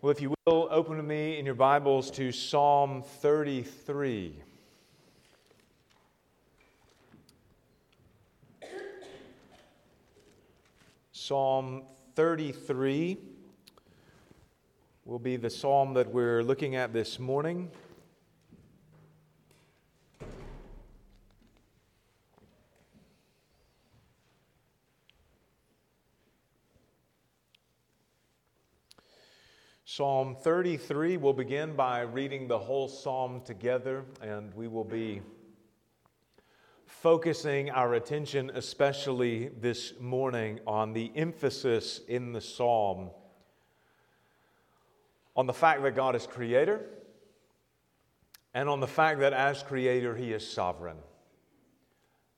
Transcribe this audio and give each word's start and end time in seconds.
Well, 0.00 0.12
if 0.12 0.20
you 0.20 0.32
will, 0.46 0.68
open 0.70 0.96
with 0.96 1.06
me 1.06 1.40
in 1.40 1.44
your 1.44 1.56
Bibles 1.56 2.08
to 2.12 2.30
Psalm 2.30 3.02
33. 3.02 4.32
Psalm 11.10 11.82
33 12.14 13.18
will 15.04 15.18
be 15.18 15.34
the 15.34 15.50
psalm 15.50 15.94
that 15.94 16.12
we're 16.12 16.44
looking 16.44 16.76
at 16.76 16.92
this 16.92 17.18
morning. 17.18 17.68
Psalm 29.98 30.36
33, 30.36 31.16
we'll 31.16 31.32
begin 31.32 31.74
by 31.74 32.02
reading 32.02 32.46
the 32.46 32.56
whole 32.56 32.86
psalm 32.86 33.40
together, 33.44 34.04
and 34.22 34.54
we 34.54 34.68
will 34.68 34.84
be 34.84 35.20
focusing 36.86 37.68
our 37.70 37.94
attention, 37.94 38.48
especially 38.54 39.48
this 39.60 39.94
morning, 39.98 40.60
on 40.68 40.92
the 40.92 41.10
emphasis 41.16 42.00
in 42.06 42.32
the 42.32 42.40
psalm 42.40 43.10
on 45.34 45.48
the 45.48 45.52
fact 45.52 45.82
that 45.82 45.96
God 45.96 46.14
is 46.14 46.28
creator 46.28 46.80
and 48.54 48.68
on 48.68 48.78
the 48.78 48.86
fact 48.86 49.18
that 49.18 49.32
as 49.32 49.64
creator, 49.64 50.14
he 50.14 50.32
is 50.32 50.48
sovereign, 50.48 50.98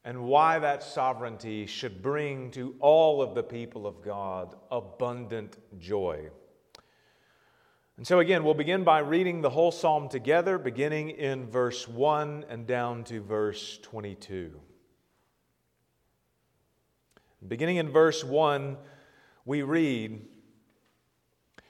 and 0.03 0.25
why 0.25 0.59
that 0.59 0.83
sovereignty 0.83 1.67
should 1.67 2.01
bring 2.01 2.51
to 2.53 2.75
all 2.81 3.21
of 3.21 3.35
the 3.35 3.43
people 3.43 3.87
of 3.87 4.01
God 4.01 4.55
abundant 4.71 5.59
joy. 5.79 6.31
And 8.01 8.07
so, 8.07 8.21
again, 8.21 8.45
we'll 8.45 8.55
begin 8.55 8.83
by 8.83 9.01
reading 9.01 9.43
the 9.43 9.51
whole 9.51 9.71
psalm 9.71 10.09
together, 10.09 10.57
beginning 10.57 11.11
in 11.11 11.51
verse 11.51 11.87
1 11.87 12.47
and 12.49 12.67
down 12.67 13.05
to 13.05 13.21
verse 13.21 13.79
22. 13.83 14.59
Beginning 17.47 17.77
in 17.77 17.91
verse 17.91 18.25
1, 18.25 18.79
we 19.45 19.61
read 19.61 20.27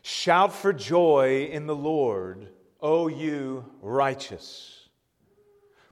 Shout 0.02 0.54
for 0.54 0.72
joy 0.72 1.48
in 1.50 1.66
the 1.66 1.74
Lord, 1.74 2.46
O 2.80 3.08
you 3.08 3.64
righteous. 3.82 4.88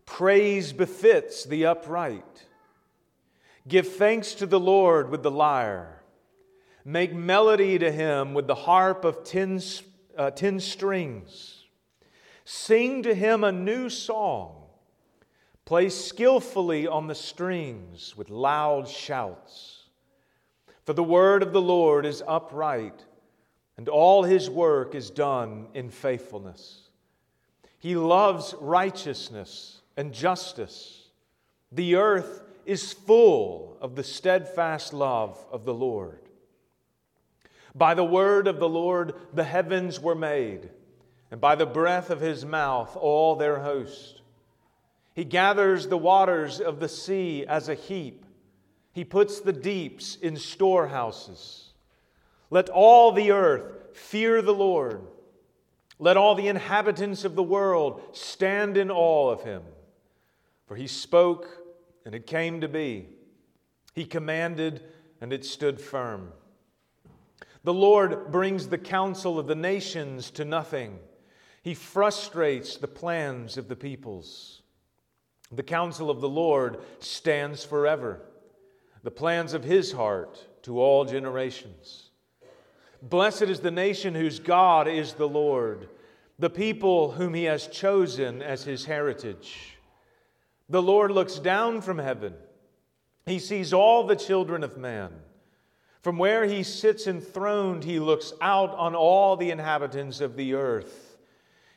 Praise 0.06 0.72
befits 0.72 1.46
the 1.46 1.66
upright. 1.66 2.46
Give 3.66 3.88
thanks 3.88 4.34
to 4.34 4.46
the 4.46 4.60
Lord 4.60 5.10
with 5.10 5.24
the 5.24 5.32
lyre. 5.32 6.00
Make 6.84 7.12
melody 7.12 7.76
to 7.80 7.90
him 7.90 8.34
with 8.34 8.46
the 8.46 8.54
harp 8.54 9.04
of 9.04 9.24
ten 9.24 9.58
uh, 10.18 10.30
ten 10.32 10.60
strings. 10.60 11.64
Sing 12.44 13.02
to 13.04 13.14
him 13.14 13.44
a 13.44 13.52
new 13.52 13.88
song. 13.88 14.54
Play 15.64 15.90
skillfully 15.90 16.86
on 16.86 17.06
the 17.06 17.14
strings 17.14 18.16
with 18.16 18.30
loud 18.30 18.88
shouts. 18.88 19.84
For 20.84 20.94
the 20.94 21.04
word 21.04 21.42
of 21.42 21.52
the 21.52 21.60
Lord 21.60 22.06
is 22.06 22.22
upright, 22.26 23.04
and 23.76 23.88
all 23.88 24.22
his 24.22 24.48
work 24.48 24.94
is 24.94 25.10
done 25.10 25.68
in 25.74 25.90
faithfulness. 25.90 26.88
He 27.78 27.94
loves 27.94 28.54
righteousness 28.60 29.82
and 29.96 30.12
justice. 30.12 31.10
The 31.70 31.96
earth 31.96 32.42
is 32.64 32.92
full 32.94 33.76
of 33.80 33.94
the 33.94 34.02
steadfast 34.02 34.94
love 34.94 35.44
of 35.52 35.64
the 35.64 35.74
Lord. 35.74 36.27
By 37.78 37.94
the 37.94 38.04
word 38.04 38.48
of 38.48 38.58
the 38.58 38.68
Lord 38.68 39.14
the 39.32 39.44
heavens 39.44 40.00
were 40.00 40.16
made, 40.16 40.68
and 41.30 41.40
by 41.40 41.54
the 41.54 41.66
breath 41.66 42.10
of 42.10 42.20
his 42.20 42.44
mouth 42.44 42.96
all 42.96 43.36
their 43.36 43.60
host. 43.60 44.20
He 45.14 45.24
gathers 45.24 45.86
the 45.86 45.96
waters 45.96 46.60
of 46.60 46.80
the 46.80 46.88
sea 46.88 47.46
as 47.46 47.68
a 47.68 47.74
heap, 47.74 48.24
he 48.92 49.04
puts 49.04 49.38
the 49.38 49.52
deeps 49.52 50.16
in 50.16 50.36
storehouses. 50.36 51.72
Let 52.50 52.68
all 52.68 53.12
the 53.12 53.30
earth 53.30 53.96
fear 53.96 54.42
the 54.42 54.54
Lord. 54.54 55.02
Let 56.00 56.16
all 56.16 56.34
the 56.34 56.48
inhabitants 56.48 57.24
of 57.24 57.36
the 57.36 57.42
world 57.42 58.00
stand 58.10 58.76
in 58.76 58.90
awe 58.90 59.30
of 59.30 59.42
him. 59.42 59.62
For 60.66 60.74
he 60.74 60.88
spoke, 60.88 61.46
and 62.04 62.14
it 62.14 62.26
came 62.26 62.60
to 62.60 62.68
be. 62.68 63.08
He 63.94 64.04
commanded, 64.04 64.82
and 65.20 65.32
it 65.32 65.44
stood 65.44 65.80
firm. 65.80 66.32
The 67.64 67.74
Lord 67.74 68.30
brings 68.30 68.68
the 68.68 68.78
counsel 68.78 69.38
of 69.38 69.46
the 69.46 69.54
nations 69.54 70.30
to 70.32 70.44
nothing. 70.44 70.98
He 71.62 71.74
frustrates 71.74 72.76
the 72.76 72.88
plans 72.88 73.56
of 73.56 73.68
the 73.68 73.76
peoples. 73.76 74.62
The 75.50 75.62
counsel 75.62 76.10
of 76.10 76.20
the 76.20 76.28
Lord 76.28 76.78
stands 77.00 77.64
forever, 77.64 78.20
the 79.02 79.10
plans 79.10 79.54
of 79.54 79.64
his 79.64 79.92
heart 79.92 80.62
to 80.62 80.80
all 80.80 81.04
generations. 81.04 82.10
Blessed 83.02 83.42
is 83.42 83.60
the 83.60 83.70
nation 83.70 84.14
whose 84.14 84.38
God 84.38 84.88
is 84.88 85.14
the 85.14 85.28
Lord, 85.28 85.88
the 86.38 86.50
people 86.50 87.12
whom 87.12 87.34
he 87.34 87.44
has 87.44 87.66
chosen 87.66 88.42
as 88.42 88.64
his 88.64 88.84
heritage. 88.84 89.78
The 90.68 90.82
Lord 90.82 91.10
looks 91.10 91.38
down 91.38 91.80
from 91.80 91.98
heaven, 91.98 92.34
he 93.24 93.38
sees 93.38 93.72
all 93.72 94.04
the 94.04 94.16
children 94.16 94.62
of 94.64 94.76
man. 94.76 95.12
From 96.08 96.16
where 96.16 96.46
he 96.46 96.62
sits 96.62 97.06
enthroned, 97.06 97.84
he 97.84 98.00
looks 98.00 98.32
out 98.40 98.70
on 98.76 98.94
all 98.94 99.36
the 99.36 99.50
inhabitants 99.50 100.22
of 100.22 100.36
the 100.36 100.54
earth. 100.54 101.18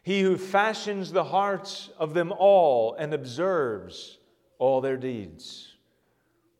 He 0.03 0.21
who 0.21 0.37
fashions 0.37 1.11
the 1.11 1.25
hearts 1.25 1.89
of 1.97 2.13
them 2.13 2.31
all 2.37 2.93
and 2.93 3.13
observes 3.13 4.19
all 4.57 4.79
their 4.79 4.95
deeds. 4.95 5.75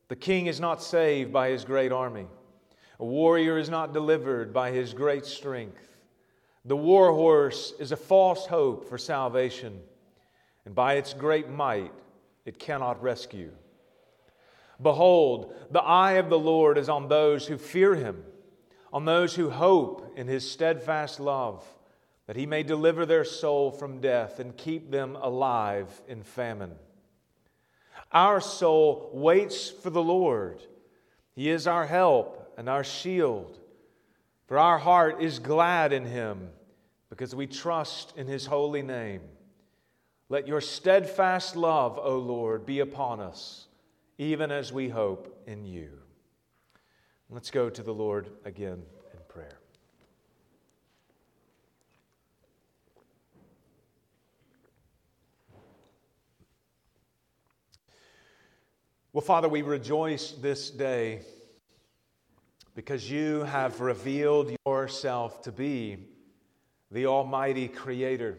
The 0.10 0.18
king 0.18 0.48
is 0.48 0.60
not 0.60 0.84
saved 0.84 1.32
by 1.32 1.48
his 1.52 1.64
great 1.64 1.94
army. 1.94 2.28
A 3.00 3.06
warrior 3.06 3.58
is 3.58 3.70
not 3.70 3.94
delivered 3.94 4.52
by 4.52 4.72
his 4.72 4.94
great 4.94 5.26
strength. 5.26 5.96
The 6.66 6.76
war 6.76 7.14
horse 7.14 7.72
is 7.80 7.94
a 7.94 7.96
false 7.96 8.48
hope 8.48 8.90
for 8.90 8.98
salvation, 8.98 9.80
and 10.66 10.76
by 10.76 10.96
its 10.96 11.14
great 11.14 11.48
might 11.48 11.94
it 12.44 12.60
cannot 12.60 13.02
rescue. 13.02 13.54
Behold, 14.82 15.54
the 15.70 15.82
eye 15.82 16.14
of 16.14 16.30
the 16.30 16.40
Lord 16.40 16.78
is 16.78 16.90
on 16.90 17.08
those 17.08 17.48
who 17.48 17.58
fear 17.58 17.96
him, 17.96 18.24
on 18.92 19.06
those 19.06 19.36
who 19.36 19.50
hope 19.50 20.14
in 20.18 20.28
his 20.28 20.50
steadfast 20.50 21.20
love, 21.20 21.64
that 22.28 22.36
he 22.36 22.46
may 22.46 22.64
deliver 22.64 23.06
their 23.06 23.26
soul 23.26 23.72
from 23.72 24.02
death 24.02 24.40
and 24.40 24.58
keep 24.58 24.90
them 24.90 25.18
alive 25.22 26.02
in 26.08 26.24
famine. 26.24 26.74
Our 28.12 28.42
soul 28.42 29.10
waits 29.14 29.70
for 29.70 29.90
the 29.90 30.04
Lord. 30.04 30.62
He 31.34 31.50
is 31.50 31.68
our 31.68 31.86
help 31.86 32.54
and 32.58 32.68
our 32.68 32.84
shield. 32.84 33.60
For 34.48 34.58
our 34.58 34.78
heart 34.78 35.22
is 35.22 35.40
glad 35.40 35.94
in 35.94 36.06
him 36.06 36.50
because 37.10 37.34
we 37.34 37.48
trust 37.48 38.14
in 38.18 38.28
his 38.28 38.46
holy 38.46 38.82
name. 38.82 39.22
Let 40.28 40.48
your 40.48 40.62
steadfast 40.62 41.56
love, 41.56 42.00
O 42.02 42.18
Lord, 42.18 42.66
be 42.66 42.80
upon 42.80 43.20
us 43.20 43.68
even 44.22 44.52
as 44.52 44.72
we 44.72 44.88
hope 44.88 45.42
in 45.48 45.66
you. 45.66 45.90
Let's 47.32 47.50
go 47.50 47.72
to 47.72 47.82
the 47.82 47.92
Lord 47.92 48.30
again 48.46 48.84
in 49.14 49.20
prayer. 49.28 49.58
Well, 59.12 59.24
Father, 59.24 59.50
we 59.50 59.64
rejoice 59.64 60.34
this 60.34 60.70
day 60.70 61.22
because 62.76 63.10
you 63.10 63.42
have 63.46 63.82
revealed 63.82 64.56
yourself 64.68 65.42
to 65.42 65.52
be 65.52 65.98
the 66.92 67.08
Almighty 67.08 67.68
Creator 67.68 68.38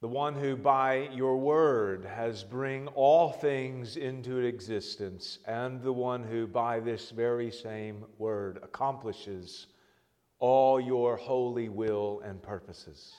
the 0.00 0.08
one 0.08 0.34
who 0.34 0.56
by 0.56 1.08
your 1.12 1.36
word 1.36 2.04
has 2.04 2.44
bring 2.44 2.86
all 2.88 3.32
things 3.32 3.96
into 3.96 4.38
existence 4.38 5.40
and 5.44 5.82
the 5.82 5.92
one 5.92 6.22
who 6.22 6.46
by 6.46 6.78
this 6.78 7.10
very 7.10 7.50
same 7.50 8.04
word 8.16 8.60
accomplishes 8.62 9.66
all 10.38 10.80
your 10.80 11.16
holy 11.16 11.68
will 11.68 12.22
and 12.24 12.40
purposes. 12.40 13.12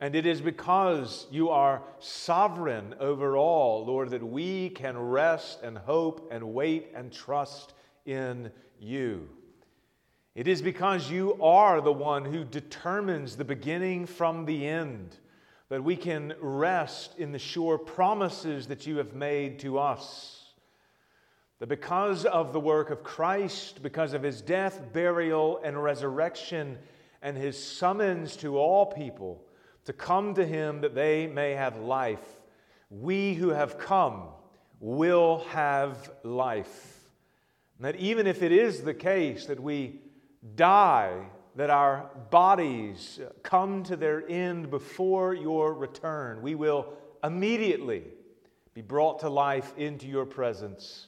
And 0.00 0.14
it 0.14 0.26
is 0.26 0.42
because 0.42 1.26
you 1.30 1.48
are 1.48 1.82
sovereign 1.98 2.94
over 3.00 3.38
all 3.38 3.86
lord 3.86 4.10
that 4.10 4.22
we 4.22 4.68
can 4.68 4.98
rest 4.98 5.62
and 5.62 5.78
hope 5.78 6.28
and 6.30 6.52
wait 6.52 6.90
and 6.94 7.10
trust 7.10 7.72
in 8.04 8.50
you. 8.78 9.30
It 10.34 10.46
is 10.46 10.60
because 10.60 11.10
you 11.10 11.42
are 11.42 11.80
the 11.80 11.92
one 11.92 12.26
who 12.26 12.44
determines 12.44 13.36
the 13.36 13.44
beginning 13.46 14.04
from 14.04 14.44
the 14.44 14.66
end 14.66 15.16
that 15.74 15.82
we 15.82 15.96
can 15.96 16.32
rest 16.40 17.18
in 17.18 17.32
the 17.32 17.38
sure 17.40 17.78
promises 17.78 18.68
that 18.68 18.86
you 18.86 18.98
have 18.98 19.12
made 19.12 19.58
to 19.58 19.76
us. 19.76 20.52
That 21.58 21.66
because 21.66 22.24
of 22.26 22.52
the 22.52 22.60
work 22.60 22.90
of 22.90 23.02
Christ, 23.02 23.82
because 23.82 24.12
of 24.12 24.22
his 24.22 24.40
death, 24.40 24.80
burial, 24.92 25.60
and 25.64 25.82
resurrection, 25.82 26.78
and 27.22 27.36
his 27.36 27.60
summons 27.60 28.36
to 28.36 28.56
all 28.56 28.86
people 28.86 29.42
to 29.86 29.92
come 29.92 30.34
to 30.34 30.46
him 30.46 30.80
that 30.82 30.94
they 30.94 31.26
may 31.26 31.54
have 31.54 31.76
life. 31.76 32.24
We 32.88 33.34
who 33.34 33.48
have 33.48 33.76
come 33.76 34.28
will 34.78 35.40
have 35.48 36.08
life. 36.22 37.00
And 37.78 37.86
that 37.86 37.96
even 37.96 38.28
if 38.28 38.44
it 38.44 38.52
is 38.52 38.82
the 38.82 38.94
case 38.94 39.46
that 39.46 39.58
we 39.58 40.02
die, 40.54 41.26
that 41.56 41.70
our 41.70 42.10
bodies 42.30 43.20
come 43.42 43.82
to 43.84 43.96
their 43.96 44.28
end 44.28 44.70
before 44.70 45.34
your 45.34 45.74
return, 45.74 46.42
we 46.42 46.54
will 46.54 46.92
immediately 47.22 48.04
be 48.74 48.82
brought 48.82 49.20
to 49.20 49.28
life 49.28 49.72
into 49.76 50.06
your 50.06 50.26
presence, 50.26 51.06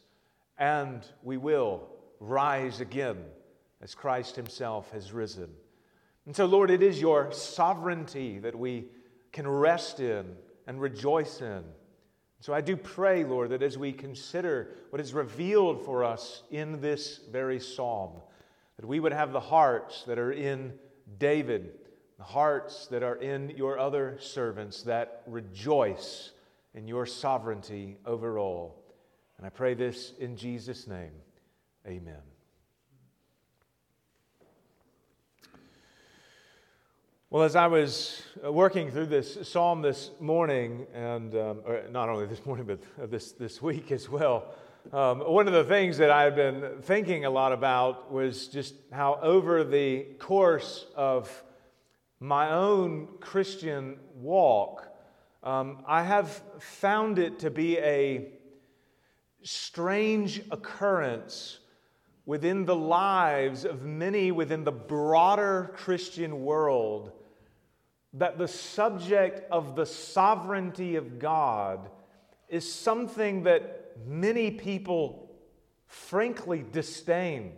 and 0.57 1.05
we 1.23 1.37
will 1.37 1.89
rise 2.21 2.81
again 2.81 3.19
as 3.83 3.95
Christ 3.95 4.37
Himself 4.37 4.91
has 4.93 5.13
risen. 5.13 5.49
And 6.27 6.35
so, 6.35 6.47
Lord, 6.47 6.71
it 6.71 6.83
is 6.83 7.01
your 7.01 7.33
sovereignty 7.33 8.39
that 8.39 8.57
we 8.57 8.87
can 9.33 9.47
rest 9.47 10.01
in 10.01 10.37
and 10.67 10.81
rejoice 10.81 11.41
in. 11.41 11.63
So 12.41 12.53
I 12.53 12.61
do 12.61 12.77
pray, 12.77 13.25
Lord, 13.25 13.51
that 13.51 13.63
as 13.63 13.79
we 13.79 13.93
consider 13.93 14.69
what 14.91 15.01
is 15.01 15.13
revealed 15.13 15.85
for 15.85 16.05
us 16.05 16.43
in 16.51 16.81
this 16.81 17.21
very 17.31 17.59
psalm, 17.59 18.13
that 18.77 18.87
we 18.87 19.01
would 19.01 19.13
have 19.13 19.33
the 19.33 19.41
hearts 19.41 20.05
that 20.05 20.19
are 20.19 20.33
in 20.33 20.75
David, 21.19 21.73
the 22.19 22.25
hearts 22.25 22.87
that 22.89 23.03
are 23.03 23.17
in 23.17 23.51
your 23.51 23.79
other 23.79 24.17
servants 24.21 24.83
that 24.83 25.23
rejoice 25.27 26.33
in 26.75 26.87
your 26.87 27.07
sovereignty 27.07 27.97
over 28.05 28.39
all. 28.39 28.83
And 29.39 29.47
I 29.47 29.51
pray 29.51 29.75
this 29.75 30.13
in 30.19 30.37
Jesus' 30.37 30.87
name. 30.87 31.13
Amen. 31.87 32.23
Well, 37.29 37.43
as 37.43 37.57
I 37.57 37.67
was 37.67 38.23
uh, 38.45 38.53
working 38.53 38.91
through 38.91 39.07
this 39.07 39.49
psalm 39.49 39.83
this 39.83 40.11
morning, 40.21 40.87
and 40.95 41.35
um, 41.35 41.61
not 41.91 42.09
only 42.09 42.25
this 42.27 42.47
morning, 42.47 42.67
but 42.67 42.79
uh, 43.03 43.07
this, 43.07 43.33
this 43.33 43.61
week 43.61 43.91
as 43.91 44.09
well, 44.09 44.55
um, 44.93 45.21
one 45.21 45.49
of 45.49 45.53
the 45.53 45.65
things 45.65 45.99
that 45.99 46.11
I've 46.11 46.37
been 46.37 46.77
thinking 46.83 47.25
a 47.25 47.31
lot 47.31 47.53
about 47.53 48.13
was 48.13 48.47
just 48.47 48.75
how, 48.93 49.19
over 49.21 49.65
the 49.65 50.05
course 50.19 50.87
of 50.95 51.43
my 52.21 52.53
own 52.53 53.09
Christian 53.21 53.99
walk, 54.15 54.87
um, 55.43 55.83
I 55.87 56.05
have 56.05 56.41
found 56.61 57.19
it 57.19 57.41
to 57.41 57.51
be 57.51 57.79
a 57.79 58.29
strange 59.43 60.41
occurrence 60.51 61.59
within 62.25 62.65
the 62.65 62.77
lives 62.77 63.65
of 63.65 63.83
many 63.83 64.31
within 64.31 64.63
the 64.63 64.73
broader 64.73 65.73
Christian 65.75 66.43
world 66.43 67.13
that 68.13 68.39
the 68.39 68.49
subject 68.49 69.51
of 69.51 69.75
the 69.75 69.87
sovereignty 69.87 70.97
of 70.97 71.19
God 71.19 71.91
is 72.49 72.73
something 72.73 73.43
that 73.45 73.86
many 74.05 74.51
people 74.51 75.31
frankly 75.87 76.65
disdain. 76.73 77.53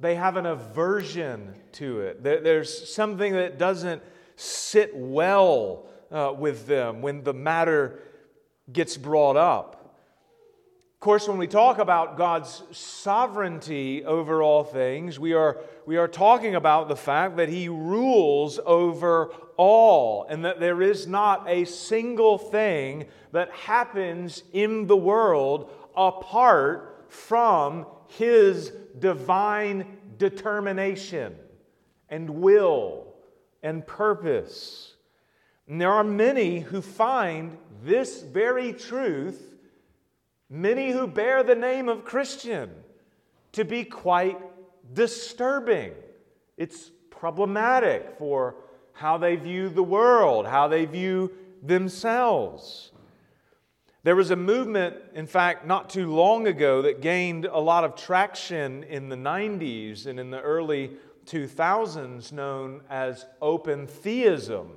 They 0.00 0.14
have 0.14 0.36
an 0.36 0.46
aversion 0.46 1.54
to 1.72 2.00
it. 2.00 2.22
There's 2.22 2.92
something 2.92 3.34
that 3.34 3.58
doesn't 3.58 4.02
sit 4.36 4.96
well 4.96 5.86
uh, 6.10 6.34
with 6.36 6.66
them 6.66 7.02
when 7.02 7.22
the 7.22 7.34
matter 7.34 8.00
gets 8.72 8.96
brought 8.96 9.36
up. 9.36 9.79
Of 11.00 11.04
course, 11.04 11.26
when 11.26 11.38
we 11.38 11.46
talk 11.46 11.78
about 11.78 12.18
God's 12.18 12.62
sovereignty 12.72 14.04
over 14.04 14.42
all 14.42 14.64
things, 14.64 15.18
we 15.18 15.32
are, 15.32 15.56
we 15.86 15.96
are 15.96 16.06
talking 16.06 16.56
about 16.56 16.88
the 16.88 16.94
fact 16.94 17.38
that 17.38 17.48
He 17.48 17.70
rules 17.70 18.60
over 18.66 19.32
all 19.56 20.26
and 20.28 20.44
that 20.44 20.60
there 20.60 20.82
is 20.82 21.06
not 21.06 21.48
a 21.48 21.64
single 21.64 22.36
thing 22.36 23.06
that 23.32 23.50
happens 23.50 24.42
in 24.52 24.86
the 24.88 24.96
world 24.96 25.70
apart 25.96 27.06
from 27.08 27.86
His 28.08 28.70
divine 28.98 29.96
determination 30.18 31.34
and 32.10 32.28
will 32.28 33.14
and 33.62 33.86
purpose. 33.86 34.96
And 35.66 35.80
there 35.80 35.92
are 35.92 36.04
many 36.04 36.60
who 36.60 36.82
find 36.82 37.56
this 37.82 38.20
very 38.20 38.74
truth 38.74 39.49
many 40.50 40.90
who 40.90 41.06
bear 41.06 41.42
the 41.44 41.54
name 41.54 41.88
of 41.88 42.04
Christian 42.04 42.70
to 43.52 43.64
be 43.64 43.84
quite 43.84 44.38
disturbing. 44.92 45.92
It's 46.56 46.90
problematic 47.10 48.16
for 48.18 48.56
how 48.92 49.16
they 49.16 49.36
view 49.36 49.68
the 49.68 49.82
world, 49.82 50.46
how 50.46 50.68
they 50.68 50.84
view 50.84 51.32
themselves. 51.62 52.90
There 54.02 54.16
was 54.16 54.30
a 54.30 54.36
movement, 54.36 54.96
in 55.14 55.26
fact, 55.26 55.66
not 55.66 55.90
too 55.90 56.10
long 56.10 56.46
ago, 56.46 56.82
that 56.82 57.00
gained 57.00 57.44
a 57.44 57.58
lot 57.58 57.84
of 57.84 57.94
traction 57.94 58.82
in 58.84 59.08
the 59.08 59.16
90s 59.16 60.06
and 60.06 60.18
in 60.18 60.30
the 60.30 60.40
early 60.40 60.92
2000s, 61.26 62.32
known 62.32 62.80
as 62.88 63.26
open 63.42 63.86
theism, 63.86 64.70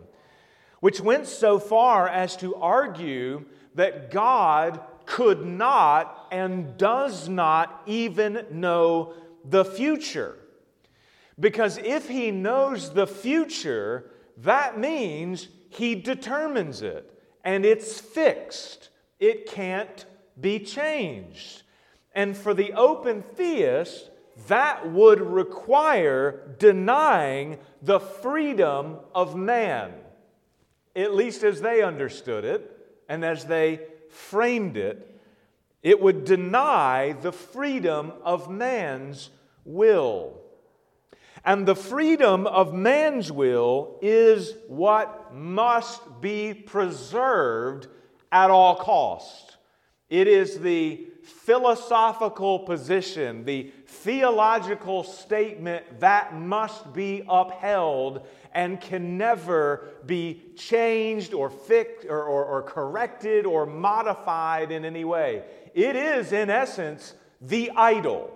which 0.81 1.00
went 1.00 1.25
so 1.25 1.58
far 1.58 2.08
as 2.08 2.36
to 2.38 2.54
argue 2.56 3.46
that 3.75 4.12
God 4.12 4.81
could 5.05 5.45
not 5.45 6.27
and 6.31 6.77
does 6.77 7.29
not 7.29 7.81
even 7.85 8.45
know 8.51 9.13
the 9.45 9.65
future. 9.65 10.38
Because 11.39 11.77
if 11.77 12.09
he 12.09 12.31
knows 12.31 12.94
the 12.94 13.07
future, 13.07 14.11
that 14.38 14.79
means 14.79 15.47
he 15.69 15.95
determines 15.95 16.81
it 16.81 17.09
and 17.44 17.65
it's 17.65 18.00
fixed. 18.00 18.89
It 19.19 19.47
can't 19.47 20.05
be 20.39 20.59
changed. 20.59 21.63
And 22.13 22.38
for 22.38 22.53
the 22.53 22.73
open 22.73 23.23
theist, 23.35 24.09
that 24.47 24.91
would 24.91 25.21
require 25.21 26.55
denying 26.59 27.59
the 27.81 28.00
freedom 28.00 28.97
of 29.13 29.35
man, 29.35 29.94
at 30.95 31.13
least 31.13 31.44
as 31.44 31.61
they 31.61 31.81
understood 31.81 32.44
it 32.45 32.69
and 33.09 33.23
as 33.23 33.45
they 33.45 33.79
framed 34.13 34.77
it, 34.77 35.10
it 35.81 36.00
would 36.00 36.24
deny 36.24 37.13
the 37.21 37.31
freedom 37.31 38.13
of 38.24 38.50
man's 38.50 39.30
will. 39.65 40.39
And 41.46 41.65
the 41.65 41.75
freedom 41.75 42.48
of 42.48 42.74
man's 42.74 43.32
will 43.32 44.00
is 44.01 44.53
what 44.67 45.34
must 45.34 46.22
be 46.22 46.53
preserved 46.53 47.88
at 48.32 48.50
all 48.50 48.77
cost. 48.77 49.58
It 50.10 50.27
is 50.27 50.60
the 50.60 51.08
philosophical 51.24 52.60
position, 52.60 53.43
the 53.46 53.72
theological 53.88 55.03
statement 55.03 56.00
that 56.00 56.34
must 56.34 56.93
be 56.93 57.24
upheld 57.27 58.25
and 58.53 58.79
can 58.79 59.17
never 59.17 59.88
be 60.05 60.41
changed 60.55 61.33
or 61.33 61.50
fixed 61.50 62.07
or, 62.07 62.24
or, 62.24 62.45
or 62.45 62.62
corrected 62.63 63.45
or 63.45 63.65
modified 63.65 64.72
in 64.72 64.86
any 64.86 65.03
way. 65.03 65.43
It 65.74 65.95
is, 65.95 66.31
in 66.31 66.50
essence, 66.50 67.15
the 67.41 67.72
idol, 67.72 68.31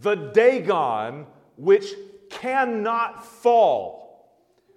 the 0.00 0.14
Dagon, 0.14 1.26
which 1.56 1.92
cannot 2.30 3.24
fall. 3.24 4.00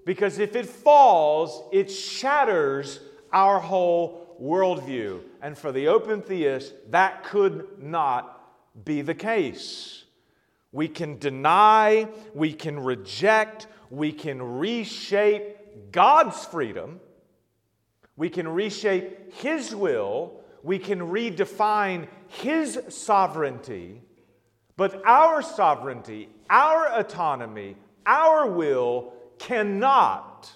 Because 0.06 0.40
if 0.40 0.56
it 0.56 0.66
falls, 0.66 1.64
it 1.72 1.90
shatters 1.90 3.00
our 3.32 3.60
whole 3.60 4.36
worldview. 4.42 5.22
And 5.42 5.58
for 5.58 5.72
the 5.72 5.88
open 5.88 6.22
theist, 6.22 6.74
that 6.90 7.24
could 7.24 7.68
not 7.82 8.42
be 8.84 9.02
the 9.02 9.16
case. 9.16 10.04
We 10.72 10.88
can 10.88 11.20
deny, 11.20 12.08
we 12.34 12.52
can 12.52 12.80
reject, 12.80 13.68
we 13.94 14.12
can 14.12 14.42
reshape 14.42 15.92
God's 15.92 16.44
freedom, 16.46 17.00
we 18.16 18.28
can 18.28 18.48
reshape 18.48 19.34
His 19.36 19.76
will, 19.76 20.42
we 20.64 20.80
can 20.80 21.00
redefine 21.00 22.08
His 22.28 22.80
sovereignty, 22.90 24.02
but 24.76 25.06
our 25.06 25.44
sovereignty, 25.44 26.30
our 26.50 26.92
autonomy, 26.92 27.76
our 28.04 28.50
will 28.50 29.14
cannot 29.38 30.52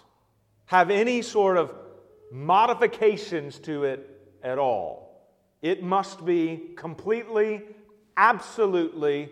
have 0.65 0.89
any 0.89 1.21
sort 1.21 1.57
of 1.57 1.71
modifications 2.31 3.59
to 3.59 3.83
it 3.83 4.19
at 4.41 4.57
all. 4.57 5.29
It 5.61 5.83
must 5.83 6.25
be 6.25 6.71
completely, 6.75 7.61
absolutely 8.17 9.29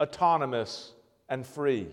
autonomous 0.00 0.92
and 1.28 1.44
free. 1.44 1.88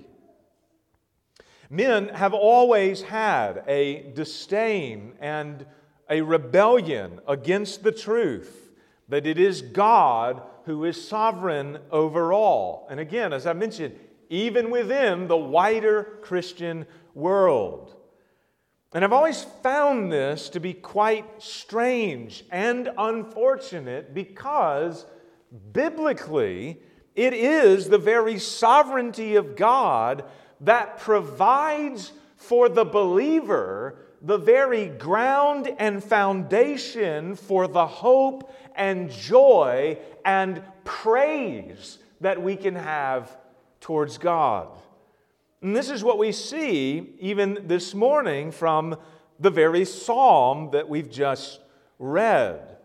Men 1.70 2.10
have 2.10 2.34
always 2.34 3.02
had 3.02 3.64
a 3.68 4.12
disdain 4.14 5.14
and 5.20 5.66
a 6.10 6.22
rebellion 6.22 7.20
against 7.28 7.84
the 7.84 7.92
truth 7.92 8.70
that 9.10 9.26
it 9.26 9.40
is 9.40 9.62
God 9.62 10.42
who 10.66 10.84
is 10.86 11.08
sovereign 11.08 11.80
over 11.92 12.34
all. 12.34 12.88
And 12.90 13.00
again, 13.00 13.34
as 13.34 13.46
I 13.46 13.54
mentioned, 13.54 13.96
even 14.30 14.72
within 14.72 15.28
the 15.28 15.38
wider 15.38 16.20
Christian 16.22 16.86
world. 17.14 17.96
And 18.94 19.04
I've 19.04 19.14
always 19.14 19.44
found 19.62 20.12
this 20.12 20.50
to 20.50 20.60
be 20.60 20.74
quite 20.74 21.42
strange 21.42 22.46
and 22.50 22.90
unfortunate 22.98 24.14
because 24.14 25.06
biblically, 25.74 26.82
it 27.14 27.34
is 27.34 27.90
the 27.90 27.98
very 27.98 28.40
sovereignty 28.40 29.36
of 29.36 29.56
God 29.56 30.24
that 30.62 31.00
provides 31.00 32.12
for 32.38 32.70
the 32.70 32.86
believer 32.86 33.98
the 34.22 34.38
very 34.38 34.88
ground 34.88 35.74
and 35.78 36.04
foundation 36.04 37.36
for 37.36 37.68
the 37.68 37.86
hope 37.86 38.52
and 38.76 39.12
joy 39.12 39.98
and 40.24 40.62
praise 40.84 42.00
that 42.22 42.42
we 42.42 42.56
can 42.56 42.76
have 42.76 43.38
towards 43.80 44.18
God. 44.18 44.70
And 45.62 45.76
this 45.76 45.90
is 45.90 46.04
what 46.04 46.18
we 46.18 46.32
see 46.32 47.16
even 47.20 47.68
this 47.68 47.94
morning 47.94 48.52
from 48.52 48.98
the 49.40 49.52
very 49.52 49.86
psalm 49.86 50.70
that 50.72 50.88
we've 50.90 51.10
just 51.10 51.60
read. 52.00 52.78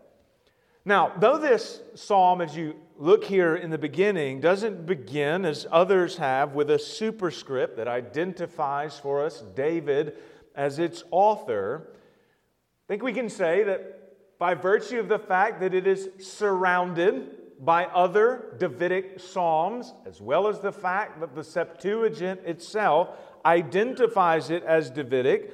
Now, 0.85 1.13
though 1.19 1.37
this 1.37 1.81
psalm, 1.95 2.41
as 2.41 2.55
you 2.55 2.75
look 3.01 3.23
here 3.23 3.55
in 3.55 3.71
the 3.71 3.79
beginning, 3.79 4.39
doesn't 4.39 4.85
begin 4.85 5.43
as 5.43 5.65
others 5.71 6.17
have 6.17 6.53
with 6.53 6.69
a 6.69 6.77
superscript 6.77 7.75
that 7.77 7.87
identifies 7.87 8.99
for 8.99 9.25
us 9.25 9.43
David 9.55 10.13
as 10.55 10.77
its 10.77 11.03
author, 11.09 11.87
I 11.89 12.87
think 12.87 13.01
we 13.01 13.11
can 13.11 13.27
say 13.27 13.63
that 13.63 14.37
by 14.37 14.53
virtue 14.53 14.99
of 14.99 15.07
the 15.07 15.17
fact 15.17 15.61
that 15.61 15.73
it 15.73 15.87
is 15.87 16.09
surrounded 16.19 17.65
by 17.65 17.85
other 17.85 18.55
Davidic 18.59 19.19
psalms, 19.19 19.95
as 20.05 20.21
well 20.21 20.47
as 20.47 20.59
the 20.59 20.71
fact 20.71 21.21
that 21.21 21.33
the 21.33 21.43
Septuagint 21.43 22.41
itself 22.45 23.09
identifies 23.43 24.51
it 24.51 24.63
as 24.63 24.91
Davidic, 24.91 25.51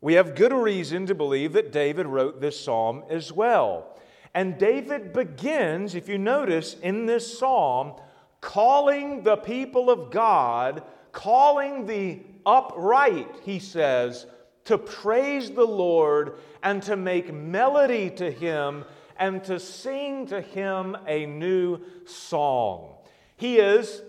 we 0.00 0.14
have 0.14 0.34
good 0.34 0.54
reason 0.54 1.04
to 1.04 1.14
believe 1.14 1.52
that 1.52 1.72
David 1.72 2.06
wrote 2.06 2.40
this 2.40 2.58
psalm 2.58 3.04
as 3.10 3.30
well. 3.30 3.99
And 4.34 4.58
David 4.58 5.12
begins, 5.12 5.94
if 5.94 6.08
you 6.08 6.18
notice 6.18 6.74
in 6.82 7.06
this 7.06 7.38
psalm, 7.38 7.94
calling 8.40 9.22
the 9.22 9.36
people 9.36 9.90
of 9.90 10.10
God, 10.10 10.82
calling 11.12 11.86
the 11.86 12.20
upright, 12.46 13.28
he 13.42 13.58
says, 13.58 14.26
to 14.64 14.78
praise 14.78 15.50
the 15.50 15.66
Lord 15.66 16.38
and 16.62 16.82
to 16.84 16.96
make 16.96 17.32
melody 17.34 18.10
to 18.10 18.30
him 18.30 18.84
and 19.18 19.42
to 19.44 19.58
sing 19.58 20.26
to 20.26 20.40
him 20.40 20.96
a 21.06 21.26
new 21.26 21.80
song. 22.06 22.94
He 23.36 23.58
is 23.58 24.02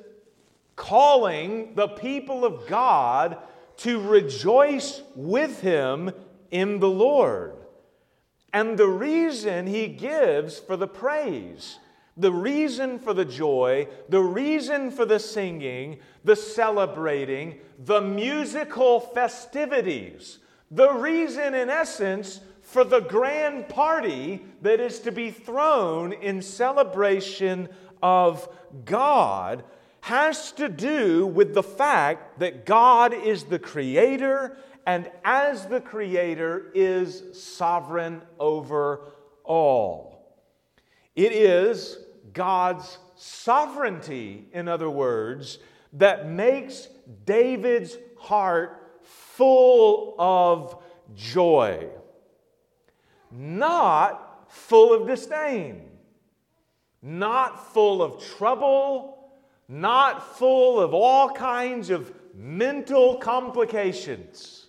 calling 0.75 1.73
the 1.75 1.87
people 1.87 2.45
of 2.45 2.67
God 2.67 3.37
to 3.77 3.99
rejoice 3.99 5.01
with 5.15 5.61
him 5.61 6.11
in 6.51 6.79
the 6.79 6.89
Lord. 6.89 7.55
And 8.53 8.77
the 8.77 8.87
reason 8.87 9.67
he 9.67 9.87
gives 9.87 10.59
for 10.59 10.75
the 10.75 10.87
praise, 10.87 11.79
the 12.17 12.31
reason 12.31 12.99
for 12.99 13.13
the 13.13 13.25
joy, 13.25 13.87
the 14.09 14.21
reason 14.21 14.91
for 14.91 15.05
the 15.05 15.19
singing, 15.19 15.99
the 16.23 16.35
celebrating, 16.35 17.59
the 17.79 18.01
musical 18.01 18.99
festivities, 18.99 20.39
the 20.69 20.91
reason, 20.91 21.53
in 21.53 21.69
essence, 21.69 22.41
for 22.61 22.83
the 22.83 23.01
grand 23.01 23.67
party 23.69 24.41
that 24.61 24.79
is 24.79 24.99
to 24.99 25.11
be 25.11 25.31
thrown 25.31 26.13
in 26.13 26.41
celebration 26.41 27.67
of 28.01 28.47
God 28.85 29.63
has 30.01 30.51
to 30.53 30.67
do 30.67 31.27
with 31.27 31.53
the 31.53 31.63
fact 31.63 32.39
that 32.39 32.65
God 32.65 33.13
is 33.13 33.43
the 33.43 33.59
creator 33.59 34.57
and 34.85 35.09
as 35.23 35.65
the 35.65 35.81
creator 35.81 36.71
is 36.73 37.23
sovereign 37.33 38.21
over 38.39 39.13
all. 39.43 40.37
It 41.15 41.31
is 41.31 41.97
God's 42.33 42.97
sovereignty, 43.15 44.47
in 44.53 44.67
other 44.67 44.89
words, 44.89 45.59
that 45.93 46.27
makes 46.27 46.87
David's 47.25 47.97
heart 48.17 48.99
full 49.03 50.15
of 50.17 50.81
joy 51.15 51.89
not 53.31 54.51
full 54.51 54.93
of 54.93 55.07
disdain, 55.07 55.81
not 57.01 57.73
full 57.73 58.03
of 58.03 58.23
trouble, 58.23 59.31
not 59.67 60.37
full 60.37 60.79
of 60.79 60.93
all 60.93 61.29
kinds 61.31 61.89
of 61.89 62.13
mental 62.35 63.15
complications. 63.17 64.60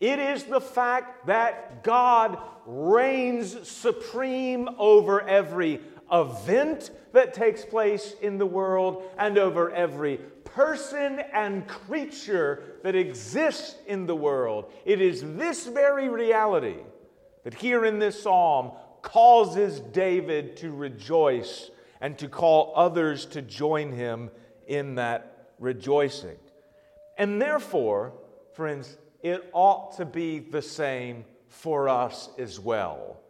It 0.00 0.18
is 0.18 0.44
the 0.44 0.60
fact 0.60 1.26
that 1.26 1.84
God 1.84 2.38
reigns 2.66 3.68
supreme 3.68 4.68
over 4.78 5.20
every 5.20 5.80
event 6.10 6.90
that 7.12 7.34
takes 7.34 7.64
place 7.64 8.14
in 8.20 8.38
the 8.38 8.46
world 8.46 9.04
and 9.18 9.38
over 9.38 9.70
every 9.70 10.16
person 10.44 11.20
and 11.32 11.68
creature 11.68 12.78
that 12.82 12.96
exists 12.96 13.76
in 13.86 14.06
the 14.06 14.16
world. 14.16 14.72
It 14.84 15.00
is 15.00 15.20
this 15.36 15.66
very 15.66 16.08
reality 16.08 16.78
that 17.44 17.54
here 17.54 17.84
in 17.84 17.98
this 17.98 18.22
psalm 18.22 18.72
causes 19.02 19.80
David 19.80 20.56
to 20.58 20.72
rejoice 20.72 21.70
and 22.00 22.16
to 22.18 22.28
call 22.28 22.72
others 22.74 23.26
to 23.26 23.42
join 23.42 23.92
him 23.92 24.30
in 24.66 24.96
that 24.96 25.52
rejoicing. 25.58 26.38
And 27.18 27.40
therefore, 27.40 28.14
friends, 28.54 28.96
it 29.22 29.48
ought 29.52 29.96
to 29.96 30.04
be 30.04 30.38
the 30.38 30.62
same 30.62 31.24
for 31.48 31.88
us 31.88 32.30
as 32.38 32.58
well. 32.58 33.20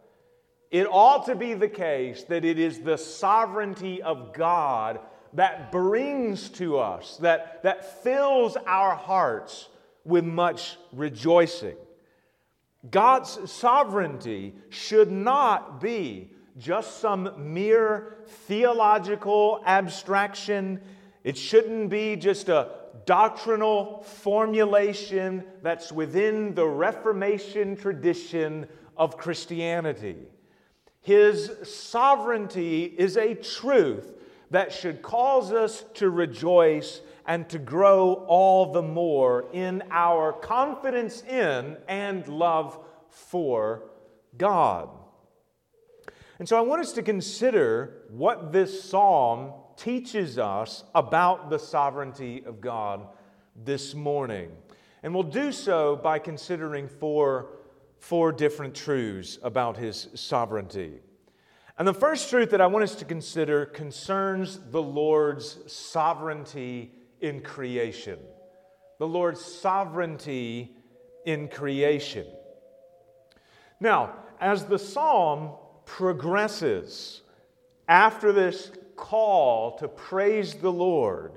It 0.69 0.87
ought 0.89 1.25
to 1.25 1.35
be 1.35 1.53
the 1.53 1.67
case 1.67 2.23
that 2.23 2.45
it 2.45 2.57
is 2.57 2.79
the 2.79 2.97
sovereignty 2.97 4.01
of 4.01 4.33
God 4.33 4.99
that 5.33 5.71
brings 5.71 6.49
to 6.49 6.77
us, 6.77 7.17
that, 7.17 7.63
that 7.63 8.03
fills 8.03 8.55
our 8.65 8.95
hearts 8.95 9.67
with 10.05 10.23
much 10.23 10.77
rejoicing. 10.93 11.75
God's 12.89 13.51
sovereignty 13.51 14.55
should 14.69 15.11
not 15.11 15.81
be 15.81 16.31
just 16.57 16.99
some 16.99 17.53
mere 17.53 18.17
theological 18.47 19.61
abstraction. 19.65 20.81
It 21.23 21.37
shouldn't 21.37 21.89
be 21.89 22.15
just 22.15 22.49
a 22.49 22.69
doctrinal 23.05 24.03
formulation 24.03 25.43
that's 25.61 25.91
within 25.91 26.53
the 26.55 26.67
Reformation 26.67 27.75
tradition 27.75 28.67
of 28.97 29.17
Christianity. 29.17 30.17
His 31.01 31.51
sovereignty 31.63 32.83
is 32.85 33.17
a 33.17 33.33
truth 33.33 34.13
that 34.51 34.71
should 34.71 35.01
cause 35.01 35.51
us 35.51 35.83
to 35.95 36.09
rejoice 36.09 37.01
and 37.25 37.47
to 37.49 37.57
grow 37.59 38.25
all 38.27 38.71
the 38.71 38.81
more 38.81 39.45
in 39.53 39.83
our 39.89 40.33
confidence 40.33 41.23
in 41.23 41.77
and 41.87 42.27
love 42.27 42.77
for 43.09 43.83
God. 44.37 44.89
And 46.39 46.49
so 46.49 46.57
I 46.57 46.61
want 46.61 46.81
us 46.81 46.91
to 46.93 47.03
consider 47.03 48.03
what 48.09 48.51
this 48.51 48.83
psalm 48.83 49.53
teaches 49.81 50.37
us 50.37 50.83
about 50.93 51.49
the 51.49 51.57
sovereignty 51.57 52.43
of 52.45 52.61
God 52.61 53.07
this 53.55 53.95
morning. 53.95 54.51
And 55.01 55.11
we'll 55.11 55.23
do 55.23 55.51
so 55.51 55.95
by 55.95 56.19
considering 56.19 56.87
four, 56.87 57.53
four 57.97 58.31
different 58.31 58.75
truths 58.75 59.39
about 59.41 59.77
his 59.77 60.07
sovereignty. 60.13 60.99
And 61.79 61.87
the 61.87 61.95
first 61.95 62.29
truth 62.29 62.51
that 62.51 62.61
I 62.61 62.67
want 62.67 62.83
us 62.83 62.93
to 62.95 63.05
consider 63.05 63.65
concerns 63.65 64.59
the 64.69 64.81
Lord's 64.81 65.57
sovereignty 65.71 66.91
in 67.19 67.41
creation, 67.41 68.19
the 68.99 69.07
Lord's 69.07 69.43
sovereignty 69.43 70.75
in 71.25 71.47
creation. 71.47 72.27
Now, 73.79 74.13
as 74.39 74.65
the 74.65 74.77
psalm 74.77 75.53
progresses 75.85 77.21
after 77.87 78.31
this 78.31 78.71
call 79.01 79.77
to 79.79 79.89
praise 79.89 80.53
the 80.53 80.71
Lord, 80.71 81.33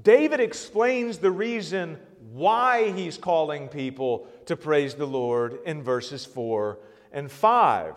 David 0.00 0.40
explains 0.40 1.18
the 1.18 1.30
reason 1.30 1.98
why 2.32 2.92
he's 2.92 3.18
calling 3.18 3.68
people 3.68 4.26
to 4.46 4.56
praise 4.56 4.94
the 4.94 5.06
Lord 5.06 5.58
in 5.66 5.82
verses 5.82 6.24
4 6.24 6.78
and 7.12 7.30
5, 7.30 7.94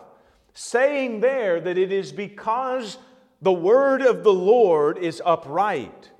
saying 0.52 1.20
there 1.20 1.60
that 1.60 1.78
it 1.78 1.92
is 1.92 2.12
because 2.12 2.98
the 3.40 3.52
word 3.52 4.02
of 4.02 4.24
the 4.24 4.32
Lord 4.32 4.98
is 4.98 5.22
upright 5.24 6.10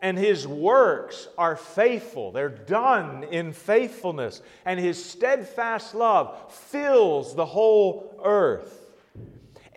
and 0.00 0.16
his 0.16 0.46
works 0.46 1.28
are 1.36 1.56
faithful. 1.56 2.30
They're 2.30 2.48
done 2.48 3.24
in 3.24 3.52
faithfulness, 3.52 4.42
and 4.64 4.78
his 4.78 5.02
steadfast 5.04 5.94
love 5.94 6.52
fills 6.52 7.34
the 7.34 7.46
whole 7.46 8.20
earth. 8.24 8.77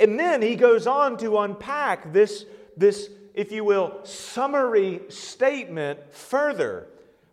And 0.01 0.19
then 0.19 0.41
he 0.41 0.55
goes 0.55 0.87
on 0.87 1.15
to 1.17 1.37
unpack 1.37 2.11
this, 2.11 2.45
this 2.75 3.09
if 3.35 3.51
you 3.51 3.63
will, 3.63 4.03
summary 4.03 5.01
statement 5.09 6.11
further 6.11 6.87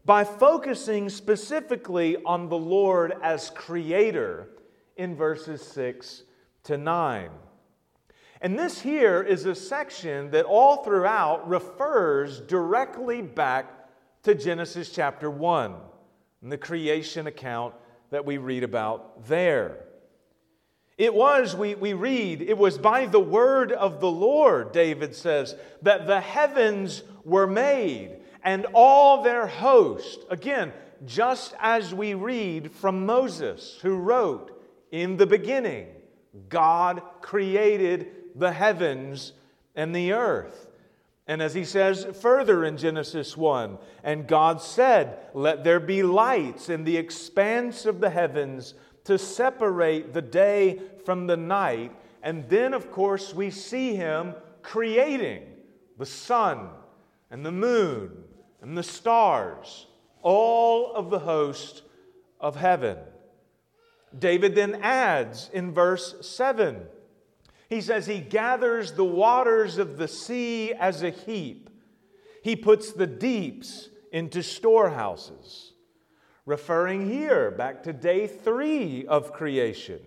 by 0.05 0.23
focusing 0.23 1.09
specifically 1.09 2.19
on 2.25 2.51
the 2.51 2.59
Lord 2.59 3.15
as 3.23 3.49
creator 3.51 4.51
in 4.97 5.17
verses 5.17 5.63
6 5.63 6.25
to 6.65 6.77
9. 6.77 7.31
And 8.43 8.59
this 8.59 8.83
here 8.83 9.23
is 9.23 9.47
a 9.47 9.55
section 9.55 10.31
that 10.33 10.45
all 10.45 10.85
throughout 10.85 11.49
refers 11.49 12.41
directly 12.43 13.23
back 13.23 13.89
to 14.25 14.35
Genesis 14.35 14.91
chapter 14.91 15.31
1 15.31 15.75
and 16.43 16.53
the 16.53 16.59
creation 16.59 17.27
account 17.29 17.75
that 18.11 18.27
we 18.27 18.37
read 18.37 18.63
about 18.63 19.27
there. 19.27 19.88
It 20.99 21.14
was, 21.14 21.55
we, 21.55 21.76
we 21.76 21.93
read, 21.93 22.43
it 22.43 22.59
was 22.59 22.76
by 22.76 23.07
the 23.07 23.21
word 23.21 23.71
of 23.71 24.00
the 24.00 24.11
Lord, 24.11 24.73
David 24.73 25.14
says, 25.14 25.55
that 25.83 26.09
the 26.09 26.21
heavens 26.21 27.05
were 27.25 27.47
made 27.47 28.17
and 28.43 28.67
all 28.75 29.23
their 29.23 29.47
host. 29.47 30.25
Again, 30.28 30.73
just 31.07 31.55
as 31.61 31.95
we 31.95 32.14
read 32.14 32.73
from 32.73 33.07
Moses, 33.07 33.78
who 33.81 33.97
wrote, 33.97 34.61
In 34.90 35.17
the 35.17 35.26
beginning, 35.26 35.87
God 36.49 37.00
created 37.21 38.09
the 38.35 38.52
heavens 38.52 39.33
and 39.76 39.95
the 39.95 40.12
earth. 40.12 40.69
And 41.28 41.43
as 41.43 41.55
he 41.55 41.64
says 41.64 42.07
further 42.21 42.64
in 42.64 42.76
Genesis 42.76 43.37
1, 43.37 43.78
and 44.02 44.26
God 44.26 44.62
said, 44.62 45.19
Let 45.35 45.62
there 45.62 45.78
be 45.78 46.02
lights 46.02 46.71
in 46.71 46.85
the 46.85 46.97
expanse 46.97 47.85
of 47.87 48.00
the 48.00 48.11
heavens 48.11 48.75
to 49.09 49.19
separate 49.19 50.12
the 50.15 50.23
day 50.23 50.81
from 51.05 51.27
the 51.27 51.37
night. 51.37 51.93
And 52.23 52.49
then, 52.49 52.73
of 52.73 52.91
course, 52.91 53.35
we 53.35 53.50
see 53.50 53.97
him 53.97 54.35
creating 54.62 55.43
the 55.99 56.07
sun 56.07 56.69
and 57.31 57.45
the 57.45 57.53
moon 57.53 58.25
and 58.62 58.79
the 58.79 58.83
stars, 58.83 59.87
all 60.23 60.93
of 60.93 61.11
the 61.11 61.19
host 61.19 61.83
of 62.41 62.57
heaven. 62.57 62.99
David 64.17 64.55
then 64.55 64.77
adds 64.83 65.50
in 65.53 65.75
verse 65.75 66.15
7 66.21 66.87
he 67.69 67.81
says, 67.81 68.07
He 68.07 68.21
gathers 68.21 68.93
the 68.93 69.05
waters 69.05 69.79
of 69.79 69.99
the 69.99 70.09
sea 70.09 70.73
as 70.73 71.03
a 71.03 71.11
heap, 71.11 71.69
He 72.43 72.57
puts 72.57 72.93
the 72.93 73.07
deeps 73.07 73.91
into 74.11 74.43
storehouses. 74.43 75.68
Referring 76.49 77.11
here 77.11 77.50
back 77.50 77.83
to 77.83 77.93
day 77.93 78.26
three 78.26 79.05
of 79.07 79.35
creation, 79.35 80.00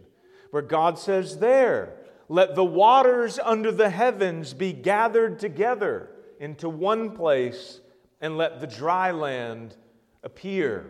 where 0.50 0.64
God 0.64 0.98
says, 0.98 1.38
There, 1.38 1.94
let 2.30 2.56
the 2.56 2.66
waters 2.66 3.38
under 3.38 3.72
the 3.72 3.92
heavens 3.92 4.56
be 4.56 4.74
gathered 4.74 5.38
together 5.38 6.10
into 6.40 6.68
one 6.68 7.12
place 7.12 7.80
and 8.22 8.40
let 8.40 8.60
the 8.60 8.66
dry 8.66 9.12
land 9.12 9.76
appear. 10.24 10.88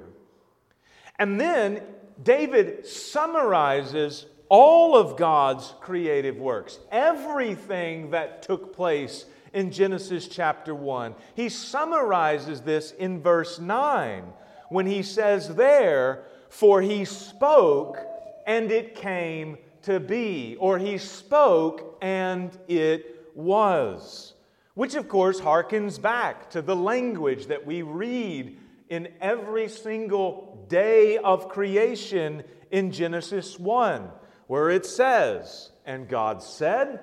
And 1.20 1.38
then 1.38 1.82
David 2.24 2.88
summarizes 2.88 4.28
all 4.48 4.96
of 4.96 5.18
God's 5.18 5.74
creative 5.82 6.38
works, 6.38 6.80
everything 6.94 8.12
that 8.12 8.42
took 8.42 8.74
place 8.74 9.26
in 9.52 9.70
Genesis 9.70 10.30
chapter 10.30 10.74
1. 10.74 11.14
He 11.36 11.50
summarizes 11.50 12.62
this 12.62 12.92
in 12.92 13.22
verse 13.22 13.60
9 13.60 14.24
when 14.72 14.88
he 14.88 15.04
says, 15.04 15.56
There, 15.56 16.24
for 16.50 16.82
he 16.82 17.06
spoke 17.06 18.00
and 18.46 18.72
it 18.72 18.96
came 18.96 19.58
to 19.84 20.00
be, 20.00 20.58
or 20.60 20.78
he 20.78 20.98
spoke 20.98 21.98
and 22.02 22.58
it 22.68 23.30
was 23.36 24.34
which 24.74 24.96
of 24.96 25.08
course 25.08 25.40
harkens 25.40 26.02
back 26.02 26.50
to 26.52 26.62
the 26.62 26.76
language 26.76 27.48
that 27.48 27.66
we 27.66 27.82
read 27.82 28.58
in 28.90 29.08
every 29.20 29.70
single 29.70 30.66
day 30.70 31.18
of 31.18 31.50
creation 31.50 32.44
in 32.72 32.92
Genesis 32.92 33.60
1, 33.60 34.10
where 34.48 34.70
it 34.70 34.86
says, 34.86 35.72
And 35.86 36.08
God 36.08 36.42
said, 36.42 37.00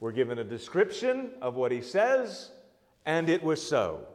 we're 0.00 0.12
given 0.12 0.38
a 0.38 0.44
description 0.44 1.30
of 1.40 1.54
what 1.54 1.72
He 1.72 1.80
says, 1.80 2.50
and 3.04 3.28
it 3.28 3.42
was 3.42 3.66
so. 3.66 4.06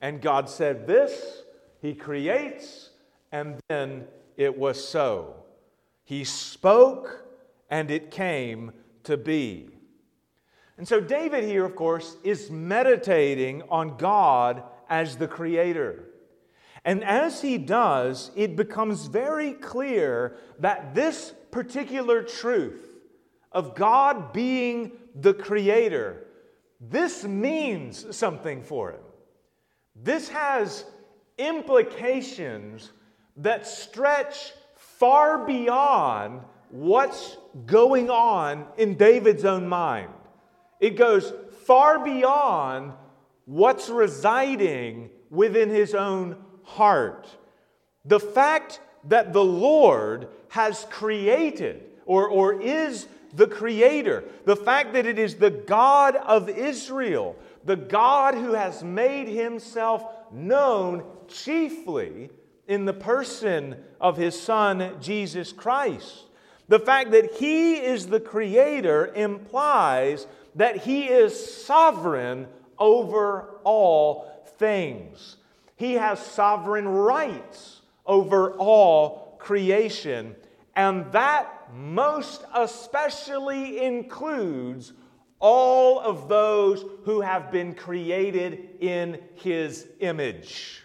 And 0.00 0.20
God 0.20 0.48
said 0.48 0.86
this, 0.86 1.42
He 1.84 1.92
creates, 1.92 2.88
and 3.30 3.60
then 3.68 4.06
it 4.38 4.56
was 4.56 4.82
so. 4.82 5.34
He 6.02 6.24
spoke, 6.24 7.26
and 7.68 7.90
it 7.90 8.10
came 8.10 8.72
to 9.02 9.18
be. 9.18 9.68
And 10.78 10.88
so, 10.88 10.98
David 10.98 11.44
here, 11.44 11.66
of 11.66 11.76
course, 11.76 12.16
is 12.24 12.50
meditating 12.50 13.64
on 13.68 13.98
God 13.98 14.62
as 14.88 15.18
the 15.18 15.28
Creator. 15.28 16.06
And 16.86 17.04
as 17.04 17.42
he 17.42 17.58
does, 17.58 18.30
it 18.34 18.56
becomes 18.56 19.04
very 19.04 19.52
clear 19.52 20.38
that 20.60 20.94
this 20.94 21.34
particular 21.50 22.22
truth 22.22 22.96
of 23.52 23.74
God 23.74 24.32
being 24.32 24.92
the 25.14 25.34
Creator, 25.34 26.28
this 26.80 27.24
means 27.24 28.16
something 28.16 28.62
for 28.62 28.92
him. 28.92 29.04
This 29.94 30.30
has 30.30 30.86
implications 31.38 32.90
that 33.36 33.66
stretch 33.66 34.52
far 34.76 35.44
beyond 35.44 36.40
what's 36.70 37.36
going 37.66 38.10
on 38.10 38.66
in 38.76 38.96
David's 38.96 39.44
own 39.44 39.68
mind. 39.68 40.10
It 40.80 40.96
goes 40.96 41.32
far 41.66 41.98
beyond 41.98 42.92
what's 43.46 43.88
residing 43.88 45.10
within 45.30 45.70
his 45.70 45.94
own 45.94 46.36
heart. 46.62 47.28
The 48.04 48.20
fact 48.20 48.80
that 49.04 49.32
the 49.32 49.44
Lord 49.44 50.28
has 50.48 50.86
created 50.90 51.82
or, 52.06 52.28
or 52.28 52.60
is 52.60 53.06
the 53.34 53.46
creator, 53.46 54.24
the 54.44 54.56
fact 54.56 54.92
that 54.92 55.06
it 55.06 55.18
is 55.18 55.36
the 55.36 55.50
God 55.50 56.16
of 56.16 56.48
Israel, 56.48 57.36
the 57.64 57.76
God 57.76 58.34
who 58.34 58.52
has 58.52 58.84
made 58.84 59.26
himself 59.26 60.04
known 60.34 61.04
chiefly 61.28 62.30
in 62.66 62.84
the 62.84 62.92
person 62.92 63.76
of 64.00 64.16
his 64.16 64.40
Son, 64.40 64.96
Jesus 65.00 65.52
Christ. 65.52 66.24
The 66.68 66.78
fact 66.78 67.10
that 67.12 67.34
he 67.34 67.74
is 67.74 68.06
the 68.06 68.20
creator 68.20 69.12
implies 69.14 70.26
that 70.54 70.78
he 70.78 71.04
is 71.04 71.64
sovereign 71.64 72.48
over 72.78 73.60
all 73.64 74.44
things. 74.58 75.36
He 75.76 75.94
has 75.94 76.24
sovereign 76.24 76.88
rights 76.88 77.82
over 78.06 78.52
all 78.52 79.36
creation, 79.38 80.36
and 80.74 81.10
that 81.12 81.68
most 81.74 82.44
especially 82.54 83.84
includes 83.84 84.92
all 85.44 86.00
of 86.00 86.26
those 86.26 86.86
who 87.04 87.20
have 87.20 87.52
been 87.52 87.74
created 87.74 88.66
in 88.80 89.20
his 89.34 89.86
image. 90.00 90.82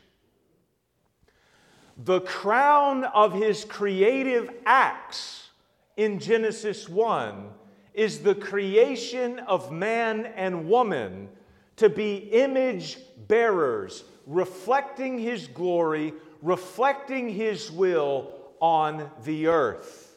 The 2.04 2.20
crown 2.20 3.06
of 3.06 3.32
his 3.32 3.64
creative 3.64 4.50
acts 4.66 5.48
in 5.96 6.20
Genesis 6.20 6.90
1 6.90 7.52
is 7.94 8.20
the 8.20 8.36
creation 8.36 9.40
of 9.40 9.72
man 9.72 10.26
and 10.26 10.68
woman 10.68 11.30
to 11.78 11.88
be 11.88 12.18
image 12.18 12.98
bearers, 13.30 14.04
reflecting 14.28 15.18
his 15.18 15.48
glory, 15.48 16.14
reflecting 16.42 17.30
his 17.30 17.72
will 17.72 18.34
on 18.60 19.10
the 19.24 19.48
earth. 19.48 20.09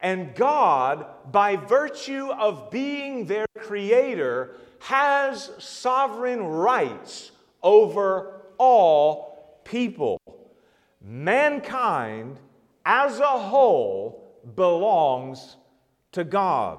And 0.00 0.34
God, 0.34 1.06
by 1.32 1.56
virtue 1.56 2.30
of 2.30 2.70
being 2.70 3.26
their 3.26 3.46
creator, 3.58 4.54
has 4.80 5.50
sovereign 5.58 6.42
rights 6.42 7.32
over 7.62 8.42
all 8.58 9.60
people. 9.64 10.20
Mankind 11.02 12.38
as 12.84 13.18
a 13.18 13.24
whole 13.24 14.34
belongs 14.54 15.56
to 16.12 16.24
God. 16.24 16.78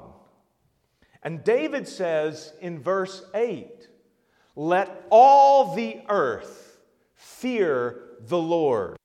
And 1.22 1.44
David 1.44 1.88
says 1.88 2.54
in 2.62 2.82
verse 2.82 3.24
8, 3.34 3.88
Let 4.56 5.06
all 5.10 5.76
the 5.76 6.02
earth 6.08 6.80
fear 7.16 8.02
the 8.22 8.38
Lord. 8.38 8.98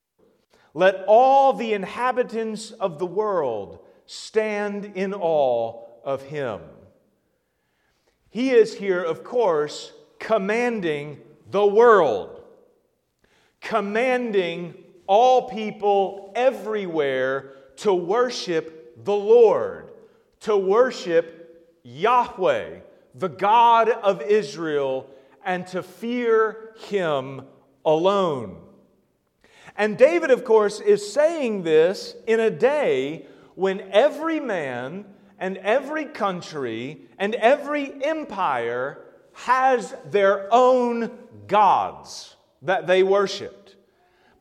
Let 0.73 1.03
all 1.07 1.53
the 1.53 1.73
inhabitants 1.73 2.71
of 2.71 2.99
the 2.99 3.05
world 3.05 3.84
stand 4.05 4.85
in 4.95 5.13
awe 5.13 5.81
of 6.03 6.23
him. 6.23 6.61
He 8.29 8.51
is 8.51 8.77
here, 8.77 9.01
of 9.01 9.23
course, 9.23 9.91
commanding 10.19 11.19
the 11.49 11.65
world, 11.65 12.41
commanding 13.61 14.73
all 15.07 15.49
people 15.49 16.33
everywhere 16.35 17.53
to 17.77 17.93
worship 17.93 19.03
the 19.03 19.15
Lord, 19.15 19.89
to 20.41 20.57
worship 20.57 21.79
Yahweh, 21.83 22.79
the 23.13 23.29
God 23.29 23.89
of 23.89 24.21
Israel 24.21 25.09
and 25.43 25.65
to 25.67 25.83
fear 25.83 26.73
him 26.89 27.43
alone. 27.85 28.57
And 29.77 29.97
David, 29.97 30.31
of 30.31 30.43
course, 30.43 30.79
is 30.79 31.11
saying 31.11 31.63
this 31.63 32.15
in 32.27 32.39
a 32.39 32.49
day 32.49 33.27
when 33.55 33.81
every 33.91 34.39
man 34.39 35.05
and 35.39 35.57
every 35.57 36.05
country 36.05 37.01
and 37.17 37.35
every 37.35 38.03
empire 38.03 38.99
has 39.33 39.95
their 40.11 40.47
own 40.53 41.11
gods 41.47 42.35
that 42.61 42.87
they 42.87 43.03
worshiped. 43.03 43.75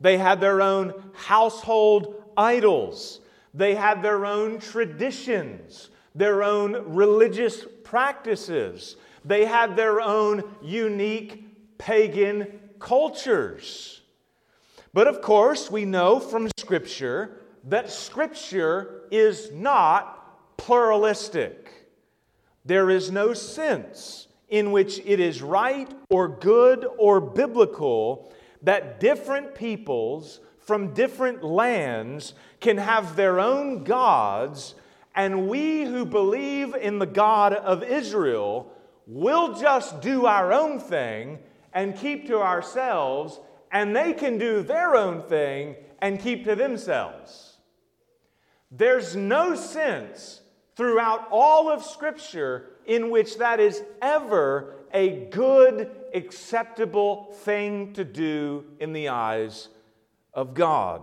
They 0.01 0.19
had 0.19 0.41
their 0.41 0.61
own 0.61 0.93
household 1.15 2.23
idols. 2.37 3.21
They 3.53 3.75
had 3.75 4.03
their 4.03 4.27
own 4.27 4.59
traditions, 4.59 5.91
their 6.15 6.43
own 6.43 6.95
religious 6.95 7.65
practices. 7.85 8.97
They 9.25 9.45
had 9.45 9.77
their 9.77 10.01
own 10.01 10.45
unique 10.63 11.79
pagan 11.79 12.61
cultures. 12.79 14.03
But 14.93 15.09
of 15.09 15.23
course, 15.23 15.71
we 15.71 15.85
know 15.85 16.21
from 16.21 16.49
Scripture 16.57 17.41
that 17.65 17.91
Scripture 17.91 19.03
is 19.11 19.51
not 19.53 20.57
pluralistic. 20.57 21.89
There 22.65 22.91
is 22.91 23.11
no 23.11 23.35
sense 23.35 24.29
in 24.49 24.71
which 24.73 25.01
it 25.05 25.21
is 25.21 25.43
right 25.43 25.91
or 26.11 26.29
good 26.29 26.87
or 26.99 27.21
biblical 27.21 28.33
that 28.63 29.01
different 29.01 29.55
peoples 29.55 30.41
from 30.59 30.95
different 30.95 31.43
lands 31.43 32.35
can 32.61 32.79
have 32.79 33.17
their 33.17 33.39
own 33.39 33.85
gods, 33.85 34.75
and 35.15 35.49
we 35.49 35.85
who 35.85 36.07
believe 36.07 36.75
in 36.75 36.99
the 36.99 37.07
God 37.07 37.53
of 37.53 37.83
Israel 37.83 38.73
will 39.07 39.55
just 39.55 40.01
do 40.01 40.25
our 40.25 40.53
own 40.53 40.81
thing 40.81 41.39
and 41.75 41.97
keep 41.97 42.27
to 42.29 42.39
ourselves, 42.39 43.39
and 43.71 43.95
they 43.95 44.15
can 44.15 44.39
do 44.39 44.63
their 44.63 44.97
own 44.97 45.23
thing 45.23 45.77
and 45.99 46.21
keep 46.21 46.45
to 46.45 46.55
themselves. 46.55 47.44
There's 48.77 49.15
no 49.15 49.55
sense 49.55 50.41
throughout 50.77 51.29
all 51.31 51.71
of 51.71 51.85
Scripture 51.85 52.71
in 52.87 53.11
which 53.11 53.39
that 53.39 53.61
is 53.61 53.83
ever 54.03 54.75
a 54.93 55.27
good, 55.27 55.91
acceptable 56.13 57.33
thing 57.43 57.93
to 57.93 58.05
do 58.05 58.65
in 58.81 58.93
the 58.93 59.09
eyes 59.09 59.69
of 60.33 60.55
God. 60.55 61.03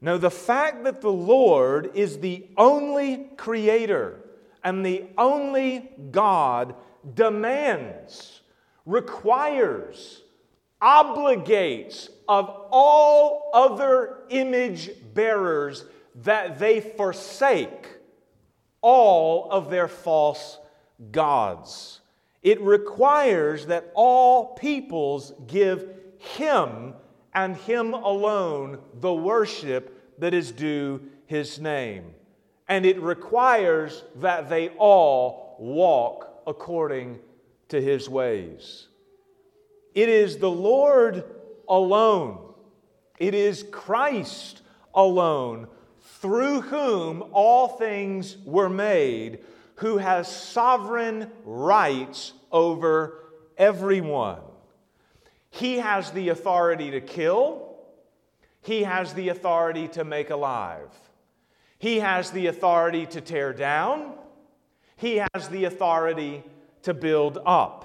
Now, 0.00 0.16
the 0.18 0.30
fact 0.30 0.84
that 0.84 1.00
the 1.00 1.12
Lord 1.12 1.92
is 1.94 2.18
the 2.18 2.46
only 2.56 3.30
creator 3.36 4.20
and 4.62 4.84
the 4.84 5.06
only 5.16 5.90
God 6.10 6.74
demands, 7.14 8.42
requires, 8.86 10.22
obligates 10.80 12.08
of 12.28 12.48
all 12.70 13.50
other 13.54 14.18
image 14.28 14.90
bearers 15.14 15.84
that 16.22 16.58
they 16.58 16.80
forsake 16.80 17.86
all 18.80 19.50
of 19.50 19.70
their 19.70 19.88
false 19.88 20.58
gods. 21.10 22.00
It 22.42 22.60
requires 22.60 23.66
that 23.66 23.90
all 23.94 24.54
peoples 24.54 25.32
give 25.46 25.88
Him 26.18 26.94
and 27.34 27.56
Him 27.56 27.94
alone 27.94 28.78
the 29.00 29.12
worship 29.12 30.18
that 30.18 30.34
is 30.34 30.52
due 30.52 31.02
His 31.26 31.60
name. 31.60 32.14
And 32.68 32.84
it 32.84 33.00
requires 33.00 34.04
that 34.16 34.48
they 34.48 34.70
all 34.70 35.56
walk 35.58 36.42
according 36.46 37.18
to 37.68 37.80
His 37.80 38.08
ways. 38.08 38.88
It 39.94 40.08
is 40.08 40.38
the 40.38 40.50
Lord 40.50 41.24
alone, 41.68 42.38
it 43.18 43.34
is 43.34 43.64
Christ 43.70 44.62
alone 44.94 45.68
through 46.20 46.62
whom 46.62 47.22
all 47.32 47.68
things 47.68 48.36
were 48.44 48.68
made, 48.68 49.38
who 49.76 49.98
has 49.98 50.26
sovereign 50.28 51.30
rights 51.44 52.32
over 52.50 53.20
everyone. 53.56 54.40
He 55.50 55.78
has 55.78 56.10
the 56.10 56.30
authority 56.30 56.90
to 56.90 57.00
kill, 57.00 57.76
he 58.60 58.82
has 58.82 59.14
the 59.14 59.28
authority 59.28 59.88
to 59.88 60.04
make 60.04 60.30
alive, 60.30 60.90
he 61.78 62.00
has 62.00 62.30
the 62.32 62.46
authority 62.46 63.06
to 63.06 63.20
tear 63.20 63.52
down, 63.52 64.14
he 64.96 65.22
has 65.32 65.48
the 65.48 65.64
authority 65.64 66.42
to 66.82 66.94
build 66.94 67.38
up. 67.46 67.84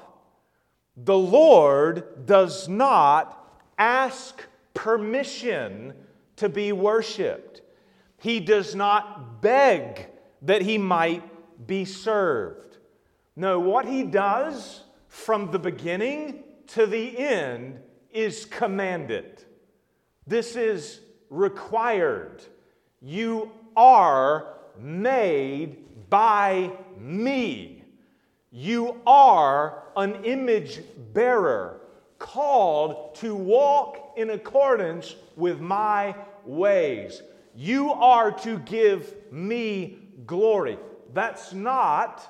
The 0.98 1.18
Lord 1.18 2.26
does 2.26 2.68
not 2.68 3.62
ask 3.78 4.44
permission 4.74 5.94
to 6.38 6.50
be 6.50 6.72
worshiped. 6.72 7.62
He 8.24 8.40
does 8.40 8.74
not 8.74 9.42
beg 9.42 10.08
that 10.44 10.62
he 10.62 10.78
might 10.78 11.68
be 11.68 11.84
served. 11.84 12.78
No, 13.36 13.60
what 13.60 13.86
he 13.86 14.04
does 14.04 14.86
from 15.10 15.52
the 15.52 15.60
beginning 15.60 16.46
to 16.68 16.86
the 16.86 17.18
end 17.18 17.82
is 18.14 18.46
commanded. 18.46 19.44
This 20.26 20.56
is 20.56 21.02
required. 21.30 22.42
You 23.02 23.52
are 23.76 24.54
made 24.80 26.10
by 26.10 26.72
me. 26.98 27.84
You 28.52 29.02
are 29.06 29.84
an 29.98 30.24
image 30.24 30.80
bearer 31.12 31.82
called 32.20 33.16
to 33.16 33.36
walk 33.36 34.14
in 34.16 34.30
accordance 34.30 35.14
with 35.36 35.60
my 35.60 36.16
ways. 36.46 37.22
You 37.56 37.92
are 37.94 38.32
to 38.40 38.58
give 38.60 39.14
me 39.32 40.00
glory. 40.26 40.78
That's 41.14 41.54
not 41.54 42.28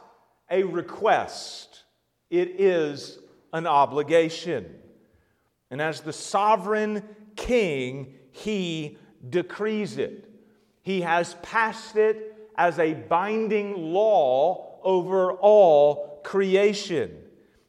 a 0.49 0.63
request, 0.63 1.83
it 2.29 2.59
is 2.59 3.17
an 3.53 3.65
obligation. 3.65 4.75
And 5.71 5.81
as 5.81 6.01
the 6.01 6.13
sovereign 6.13 7.03
king, 7.35 8.15
he 8.31 8.97
decrees 9.27 9.97
it. 9.97 10.29
He 10.81 11.01
has 11.01 11.35
passed 11.41 11.95
it 11.95 12.35
as 12.55 12.77
a 12.77 12.93
binding 12.93 13.93
law 13.93 14.79
over 14.83 15.31
all 15.31 16.21
creation. 16.23 17.17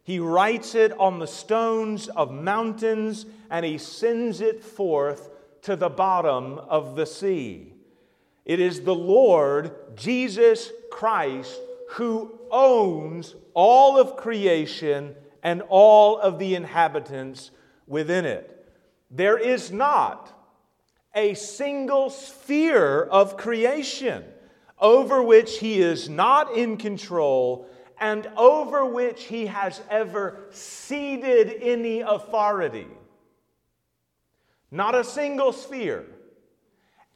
He 0.03 0.19
writes 0.19 0.75
it 0.75 0.93
on 0.99 1.19
the 1.19 1.27
stones 1.27 2.09
of 2.09 2.31
mountains 2.31 3.25
and 3.51 3.65
he 3.65 3.79
sends 3.79 4.41
it 4.41 4.63
forth 4.63 5.31
to 5.65 5.77
the 5.77 5.89
bottom 5.89 6.59
of 6.59 6.95
the 6.95 7.07
sea. 7.07 7.73
It 8.45 8.61
is 8.61 8.83
the 8.83 8.95
Lord 8.95 9.73
Jesus 9.97 10.71
Christ 10.91 11.59
who 11.91 12.39
owns 12.51 13.35
all 13.55 13.99
of 13.99 14.17
creation 14.17 15.15
and 15.43 15.63
all 15.69 16.19
of 16.19 16.39
the 16.39 16.55
inhabitants 16.55 17.51
within 17.87 18.25
it. 18.25 18.67
There 19.11 19.39
is 19.39 19.71
not 19.71 20.31
a 21.15 21.35
single 21.35 22.11
sphere 22.11 23.03
of 23.03 23.37
creation 23.37 24.25
over 24.79 25.23
which 25.23 25.59
he 25.59 25.81
is 25.81 26.09
not 26.09 26.55
in 26.55 26.77
control 26.77 27.69
and 28.01 28.29
over 28.37 28.85
which 28.85 29.25
he 29.25 29.47
has 29.47 29.81
ever 29.89 30.41
ceded 30.51 31.57
any 31.63 32.01
authority. 32.01 32.89
Not 34.75 34.97
a 34.97 35.05
single 35.05 35.53
sphere. 35.53 36.05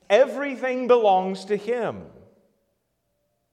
Everything 0.08 0.86
belongs 0.86 1.44
to 1.46 1.56
Him. 1.56 2.04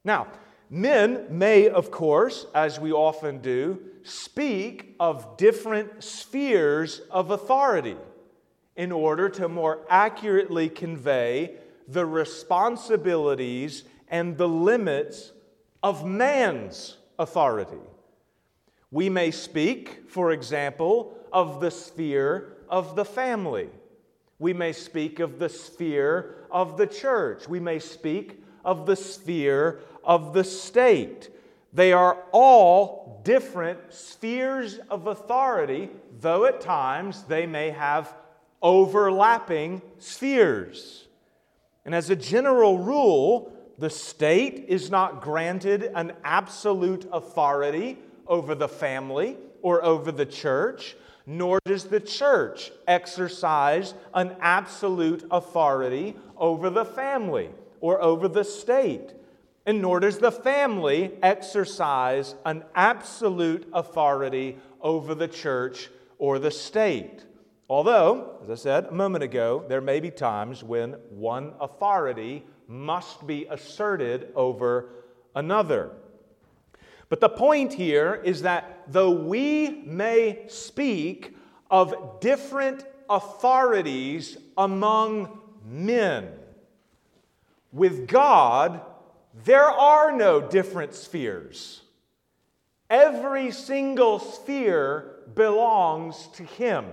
Now, 0.03 0.27
men 0.69 1.25
may, 1.31 1.69
of 1.69 1.89
course, 1.89 2.45
as 2.53 2.79
we 2.79 2.91
often 2.91 3.39
do, 3.39 3.79
speak 4.03 4.95
of 4.99 5.37
different 5.37 6.03
spheres 6.03 6.99
of 7.09 7.31
authority 7.31 7.97
in 8.75 8.91
order 8.91 9.27
to 9.27 9.49
more 9.49 9.79
accurately 9.89 10.69
convey 10.69 11.55
the 11.87 12.05
responsibilities 12.05 13.85
and 14.07 14.37
the 14.37 14.47
limits 14.47 15.31
of 15.81 16.05
man's 16.05 16.97
authority. 17.17 17.81
We 18.91 19.09
may 19.09 19.31
speak, 19.31 20.11
for 20.11 20.31
example, 20.31 21.17
of 21.33 21.59
the 21.59 21.71
sphere 21.71 22.57
of 22.69 22.95
the 22.95 23.05
family 23.05 23.69
we 24.39 24.53
may 24.53 24.73
speak 24.73 25.19
of 25.19 25.39
the 25.39 25.49
sphere 25.49 26.35
of 26.51 26.77
the 26.77 26.87
church. 26.87 27.47
We 27.47 27.59
may 27.59 27.79
speak 27.79 28.43
of 28.63 28.85
the 28.85 28.95
sphere 28.95 29.79
of 30.03 30.33
the 30.33 30.43
state. 30.43 31.29
They 31.73 31.93
are 31.93 32.17
all 32.31 33.21
different 33.23 33.93
spheres 33.93 34.79
of 34.89 35.07
authority, 35.07 35.89
though 36.19 36.45
at 36.45 36.61
times 36.61 37.23
they 37.23 37.45
may 37.45 37.69
have 37.69 38.13
overlapping 38.61 39.81
spheres. 39.99 41.07
And 41.83 41.93
as 41.93 42.09
a 42.09 42.15
general 42.15 42.79
rule, 42.79 43.51
The 43.77 43.89
state 43.89 44.65
is 44.69 44.89
not 44.89 45.21
granted 45.21 45.91
an 45.93 46.13
absolute 46.23 47.07
authority 47.11 47.97
over 48.25 48.55
the 48.55 48.69
family 48.69 49.37
or 49.61 49.83
over 49.83 50.11
the 50.11 50.25
church, 50.25 50.95
nor 51.25 51.59
does 51.65 51.85
the 51.85 51.99
church 51.99 52.71
exercise 52.87 53.93
an 54.13 54.35
absolute 54.39 55.25
authority 55.31 56.15
over 56.37 56.69
the 56.69 56.85
family 56.85 57.49
or 57.81 58.01
over 58.01 58.27
the 58.27 58.43
state. 58.43 59.13
And 59.65 59.81
nor 59.81 59.99
does 59.99 60.19
the 60.19 60.31
family 60.31 61.13
exercise 61.23 62.35
an 62.45 62.63
absolute 62.75 63.67
authority 63.73 64.57
over 64.79 65.15
the 65.15 65.27
church 65.27 65.89
or 66.19 66.37
the 66.37 66.51
state. 66.51 67.25
Although, 67.67 68.37
as 68.43 68.49
I 68.51 68.55
said 68.55 68.85
a 68.85 68.91
moment 68.91 69.23
ago, 69.23 69.65
there 69.67 69.81
may 69.81 69.99
be 69.99 70.11
times 70.11 70.63
when 70.63 70.91
one 71.09 71.53
authority 71.59 72.45
must 72.67 73.25
be 73.25 73.47
asserted 73.49 74.31
over 74.35 74.89
another. 75.33 75.91
But 77.09 77.19
the 77.19 77.29
point 77.29 77.73
here 77.73 78.21
is 78.23 78.41
that 78.41 78.83
though 78.87 79.11
we 79.11 79.83
may 79.85 80.45
speak 80.47 81.35
of 81.69 82.19
different 82.19 82.85
authorities 83.09 84.37
among 84.57 85.39
men, 85.63 86.29
with 87.71 88.07
God, 88.07 88.81
there 89.43 89.69
are 89.69 90.11
no 90.11 90.41
different 90.41 90.95
spheres. 90.95 91.81
Every 92.89 93.51
single 93.51 94.19
sphere 94.19 95.17
belongs 95.35 96.27
to 96.35 96.43
Him. 96.43 96.85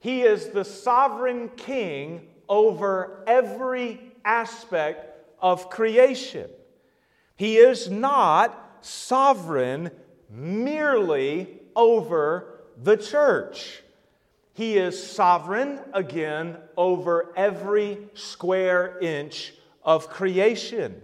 He 0.00 0.22
is 0.22 0.48
the 0.48 0.64
sovereign 0.64 1.50
king 1.56 2.28
over 2.48 3.22
every 3.26 4.00
aspect 4.24 5.06
of 5.40 5.70
creation. 5.70 6.50
He 7.36 7.56
is 7.56 7.88
not 7.88 8.67
sovereign 8.80 9.90
merely 10.30 11.60
over 11.74 12.60
the 12.82 12.96
church. 12.96 13.82
He 14.54 14.76
is 14.76 15.00
sovereign, 15.00 15.80
again, 15.92 16.56
over 16.76 17.32
every 17.36 17.98
square 18.14 18.98
inch 19.00 19.54
of 19.84 20.08
creation. 20.08 21.00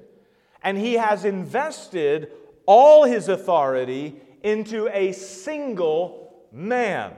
And 0.62 0.76
he 0.76 0.94
has 0.94 1.24
invested 1.24 2.32
all 2.66 3.04
his 3.04 3.28
authority 3.28 4.20
into 4.42 4.88
a 4.88 5.12
single 5.12 6.44
man. 6.52 7.12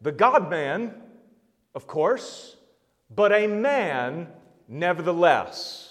The 0.00 0.12
God 0.12 0.50
man, 0.50 0.94
of 1.74 1.86
course, 1.86 2.56
but 3.14 3.32
a 3.32 3.46
man 3.46 4.28
nevertheless. 4.68 5.85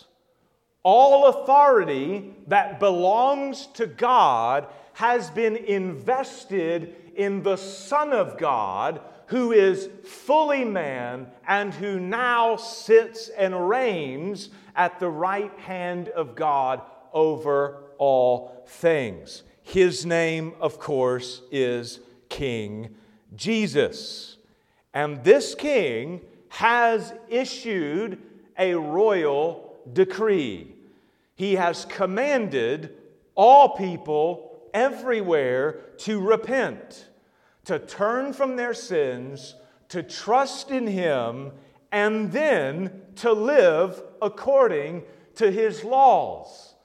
All 0.85 1.25
authority 1.29 2.35
that 2.45 2.79
belongs 2.79 3.65
to 3.73 3.87
God 3.87 4.67
has 4.93 5.31
been 5.31 5.55
invested 5.55 6.95
in 7.15 7.41
the 7.41 7.55
Son 7.55 8.13
of 8.13 8.37
God, 8.37 9.01
who 9.25 9.51
is 9.51 9.89
fully 10.03 10.63
man 10.63 11.25
and 11.47 11.73
who 11.73 11.99
now 11.99 12.55
sits 12.55 13.29
and 13.29 13.67
reigns 13.67 14.51
at 14.75 14.99
the 14.99 15.09
right 15.09 15.57
hand 15.57 16.09
of 16.09 16.35
God 16.35 16.83
over 17.11 17.81
all 17.97 18.63
things. 18.67 19.41
His 19.63 20.05
name, 20.05 20.53
of 20.61 20.77
course, 20.77 21.41
is 21.51 21.99
King 22.29 22.93
Jesus. 23.35 24.37
And 24.93 25.23
this 25.23 25.55
king 25.55 26.21
has 26.49 27.11
issued 27.27 28.21
a 28.59 28.75
royal 28.75 29.79
decree. 29.91 30.74
He 31.35 31.55
has 31.55 31.85
commanded 31.85 32.97
all 33.35 33.75
people 33.75 34.61
everywhere 34.73 35.81
to 35.99 36.19
repent, 36.19 37.07
to 37.65 37.79
turn 37.79 38.33
from 38.33 38.55
their 38.55 38.73
sins, 38.73 39.55
to 39.89 40.01
trust 40.01 40.71
in 40.71 40.87
Him, 40.87 41.51
and 41.91 42.31
then 42.31 43.01
to 43.17 43.31
live 43.31 44.01
according 44.21 45.03
to 45.35 45.51
His 45.51 45.83
laws, 45.83 46.75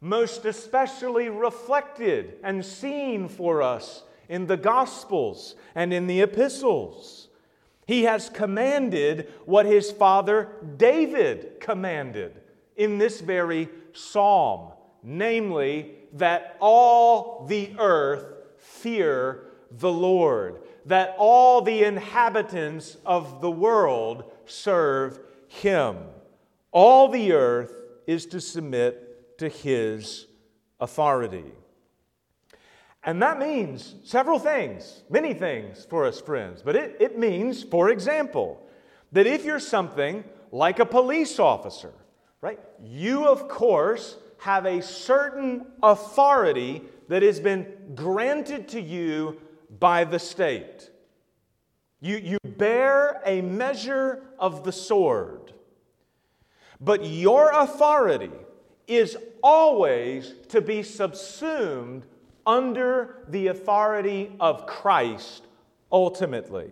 most 0.00 0.44
especially 0.46 1.28
reflected 1.28 2.36
and 2.42 2.64
seen 2.64 3.28
for 3.28 3.62
us 3.62 4.02
in 4.28 4.46
the 4.46 4.56
Gospels 4.56 5.54
and 5.74 5.92
in 5.92 6.06
the 6.06 6.22
epistles. 6.22 7.28
He 7.86 8.02
has 8.02 8.28
commanded 8.28 9.32
what 9.46 9.64
his 9.64 9.90
father 9.90 10.50
David 10.76 11.58
commanded 11.58 12.38
in 12.76 12.98
this 12.98 13.22
very 13.22 13.70
psalm, 13.98 14.72
namely, 15.02 15.92
that 16.14 16.56
all 16.60 17.46
the 17.46 17.74
earth 17.78 18.24
fear 18.56 19.44
the 19.70 19.92
Lord, 19.92 20.60
that 20.86 21.14
all 21.18 21.60
the 21.60 21.84
inhabitants 21.84 22.96
of 23.04 23.40
the 23.40 23.50
world 23.50 24.24
serve 24.46 25.20
him. 25.48 25.96
All 26.70 27.08
the 27.08 27.32
earth 27.32 27.72
is 28.06 28.26
to 28.26 28.40
submit 28.40 29.38
to 29.38 29.48
his 29.48 30.26
authority. 30.80 31.52
And 33.04 33.22
that 33.22 33.38
means 33.38 33.94
several 34.04 34.38
things, 34.38 35.02
many 35.08 35.32
things 35.32 35.86
for 35.88 36.04
us 36.04 36.20
friends. 36.20 36.62
But 36.62 36.76
it, 36.76 36.96
it 37.00 37.18
means, 37.18 37.62
for 37.62 37.90
example, 37.90 38.60
that 39.12 39.26
if 39.26 39.44
you're 39.44 39.60
something 39.60 40.24
like 40.50 40.78
a 40.78 40.86
police 40.86 41.38
officer, 41.38 41.92
right, 42.40 42.60
you 42.82 43.26
of 43.26 43.48
course 43.48 44.16
have 44.38 44.66
a 44.66 44.80
certain 44.80 45.66
authority 45.82 46.82
that 47.08 47.22
has 47.22 47.40
been 47.40 47.66
granted 47.94 48.68
to 48.68 48.80
you 48.80 49.40
by 49.78 50.04
the 50.04 50.18
state. 50.18 50.90
You, 52.00 52.16
you 52.16 52.38
bear 52.44 53.20
a 53.26 53.40
measure 53.40 54.22
of 54.38 54.62
the 54.62 54.72
sword. 54.72 55.52
But 56.80 57.04
your 57.04 57.50
authority 57.50 58.30
is 58.86 59.16
always 59.42 60.34
to 60.48 60.60
be 60.60 60.82
subsumed 60.82 62.04
under 62.46 63.24
the 63.28 63.48
authority 63.48 64.32
of 64.38 64.66
Christ 64.66 65.44
ultimately. 65.90 66.70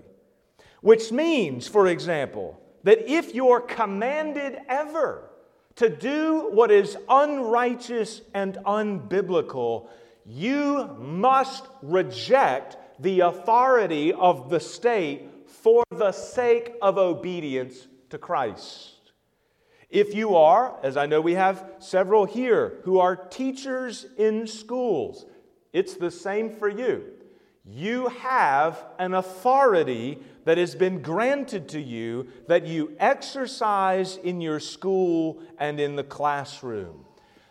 Which 0.81 1.11
means, 1.11 1.67
for 1.67 1.89
example, 1.89 2.61
that 2.85 3.11
if 3.11 3.35
you're 3.35 3.61
commanded 3.61 4.59
ever 4.69 5.29
to 5.77 5.89
do 5.89 6.49
what 6.53 6.71
is 6.71 6.97
unrighteous 7.09 8.23
and 8.35 8.57
unbiblical, 8.67 9.89
you 10.25 10.97
must 10.99 11.67
reject 11.83 12.77
the 12.99 13.21
authority 13.21 14.13
of 14.13 14.49
the 14.49 14.61
state 14.61 15.29
for 15.47 15.85
the 15.91 16.13
sake 16.13 16.73
of 16.81 16.99
obedience 16.99 17.89
to 18.11 18.19
Christ. 18.19 19.13
If 19.91 20.15
you 20.15 20.37
are, 20.37 20.79
as 20.83 20.97
I 20.97 21.07
know 21.07 21.21
we 21.21 21.35
have 21.35 21.71
several 21.79 22.25
here 22.25 22.81
who 22.85 22.99
are 22.99 23.15
teachers 23.15 24.07
in 24.17 24.47
schools, 24.47 25.27
it's 25.73 25.95
the 25.95 26.11
same 26.11 26.51
for 26.51 26.69
you. 26.69 27.13
You 27.65 28.09
have 28.09 28.85
an 28.99 29.15
authority 29.15 30.21
that 30.47 30.59
has 30.59 30.77
been 30.77 31.03
granted 31.03 31.69
to 31.69 31.81
you 31.81 32.29
that 32.47 32.65
you 32.65 32.93
exercise 33.01 34.17
in 34.17 34.41
your 34.41 34.61
school 34.61 35.43
and 35.59 35.81
in 35.81 35.97
the 35.97 36.05
classroom. 36.05 37.05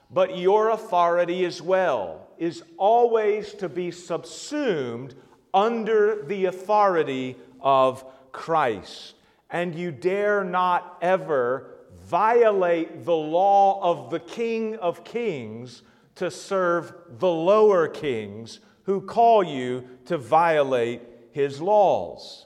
But 0.09 0.37
your 0.37 0.69
authority 0.69 1.43
as 1.43 1.61
well 1.61 2.29
is 2.37 2.63
always 2.77 3.53
to 3.55 3.67
be 3.67 3.91
subsumed 3.91 5.13
under 5.53 6.23
the 6.23 6.45
authority 6.45 7.35
of 7.59 8.05
Christ. 8.31 9.15
And 9.49 9.75
you 9.75 9.91
dare 9.91 10.45
not 10.45 10.97
ever 11.01 11.71
violate 12.05 13.03
the 13.03 13.13
law 13.13 13.81
of 13.83 14.09
the 14.09 14.21
King 14.21 14.77
of 14.77 15.03
Kings 15.03 15.81
to 16.15 16.31
serve 16.31 16.93
the 17.19 17.29
lower 17.29 17.89
kings 17.89 18.61
who 18.83 19.01
call 19.01 19.43
you 19.43 19.83
to 20.05 20.17
violate 20.17 21.01
his 21.31 21.59
laws. 21.59 22.45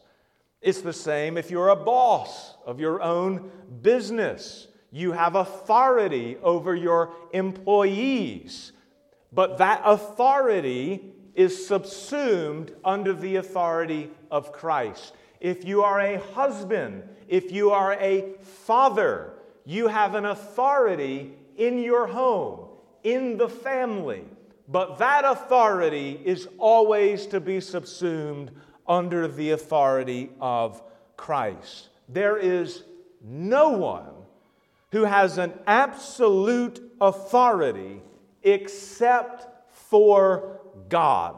It's 0.61 0.81
the 0.81 0.93
same 0.93 1.37
if 1.37 1.49
you're 1.49 1.69
a 1.69 1.75
boss 1.75 2.55
of 2.65 2.79
your 2.79 3.01
own 3.01 3.51
business. 3.81 4.67
You 4.91 5.11
have 5.13 5.35
authority 5.35 6.37
over 6.41 6.75
your 6.75 7.13
employees, 7.31 8.71
but 9.31 9.57
that 9.59 9.81
authority 9.85 11.13
is 11.35 11.67
subsumed 11.67 12.73
under 12.83 13.13
the 13.13 13.37
authority 13.37 14.11
of 14.29 14.51
Christ. 14.51 15.13
If 15.39 15.63
you 15.63 15.83
are 15.83 16.01
a 16.01 16.19
husband, 16.19 17.03
if 17.27 17.51
you 17.51 17.71
are 17.71 17.93
a 17.93 18.33
father, 18.41 19.33
you 19.65 19.87
have 19.87 20.15
an 20.15 20.25
authority 20.25 21.33
in 21.55 21.79
your 21.79 22.07
home 22.07 22.69
in 23.03 23.37
the 23.37 23.47
family. 23.47 24.25
But 24.67 24.97
that 24.97 25.25
authority 25.25 26.19
is 26.23 26.47
always 26.57 27.25
to 27.27 27.39
be 27.39 27.59
subsumed 27.59 28.51
under 28.89 29.27
the 29.27 29.51
authority 29.51 30.31
of 30.41 30.81
Christ. 31.15 31.89
There 32.09 32.37
is 32.37 32.83
no 33.23 33.69
one 33.69 34.11
who 34.91 35.03
has 35.03 35.37
an 35.37 35.53
absolute 35.67 36.81
authority 36.99 38.01
except 38.41 39.47
for 39.71 40.59
God. 40.89 41.35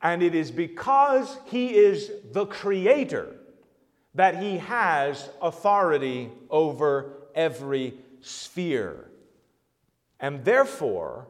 And 0.00 0.22
it 0.22 0.34
is 0.34 0.52
because 0.52 1.38
he 1.46 1.74
is 1.74 2.12
the 2.32 2.46
creator 2.46 3.34
that 4.14 4.40
he 4.40 4.58
has 4.58 5.28
authority 5.42 6.30
over 6.48 7.12
every 7.34 7.94
sphere. 8.20 9.10
And 10.20 10.44
therefore, 10.44 11.26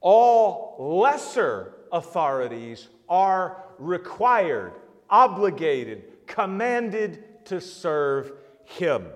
all 0.00 0.76
lesser 0.78 1.74
authorities 1.90 2.88
are 3.08 3.64
required, 3.80 4.74
obligated, 5.08 6.26
commanded 6.26 7.44
to 7.46 7.60
serve 7.60 8.32
him, 8.64 9.06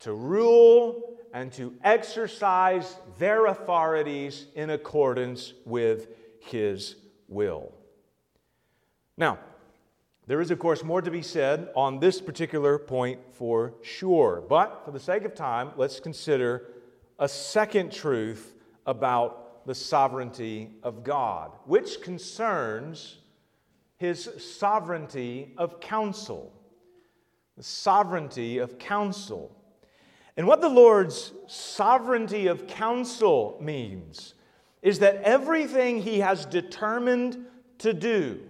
to 0.00 0.14
rule 0.14 1.18
and 1.34 1.52
to 1.52 1.74
exercise 1.84 2.96
their 3.18 3.46
authorities 3.46 4.46
in 4.54 4.70
accordance 4.70 5.52
with 5.66 6.08
his 6.40 6.96
will. 7.28 7.74
Now, 9.18 9.38
there 10.26 10.40
is, 10.40 10.50
of 10.50 10.58
course, 10.58 10.82
more 10.82 11.02
to 11.02 11.10
be 11.10 11.22
said 11.22 11.68
on 11.76 12.00
this 12.00 12.20
particular 12.20 12.78
point 12.78 13.20
for 13.32 13.74
sure. 13.82 14.42
But 14.48 14.82
for 14.84 14.90
the 14.90 15.00
sake 15.00 15.24
of 15.24 15.34
time, 15.34 15.70
let's 15.76 16.00
consider 16.00 16.68
a 17.18 17.28
second 17.28 17.92
truth 17.92 18.54
about 18.86 19.66
the 19.66 19.74
sovereignty 19.74 20.70
of 20.82 21.04
God, 21.04 21.52
which 21.64 22.00
concerns 22.00 23.18
his 23.96 24.28
sovereignty 24.58 25.54
of 25.56 25.80
counsel. 25.80 26.52
The 27.56 27.62
sovereignty 27.62 28.58
of 28.58 28.78
counsel. 28.78 29.56
And 30.36 30.46
what 30.46 30.60
the 30.60 30.68
Lord's 30.68 31.32
sovereignty 31.46 32.46
of 32.46 32.66
counsel 32.66 33.58
means 33.60 34.34
is 34.82 34.98
that 34.98 35.22
everything 35.22 36.02
he 36.02 36.20
has 36.20 36.44
determined 36.44 37.46
to 37.78 37.94
do, 37.94 38.40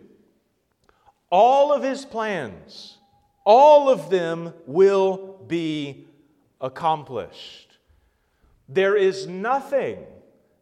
all 1.31 1.73
of 1.73 1.83
his 1.83 2.05
plans, 2.05 2.99
all 3.45 3.89
of 3.89 4.11
them 4.11 4.53
will 4.67 5.39
be 5.47 6.09
accomplished. 6.61 7.79
There 8.69 8.97
is 8.97 9.29
nothing 9.29 10.05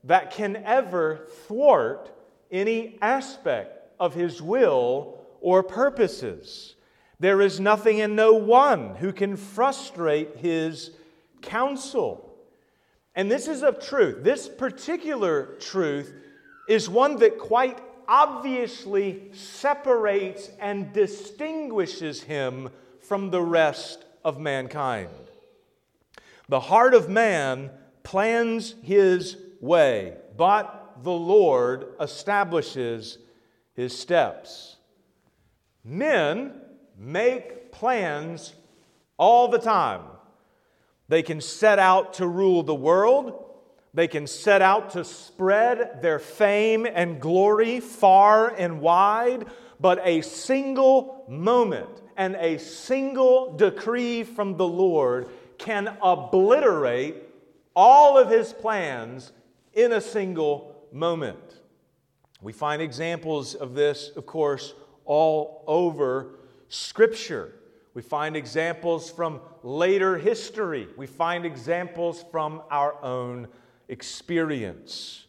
that 0.05 0.31
can 0.31 0.57
ever 0.57 1.27
thwart 1.47 2.11
any 2.51 2.99
aspect 3.01 3.74
of 3.99 4.15
his 4.15 4.41
will 4.41 5.19
or 5.41 5.63
purposes. 5.63 6.75
There 7.21 7.41
is 7.41 7.61
nothing 7.61 8.01
and 8.01 8.17
no 8.17 8.35
one 8.35 8.97
who 8.97 9.13
can 9.13 9.37
frustrate 9.37 10.37
his 10.37 10.91
counsel. 11.43 12.35
And 13.15 13.31
this 13.31 13.47
is 13.47 13.63
of 13.63 13.85
truth. 13.85 14.25
This 14.25 14.49
particular 14.49 15.57
truth 15.61 16.13
is 16.69 16.89
one 16.89 17.17
that 17.17 17.39
quite 17.39 17.79
obviously 18.09 19.31
separates 19.33 20.51
and 20.61 20.93
distinguishes 20.93 22.23
him 22.23 22.71
from 23.01 23.31
the 23.31 23.43
rest 23.43 24.05
of 24.25 24.41
mankind. 24.41 25.11
The 26.49 26.61
heart 26.61 26.95
of 26.95 27.09
man 27.09 27.71
plans 28.03 28.75
his 28.83 29.37
way, 29.61 30.17
but 30.37 30.97
the 31.03 31.13
Lord 31.13 31.87
establishes 32.01 33.19
his 33.75 33.97
steps. 33.97 34.77
Men 35.85 36.55
make 36.97 37.71
plans 37.73 38.55
all 39.19 39.49
the 39.49 39.59
time. 39.59 40.03
They 41.09 41.23
can 41.23 41.41
set 41.41 41.79
out 41.79 42.15
to 42.15 42.27
rule 42.27 42.63
the 42.63 42.75
world. 42.75 43.45
They 43.93 44.09
can 44.09 44.27
set 44.27 44.63
out 44.63 44.91
to 44.91 45.05
spread 45.05 46.03
their 46.03 46.19
fame 46.19 46.87
and 46.87 47.21
glory 47.21 47.81
far 47.81 48.49
and 48.49 48.81
wide, 48.81 49.47
but 49.79 50.01
a 50.03 50.23
single 50.23 51.25
moment 51.29 52.03
and 52.17 52.37
a 52.37 52.59
single 52.59 53.57
decree 53.57 54.25
from 54.25 54.57
the 54.57 54.67
Lord 54.67 55.29
can 55.59 55.97
obliterate 56.03 57.17
all 57.77 58.19
of 58.19 58.31
his 58.31 58.53
plans 58.53 59.33
in 59.73 59.93
a 59.93 60.01
single 60.01 60.87
moment. 60.93 61.44
We 62.45 62.53
find 62.53 62.83
examples 62.83 63.55
of 63.55 63.75
this, 63.75 64.11
of 64.17 64.27
course, 64.27 64.75
all 65.07 65.65
over 65.67 66.35
Scripture. 66.69 67.55
We 67.95 68.03
find 68.03 68.37
examples 68.37 69.11
from 69.11 69.41
later 69.63 70.19
history. 70.19 70.89
We 70.99 71.07
find 71.07 71.47
examples 71.47 72.23
from 72.31 72.63
our 72.71 73.03
own 73.03 73.49
experience. 73.89 75.25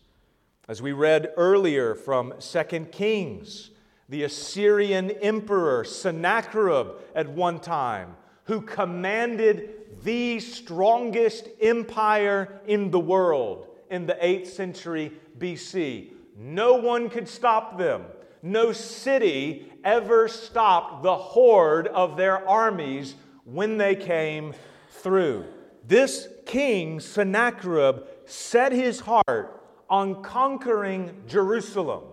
As 0.67 0.81
we 0.81 0.91
read 0.91 1.31
earlier 1.37 1.95
from 1.95 2.33
2 2.39 2.87
Kings, 2.91 3.69
the 4.09 4.23
Assyrian 4.23 5.11
emperor 5.11 5.85
Sennacherib 5.85 6.87
at 7.15 7.29
one 7.29 7.59
time, 7.59 8.17
who 8.43 8.59
commanded 8.59 10.03
the 10.03 10.41
strongest 10.41 11.47
empire 11.61 12.59
in 12.67 12.91
the 12.91 12.99
world 12.99 13.67
in 13.89 14.05
the 14.05 14.15
8th 14.15 14.47
century 14.47 15.13
BC. 15.39 16.11
No 16.35 16.75
one 16.75 17.09
could 17.09 17.27
stop 17.27 17.77
them. 17.77 18.05
No 18.41 18.73
city 18.73 19.71
ever 19.83 20.27
stopped 20.27 21.01
the 21.01 21.15
horde 21.15 21.87
of 21.87 22.17
their 22.17 22.47
armies 22.47 23.15
when 23.45 23.77
they 23.77 23.95
came 23.95 24.53
through. 24.89 25.45
This 25.87 26.27
king, 26.45 26.99
Sennacherib, 26.99 28.03
set 28.25 28.71
his 28.71 28.99
heart 28.99 29.63
on 29.89 30.23
conquering 30.23 31.23
Jerusalem, 31.27 32.03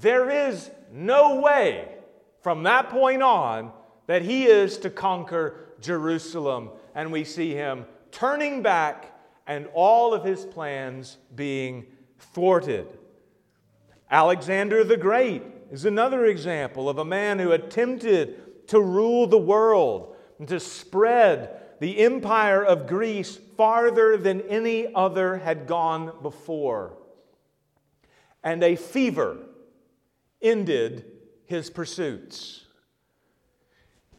There 0.02 0.50
is 0.50 0.72
no 0.92 1.42
way 1.42 1.90
from 2.42 2.64
that 2.64 2.90
point 2.90 3.24
on 3.24 3.72
that 4.08 4.22
he 4.22 4.46
is 4.46 4.78
to 4.80 4.90
conquer 4.90 5.56
Jerusalem. 5.82 6.70
And 6.94 7.12
we 7.12 7.24
see 7.24 7.54
him 7.54 7.86
turning 8.12 8.62
back 8.62 9.12
and 9.48 9.68
all 9.74 10.14
of 10.14 10.24
his 10.24 10.46
plans 10.46 11.18
being 11.36 11.86
thwarted. 12.18 12.88
Alexander 14.10 14.84
the 14.84 14.98
Great 14.98 15.44
is 15.72 15.86
another 15.86 16.26
example 16.26 16.90
of 16.90 16.98
a 16.98 17.06
man 17.06 17.40
who 17.40 17.52
attempted 17.52 18.68
to 18.68 18.80
rule 18.80 19.28
the 19.28 19.38
world 19.38 20.16
and 20.40 20.48
to 20.48 20.60
spread 20.60 21.62
the 21.80 22.00
empire 22.00 22.64
of 22.64 22.88
Greece 22.88 23.38
farther 23.58 24.18
than 24.18 24.42
any 24.42 24.94
other 24.94 25.38
had 25.38 25.68
gone 25.68 26.12
before. 26.22 26.98
And 28.44 28.64
a 28.64 28.76
fever 28.76 29.38
ended 30.42 31.06
his 31.46 31.70
pursuits. 31.70 32.65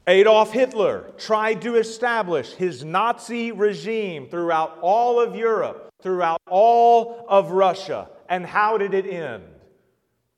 Adolf 0.09 0.53
Hitler 0.53 1.11
tried 1.19 1.63
to 1.63 1.75
establish 1.75 2.53
his 2.53 2.85
Nazi 2.85 3.51
regime 3.51 4.29
throughout 4.29 4.79
all 4.81 5.19
of 5.19 5.35
Europe, 5.35 5.91
throughout 6.01 6.41
all 6.47 7.25
of 7.29 7.51
Russia. 7.51 8.09
And 8.29 8.47
how 8.47 8.79
did 8.79 8.95
it 8.95 9.07
end? 9.07 9.43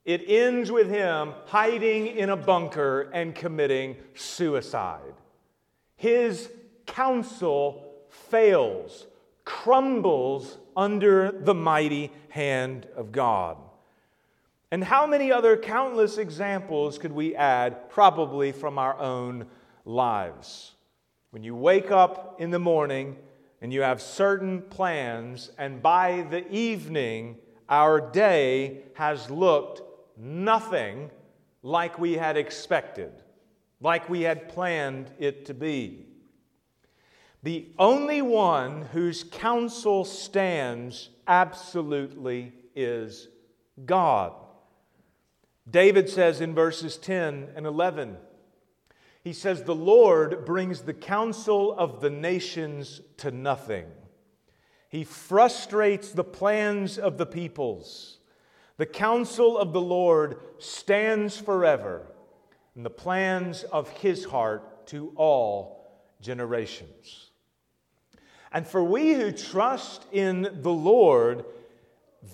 It 0.05 0.23
ends 0.27 0.71
with 0.71 0.89
him 0.89 1.33
hiding 1.45 2.07
in 2.07 2.31
a 2.31 2.35
bunker 2.35 3.11
and 3.13 3.35
committing 3.35 3.95
suicide. 4.15 5.13
His 5.97 6.49
counsel 6.87 7.93
fails, 8.09 9.05
crumbles 9.45 10.57
under 10.75 11.31
the 11.31 11.53
mighty 11.53 12.11
hand 12.29 12.87
of 12.95 13.11
God. 13.11 13.57
And 14.71 14.83
how 14.83 15.05
many 15.05 15.31
other 15.31 15.57
countless 15.57 16.17
examples 16.17 16.97
could 16.97 17.11
we 17.11 17.35
add, 17.35 17.89
probably 17.91 18.51
from 18.51 18.79
our 18.79 18.97
own 18.97 19.45
lives. 19.89 20.75
When 21.31 21.43
you 21.43 21.55
wake 21.55 21.91
up 21.91 22.39
in 22.39 22.51
the 22.51 22.59
morning 22.59 23.17
and 23.61 23.73
you 23.73 23.81
have 23.81 24.01
certain 24.01 24.61
plans, 24.61 25.51
and 25.57 25.81
by 25.81 26.27
the 26.29 26.49
evening, 26.49 27.37
our 27.67 27.99
day 27.99 28.83
has 28.93 29.29
looked 29.29 29.81
nothing 30.17 31.09
like 31.61 31.99
we 31.99 32.13
had 32.13 32.37
expected, 32.37 33.11
like 33.81 34.09
we 34.09 34.21
had 34.21 34.49
planned 34.49 35.11
it 35.19 35.45
to 35.45 35.53
be. 35.53 36.05
The 37.43 37.67
only 37.77 38.21
one 38.21 38.83
whose 38.93 39.23
counsel 39.23 40.05
stands 40.05 41.09
absolutely 41.27 42.53
is 42.75 43.27
God. 43.85 44.33
David 45.69 46.09
says 46.09 46.41
in 46.41 46.53
verses 46.53 46.97
10 46.97 47.49
and 47.55 47.65
11, 47.65 48.17
he 49.29 49.33
says, 49.33 49.61
The 49.61 49.75
Lord 49.75 50.43
brings 50.43 50.81
the 50.81 50.93
counsel 50.93 51.71
of 51.77 52.01
the 52.01 52.09
nations 52.09 52.99
to 53.17 53.29
nothing. 53.29 53.85
He 54.89 55.03
frustrates 55.03 56.11
the 56.11 56.23
plans 56.23 56.97
of 56.97 57.19
the 57.19 57.27
peoples. 57.27 58.17
The 58.77 58.87
counsel 58.87 59.55
of 59.55 59.71
the 59.71 59.81
Lord 59.81 60.39
stands 60.57 61.37
forever, 61.37 62.07
and 62.73 62.83
the 62.83 62.89
plans 62.89 63.63
of 63.65 63.87
his 63.89 64.25
heart 64.25 64.87
to 64.87 65.13
all 65.15 65.93
generations. 66.21 67.29
And 68.51 68.65
for 68.65 68.83
we 68.83 69.13
who 69.13 69.31
trust 69.31 70.07
in 70.11 70.61
the 70.63 70.73
Lord, 70.73 71.45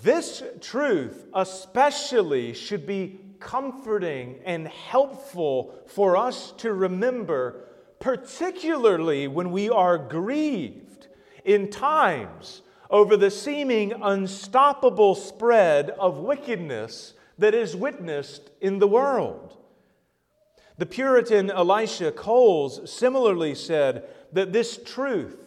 this 0.02 0.42
truth 0.62 1.28
especially 1.34 2.54
should 2.54 2.88
be 2.88 3.20
comforting 3.46 4.40
and 4.44 4.68
helpful 4.68 5.80
for 5.86 6.18
us 6.18 6.52
to 6.58 6.74
remember, 6.74 7.70
particularly 8.00 9.28
when 9.28 9.52
we 9.52 9.70
are 9.70 10.00
grieved 10.00 11.08
in 11.46 11.70
times 11.70 12.64
over 12.90 13.16
the 13.16 13.30
seeming 13.30 13.94
unstoppable 14.02 15.14
spread 15.14 15.92
of 15.92 16.18
wickedness 16.18 17.14
that 17.38 17.54
is 17.54 17.76
witnessed 17.76 18.50
in 18.62 18.80
the 18.80 18.88
world. 18.88 19.56
The 20.80 20.88
Puritan 20.88 21.52
Elisha 21.52 22.12
Coles 22.12 22.92
similarly 22.92 23.54
said 23.54 24.10
that 24.34 24.54
this 24.54 24.80
truth 24.84 25.46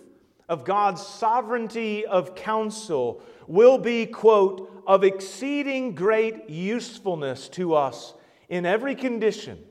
of 0.48 0.64
God's 0.64 1.04
sovereignty 1.04 2.06
of 2.06 2.36
counsel 2.36 3.22
will 3.48 3.76
be, 3.76 4.06
quote, 4.06 4.77
of 4.88 5.04
exceeding 5.04 5.94
great 5.94 6.48
usefulness 6.48 7.50
to 7.50 7.74
us 7.74 8.14
in 8.48 8.64
every 8.64 8.94
condition, 8.94 9.62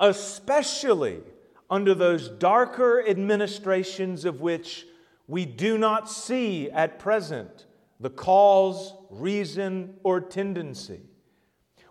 especially 0.00 1.20
under 1.70 1.94
those 1.94 2.28
darker 2.28 3.02
administrations 3.06 4.24
of 4.24 4.40
which 4.40 4.86
we 5.28 5.46
do 5.46 5.78
not 5.78 6.10
see 6.10 6.68
at 6.70 6.98
present 6.98 7.66
the 8.00 8.10
cause, 8.10 8.92
reason, 9.08 9.94
or 10.02 10.20
tendency. 10.20 11.00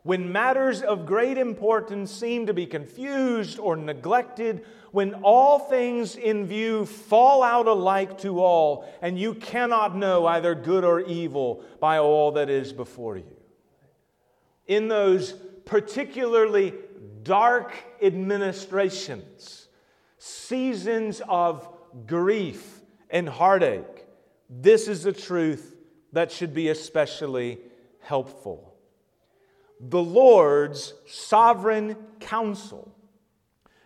When 0.03 0.31
matters 0.31 0.81
of 0.81 1.05
great 1.05 1.37
importance 1.37 2.11
seem 2.11 2.45
to 2.47 2.53
be 2.53 2.65
confused 2.65 3.57
or 3.57 3.77
neglected, 3.77 4.65
when 4.97 5.13
all 5.21 5.59
things 5.59 6.15
in 6.15 6.47
view 6.47 6.83
fall 6.83 7.43
out 7.43 7.67
alike 7.67 8.17
to 8.17 8.39
all, 8.39 8.91
and 8.99 9.19
you 9.19 9.35
cannot 9.35 9.95
know 9.95 10.25
either 10.25 10.55
good 10.55 10.83
or 10.83 11.01
evil 11.01 11.63
by 11.79 11.99
all 11.99 12.31
that 12.31 12.49
is 12.49 12.73
before 12.73 13.15
you. 13.15 13.37
In 14.65 14.87
those 14.87 15.33
particularly 15.65 16.73
dark 17.21 17.75
administrations, 18.01 19.67
seasons 20.17 21.21
of 21.29 21.69
grief 22.07 22.81
and 23.11 23.29
heartache, 23.29 24.07
this 24.49 24.87
is 24.87 25.05
a 25.05 25.13
truth 25.13 25.75
that 26.13 26.31
should 26.31 26.55
be 26.55 26.69
especially 26.69 27.59
helpful. 27.99 28.73
The 29.79 30.01
Lord's 30.01 30.95
sovereign 31.05 31.95
counsel 32.19 32.96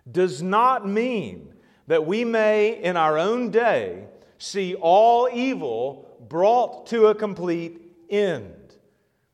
does 0.09 0.41
not 0.41 0.87
mean 0.87 1.53
that 1.87 2.05
we 2.05 2.23
may, 2.23 2.81
in 2.81 2.95
our 2.95 3.17
own 3.17 3.51
day, 3.51 4.05
see 4.37 4.75
all 4.75 5.29
evil 5.31 6.07
brought 6.27 6.87
to 6.87 7.07
a 7.07 7.15
complete 7.15 7.81
end. 8.09 8.75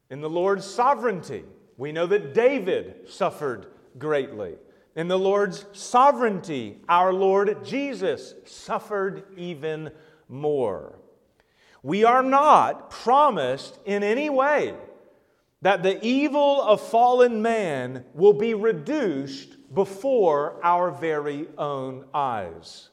In 0.09 0.22
the 0.22 0.30
Lord's 0.30 0.65
sovereignty, 0.65 1.43
we 1.78 1.91
know 1.91 2.07
that 2.07 2.34
David 2.34 3.09
suffered 3.09 3.68
greatly. 3.97 4.55
In 4.95 5.07
the 5.07 5.20
Lord's 5.20 5.65
sovereignty, 5.74 6.80
our 6.89 7.13
Lord 7.13 7.63
Jesus 7.63 8.34
suffered 8.45 9.26
even 9.38 9.91
more. 10.28 10.97
We 11.84 12.03
are 12.03 12.24
not 12.24 12.89
promised 12.89 13.78
in 13.86 14.03
any 14.03 14.30
way 14.30 14.74
that 15.62 15.84
the 15.84 16.03
evil 16.05 16.62
of 16.62 16.82
fallen 16.82 17.41
man 17.41 18.05
will 18.14 18.34
be 18.34 18.53
reduced 18.53 19.55
before 19.74 20.60
our 20.64 20.91
very 20.91 21.47
own 21.58 22.05
eyes. 22.14 22.89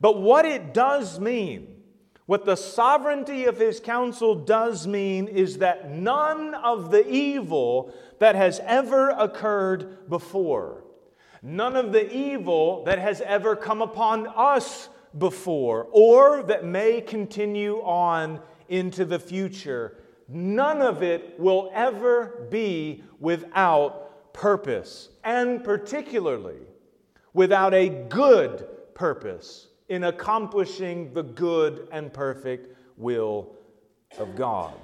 But 0.00 0.20
what 0.20 0.44
it 0.44 0.74
does 0.74 1.18
mean, 1.18 1.82
what 2.26 2.44
the 2.44 2.56
sovereignty 2.56 3.46
of 3.46 3.58
his 3.58 3.80
counsel 3.80 4.34
does 4.34 4.86
mean, 4.86 5.28
is 5.28 5.58
that 5.58 5.90
none 5.90 6.54
of 6.54 6.90
the 6.90 7.08
evil 7.08 7.94
that 8.18 8.34
has 8.34 8.60
ever 8.64 9.10
occurred 9.10 10.08
before, 10.08 10.84
none 11.42 11.76
of 11.76 11.92
the 11.92 12.14
evil 12.14 12.84
that 12.84 12.98
has 12.98 13.20
ever 13.22 13.56
come 13.56 13.80
upon 13.80 14.26
us 14.26 14.88
before, 15.16 15.88
or 15.92 16.42
that 16.42 16.64
may 16.64 17.00
continue 17.00 17.76
on 17.82 18.40
into 18.68 19.04
the 19.04 19.18
future, 19.18 19.96
none 20.28 20.80
of 20.80 21.02
it 21.02 21.38
will 21.38 21.70
ever 21.74 22.46
be 22.50 23.02
without 23.20 24.32
purpose, 24.32 25.10
and 25.22 25.62
particularly 25.62 26.60
without 27.32 27.74
a 27.74 27.88
good 27.88 28.66
purpose 28.94 29.68
in 29.88 30.04
accomplishing 30.04 31.12
the 31.14 31.22
good 31.22 31.88
and 31.92 32.12
perfect 32.12 32.76
will 32.96 33.54
of 34.18 34.34
God. 34.34 34.74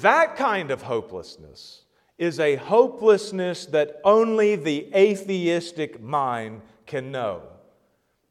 That 0.00 0.36
kind 0.36 0.70
of 0.70 0.82
hopelessness 0.82 1.82
is 2.16 2.38
a 2.38 2.56
hopelessness 2.56 3.66
that 3.66 4.00
only 4.04 4.56
the 4.56 4.88
atheistic 4.94 6.00
mind 6.00 6.62
can 6.86 7.10
know. 7.10 7.42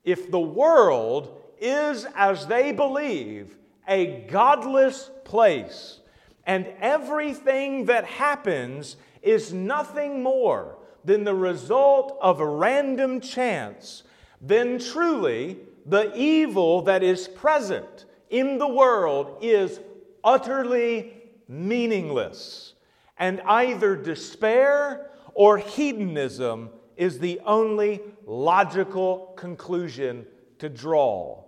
If 0.04 0.32
the 0.32 0.40
world 0.40 1.42
is, 1.60 2.06
as 2.16 2.48
they 2.48 2.72
believe, 2.72 3.58
a 3.88 4.26
godless 4.30 5.10
place, 5.24 6.00
and 6.46 6.68
everything 6.80 7.86
that 7.86 8.06
happens 8.06 8.98
is 9.22 9.54
nothing 9.54 10.22
more 10.22 10.78
than 11.06 11.24
the 11.24 11.36
result 11.36 12.18
of 12.22 12.40
a 12.40 12.48
random 12.48 13.20
chance, 13.20 14.04
then 14.42 14.80
truly 14.80 15.58
the 15.86 16.12
evil 16.16 16.82
that 16.84 17.04
is 17.04 17.28
present 17.28 18.06
in 18.30 18.58
the 18.58 18.68
world 18.68 19.38
is 19.42 19.80
utterly 20.24 21.14
meaningless. 21.48 22.74
And 23.18 23.42
either 23.42 23.96
despair 23.96 25.12
or 25.34 25.58
hedonism 25.58 26.70
is 26.96 27.20
the 27.20 27.40
only 27.46 28.02
logical 28.26 29.34
conclusion 29.36 30.26
to 30.60 30.70
draw. 30.70 31.43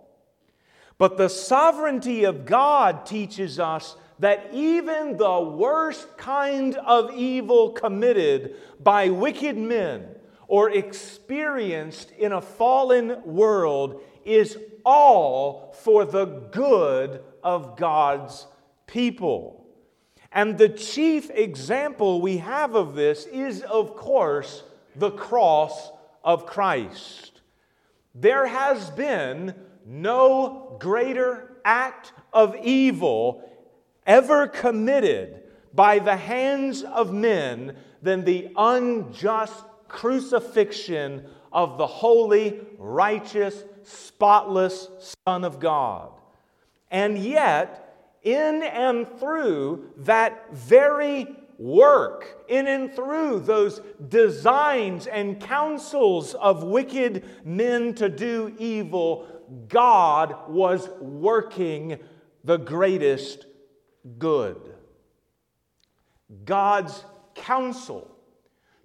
But 0.97 1.17
the 1.17 1.29
sovereignty 1.29 2.23
of 2.23 2.45
God 2.45 3.05
teaches 3.05 3.59
us 3.59 3.97
that 4.19 4.49
even 4.53 5.17
the 5.17 5.41
worst 5.41 6.17
kind 6.17 6.75
of 6.75 7.13
evil 7.13 7.71
committed 7.71 8.55
by 8.81 9.09
wicked 9.09 9.57
men 9.57 10.07
or 10.47 10.69
experienced 10.69 12.11
in 12.11 12.31
a 12.31 12.41
fallen 12.41 13.21
world 13.25 14.01
is 14.23 14.57
all 14.85 15.75
for 15.81 16.05
the 16.05 16.25
good 16.25 17.21
of 17.43 17.75
God's 17.75 18.47
people. 18.87 19.65
And 20.31 20.57
the 20.57 20.69
chief 20.69 21.29
example 21.31 22.21
we 22.21 22.37
have 22.37 22.75
of 22.75 22.95
this 22.95 23.25
is, 23.25 23.61
of 23.63 23.95
course, 23.95 24.63
the 24.95 25.11
cross 25.11 25.91
of 26.23 26.45
Christ. 26.45 27.41
There 28.13 28.47
has 28.47 28.89
been 28.91 29.53
no 29.85 30.75
greater 30.79 31.57
act 31.63 32.11
of 32.33 32.55
evil 32.63 33.49
ever 34.05 34.47
committed 34.47 35.43
by 35.73 35.99
the 35.99 36.17
hands 36.17 36.83
of 36.83 37.13
men 37.13 37.75
than 38.01 38.23
the 38.23 38.49
unjust 38.57 39.63
crucifixion 39.87 41.25
of 41.51 41.77
the 41.77 41.87
holy, 41.87 42.59
righteous, 42.77 43.63
spotless 43.83 44.89
Son 45.27 45.43
of 45.43 45.59
God. 45.59 46.11
And 46.91 47.17
yet, 47.17 47.81
in 48.23 48.63
and 48.63 49.07
through 49.19 49.91
that 49.97 50.53
very 50.53 51.27
work, 51.57 52.43
in 52.49 52.67
and 52.67 52.93
through 52.93 53.39
those 53.39 53.81
designs 54.09 55.07
and 55.07 55.39
counsels 55.39 56.33
of 56.35 56.63
wicked 56.63 57.23
men 57.45 57.93
to 57.95 58.09
do 58.09 58.53
evil, 58.57 59.27
God 59.67 60.49
was 60.49 60.89
working 60.99 61.99
the 62.43 62.57
greatest 62.57 63.45
good. 64.17 64.75
God's 66.43 67.03
counsel 67.33 68.15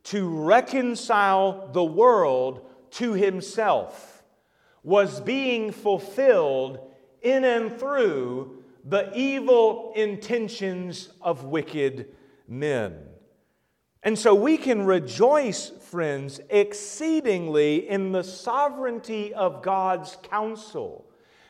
to 0.04 0.28
reconcile 0.28 1.68
the 1.72 1.84
world 1.84 2.66
to 2.92 3.12
himself 3.12 4.22
was 4.82 5.20
being 5.20 5.72
fulfilled 5.72 6.78
in 7.22 7.44
and 7.44 7.78
through 7.78 8.62
the 8.84 9.12
evil 9.14 9.92
intentions 9.94 11.10
of 11.20 11.44
wicked 11.44 12.08
men. 12.48 13.09
And 14.02 14.18
so 14.18 14.34
we 14.34 14.56
can 14.56 14.86
rejoice, 14.86 15.68
friends, 15.68 16.40
exceedingly 16.48 17.88
in 17.88 18.12
the 18.12 18.24
sovereignty 18.24 19.34
of 19.34 19.62
God's 19.62 20.16
counsel 20.22 21.06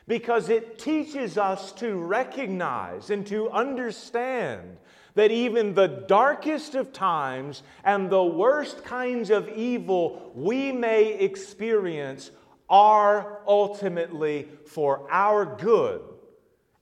because 0.07 0.49
it 0.49 0.77
teaches 0.77 1.37
us 1.37 1.71
to 1.73 1.95
recognize 1.95 3.09
and 3.09 3.25
to 3.27 3.49
understand 3.51 4.77
that 5.15 5.31
even 5.31 5.73
the 5.73 5.87
darkest 5.87 6.75
of 6.75 6.91
times 6.91 7.63
and 7.83 8.09
the 8.09 8.23
worst 8.23 8.83
kinds 8.83 9.29
of 9.29 9.47
evil 9.49 10.31
we 10.35 10.71
may 10.71 11.13
experience 11.13 12.31
are 12.69 13.39
ultimately 13.47 14.47
for 14.65 15.05
our 15.09 15.45
good 15.57 16.01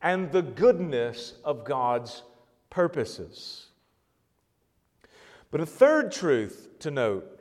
and 0.02 0.32
the 0.32 0.42
goodness 0.42 1.34
of 1.44 1.66
God's 1.66 2.24
purposes. 2.70 3.69
But 5.52 5.62
a 5.62 5.66
third 5.66 6.12
truth 6.12 6.70
to 6.80 6.92
note 6.92 7.40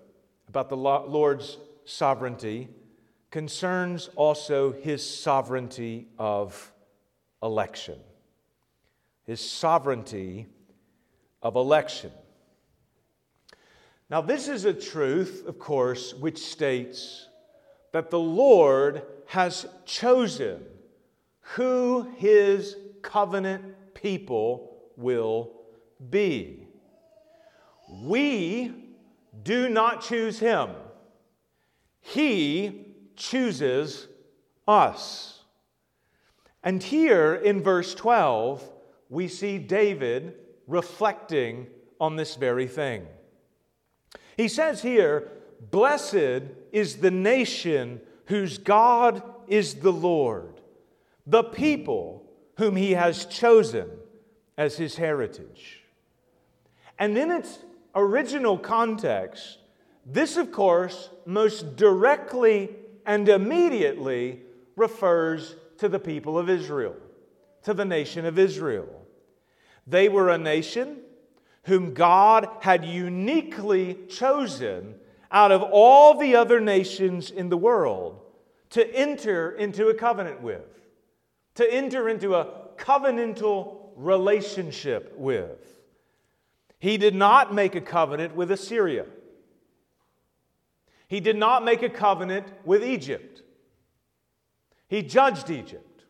about 0.48 0.70
the 0.70 0.76
Lord's 0.76 1.58
sovereignty 1.84 2.68
concerns 3.30 4.08
also 4.16 4.72
his 4.72 5.08
sovereignty 5.08 6.08
of 6.18 6.72
election. 7.42 7.98
His 9.24 9.40
sovereignty 9.40 10.46
of 11.42 11.56
election. 11.56 12.12
Now, 14.08 14.22
this 14.22 14.48
is 14.48 14.64
a 14.64 14.72
truth, 14.72 15.44
of 15.46 15.58
course, 15.58 16.14
which 16.14 16.38
states 16.38 17.28
that 17.92 18.08
the 18.08 18.18
Lord 18.18 19.02
has 19.26 19.66
chosen 19.84 20.64
who 21.40 22.10
his 22.16 22.74
covenant 23.02 23.94
people 23.94 24.78
will 24.96 25.52
be. 26.08 26.67
We 27.88 28.72
do 29.42 29.68
not 29.68 30.02
choose 30.02 30.38
him, 30.38 30.70
he 32.00 32.94
chooses 33.16 34.08
us. 34.66 35.42
And 36.62 36.82
here 36.82 37.34
in 37.34 37.62
verse 37.62 37.94
12, 37.94 38.68
we 39.08 39.28
see 39.28 39.58
David 39.58 40.34
reflecting 40.66 41.66
on 42.00 42.16
this 42.16 42.34
very 42.34 42.66
thing. 42.66 43.06
He 44.36 44.48
says 44.48 44.82
here, 44.82 45.28
Blessed 45.70 46.42
is 46.72 46.98
the 46.98 47.10
nation 47.10 48.00
whose 48.26 48.58
God 48.58 49.22
is 49.48 49.76
the 49.76 49.92
Lord, 49.92 50.60
the 51.26 51.42
people 51.42 52.24
whom 52.56 52.76
he 52.76 52.92
has 52.92 53.24
chosen 53.24 53.88
as 54.56 54.76
his 54.76 54.96
heritage. 54.96 55.84
And 56.98 57.16
then 57.16 57.30
its 57.30 57.58
original 57.98 58.58
context, 58.58 59.58
this, 60.06 60.36
of 60.36 60.52
course, 60.52 61.10
most 61.26 61.76
directly 61.76 62.70
and 63.04 63.28
immediately 63.28 64.40
refers 64.76 65.56
to 65.78 65.88
the 65.88 65.98
people 65.98 66.38
of 66.38 66.48
Israel, 66.48 66.96
to 67.62 67.74
the 67.74 67.84
nation 67.84 68.24
of 68.24 68.38
Israel. 68.38 68.88
They 69.86 70.08
were 70.08 70.30
a 70.30 70.38
nation 70.38 70.98
whom 71.64 71.94
God 71.94 72.48
had 72.60 72.84
uniquely 72.84 73.98
chosen 74.08 74.94
out 75.30 75.52
of 75.52 75.62
all 75.62 76.18
the 76.18 76.36
other 76.36 76.60
nations 76.60 77.30
in 77.30 77.48
the 77.48 77.56
world 77.56 78.20
to 78.70 78.94
enter 78.94 79.52
into 79.52 79.88
a 79.88 79.94
covenant 79.94 80.40
with, 80.40 80.80
to 81.54 81.72
enter 81.72 82.08
into 82.08 82.34
a 82.34 82.46
covenantal 82.76 83.90
relationship 83.96 85.14
with. 85.16 85.77
He 86.78 86.96
did 86.96 87.14
not 87.14 87.52
make 87.52 87.74
a 87.74 87.80
covenant 87.80 88.36
with 88.36 88.50
Assyria. 88.50 89.06
He 91.08 91.20
did 91.20 91.36
not 91.36 91.64
make 91.64 91.82
a 91.82 91.88
covenant 91.88 92.46
with 92.64 92.84
Egypt. 92.84 93.42
He 94.86 95.02
judged 95.02 95.50
Egypt. 95.50 96.04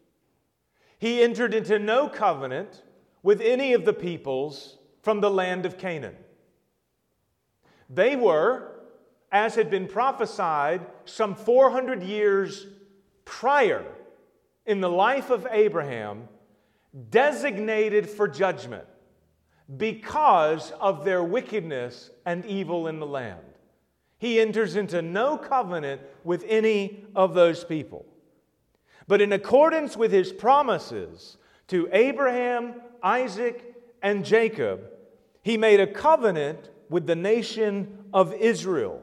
He 0.99 1.23
entered 1.23 1.55
into 1.55 1.79
no 1.79 2.09
covenant 2.09 2.83
with 3.23 3.41
any 3.41 3.73
of 3.73 3.85
the 3.85 3.93
peoples 3.93 4.79
from 5.03 5.21
the 5.21 5.31
land 5.31 5.65
of 5.65 5.79
Canaan. 5.79 6.17
They 7.89 8.17
were, 8.17 8.81
as 9.33 9.55
had 9.55 9.71
been 9.71 9.87
prophesied 9.87 10.85
some 11.05 11.35
400 11.35 12.03
years 12.03 12.67
prior 13.25 13.85
in 14.67 14.81
the 14.81 14.91
life 14.91 15.31
of 15.31 15.47
Abraham, 15.51 16.29
designated 17.11 18.09
for 18.09 18.29
judgment 18.29 18.85
because 19.77 20.73
of 20.81 21.05
their 21.05 21.23
wickedness 21.23 22.11
and 22.25 22.45
evil 22.47 22.87
in 22.87 23.01
the 23.01 23.07
land. 23.07 23.41
He 24.19 24.41
enters 24.41 24.77
into 24.77 25.03
no 25.03 25.37
covenant 25.37 26.03
with 26.25 26.45
any 26.49 27.05
of 27.15 27.35
those 27.35 27.65
people. 27.65 28.07
But 29.07 29.21
in 29.21 29.33
accordance 29.33 29.97
with 29.97 30.11
his 30.11 30.33
promises 30.33 31.37
to 31.69 31.89
Abraham, 31.93 32.75
Isaac, 33.03 33.75
and 34.03 34.25
Jacob, 34.25 34.81
he 35.43 35.57
made 35.57 35.81
a 35.81 35.87
covenant 35.87 36.71
with 36.89 37.07
the 37.07 37.17
nation 37.17 38.05
of 38.13 38.33
Israel, 38.35 39.03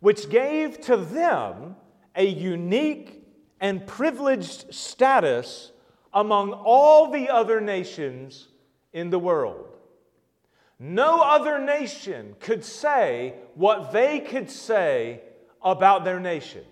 which 0.00 0.28
gave 0.28 0.80
to 0.82 0.96
them 0.96 1.76
a 2.14 2.26
unique 2.26 3.24
and 3.60 3.86
privileged 3.86 4.74
status 4.74 5.72
among 6.12 6.52
all 6.52 7.10
the 7.10 7.28
other 7.30 7.60
nations 7.60 8.48
in 8.92 9.10
the 9.10 9.18
world. 9.18 9.75
No 10.78 11.22
other 11.22 11.58
nation 11.58 12.36
could 12.38 12.64
say 12.64 13.34
what 13.54 13.92
they 13.92 14.20
could 14.20 14.50
say 14.50 15.22
about 15.62 16.04
their 16.04 16.20
nation 16.20 16.64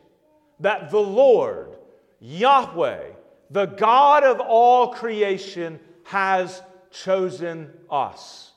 that 0.60 0.90
the 0.90 1.00
Lord, 1.00 1.76
Yahweh, 2.20 3.02
the 3.50 3.66
God 3.66 4.24
of 4.24 4.40
all 4.40 4.88
creation, 4.88 5.80
has 6.04 6.62
chosen 6.90 7.70
us 7.90 8.52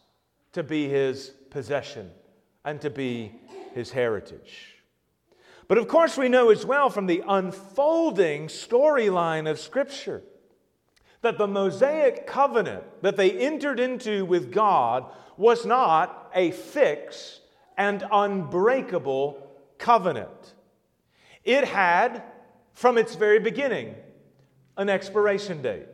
to 0.54 0.64
be 0.64 0.88
his 0.88 1.32
possession 1.50 2.12
and 2.66 2.80
to 2.82 2.89
be 2.89 3.32
his 3.74 3.91
heritage. 3.91 4.76
But 5.68 5.78
of 5.78 5.88
course, 5.88 6.18
we 6.18 6.30
know 6.30 6.50
as 6.50 6.66
well 6.66 6.89
from 6.89 7.08
the 7.08 7.24
unfolding 7.28 8.48
storyline 8.48 9.50
of 9.50 9.60
Scripture 9.60 10.24
that 11.22 11.38
the 11.38 11.47
Mosaic 11.47 12.28
covenant 12.28 12.84
that 13.01 13.18
they 13.18 13.32
entered 13.32 13.80
into 13.80 14.26
with 14.26 14.51
God 14.51 15.05
was 15.36 15.65
not 15.65 16.32
a 16.34 16.51
fixed 16.51 17.41
and 17.78 18.03
unbreakable 18.11 19.47
covenant. 19.78 20.55
It 21.43 21.65
had, 21.65 22.24
from 22.74 22.97
its 22.97 23.15
very 23.15 23.39
beginning, 23.39 23.95
an 24.78 24.89
expiration 24.89 25.61
date. 25.61 25.88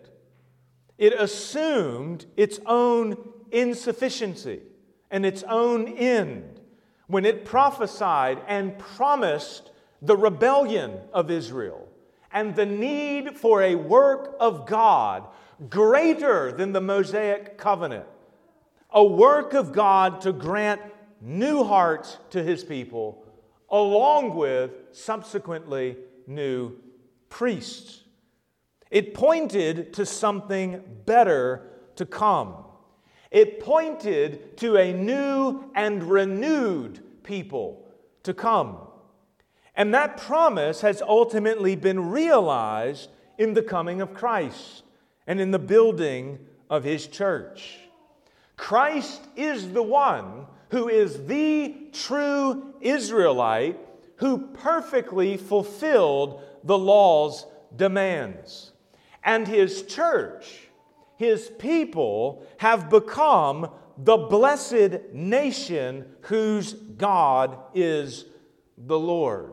It 0.98 1.14
assumed 1.14 2.26
its 2.38 2.60
own 2.66 3.18
insufficiency 3.52 4.62
and 5.12 5.26
its 5.26 5.44
own 5.44 5.88
end 5.88 6.60
when 7.08 7.26
it 7.26 7.46
prophesied 7.46 8.40
and 8.48 8.78
promised 8.78 9.72
the 10.02 10.18
rebellion 10.18 11.00
of 11.14 11.32
Israel 11.32 11.83
and 12.34 12.56
the 12.56 12.66
need 12.66 13.38
for 13.38 13.62
a 13.62 13.76
work 13.76 14.36
of 14.40 14.66
God 14.66 15.28
greater 15.70 16.52
than 16.52 16.74
the 16.74 16.82
Mosaic 16.82 17.58
covenant, 17.58 18.06
a 18.90 19.04
work 19.04 19.54
of 19.54 19.72
God 19.72 20.22
to 20.22 20.34
grant 20.34 20.82
new 21.22 21.64
hearts 21.64 22.18
to 22.32 22.44
his 22.44 22.64
people, 22.64 23.24
along 23.70 24.36
with 24.36 24.72
subsequently 24.92 25.98
new 26.28 26.76
priests. 27.30 28.04
It 28.92 29.14
pointed 29.14 29.94
to 29.94 30.06
something 30.06 30.84
better 31.06 31.70
to 31.96 32.06
come. 32.06 32.66
It 33.32 33.60
pointed 33.60 34.58
to 34.58 34.78
a 34.78 34.94
new 34.94 35.72
and 35.74 36.04
renewed 36.04 37.02
people 37.24 37.88
to 38.24 38.34
come. 38.34 38.78
And 39.76 39.94
that 39.94 40.18
promise 40.18 40.82
has 40.82 41.02
ultimately 41.02 41.76
been 41.76 42.12
realized 42.12 43.10
in 43.38 43.54
the 43.54 43.64
coming 43.64 44.02
of 44.02 44.14
Christ 44.14 44.84
and 45.26 45.42
in 45.42 45.52
the 45.52 45.60
building 45.60 46.40
of 46.70 46.84
his 46.84 47.08
church. 47.08 47.80
Christ 48.56 49.22
is 49.36 49.72
the 49.72 49.84
one 49.84 50.46
who 50.70 50.90
is 50.90 51.26
the 51.26 51.76
true 51.92 52.74
Israelite 52.82 53.80
who 54.18 54.48
perfectly 54.54 55.38
fulfilled 55.38 56.42
the 56.64 56.78
law's 56.78 57.46
demands. 57.76 58.72
And 59.24 59.48
his 59.48 59.84
church, 59.84 60.70
his 61.18 61.50
people, 61.60 62.46
have 62.58 62.90
become 62.90 63.70
the 63.98 64.18
blessed 64.18 65.14
nation 65.14 66.06
whose 66.22 66.74
God 66.74 67.58
is 67.74 68.26
the 68.78 69.00
Lord. 69.00 69.53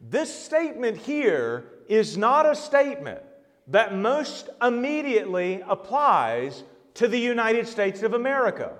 This 0.00 0.32
statement 0.32 0.96
here 0.96 1.64
is 1.88 2.16
not 2.16 2.46
a 2.46 2.54
statement 2.54 3.20
that 3.66 3.94
most 3.94 4.48
immediately 4.62 5.62
applies 5.66 6.62
to 6.94 7.08
the 7.08 7.18
United 7.18 7.66
States 7.66 8.02
of 8.02 8.14
America 8.14 8.72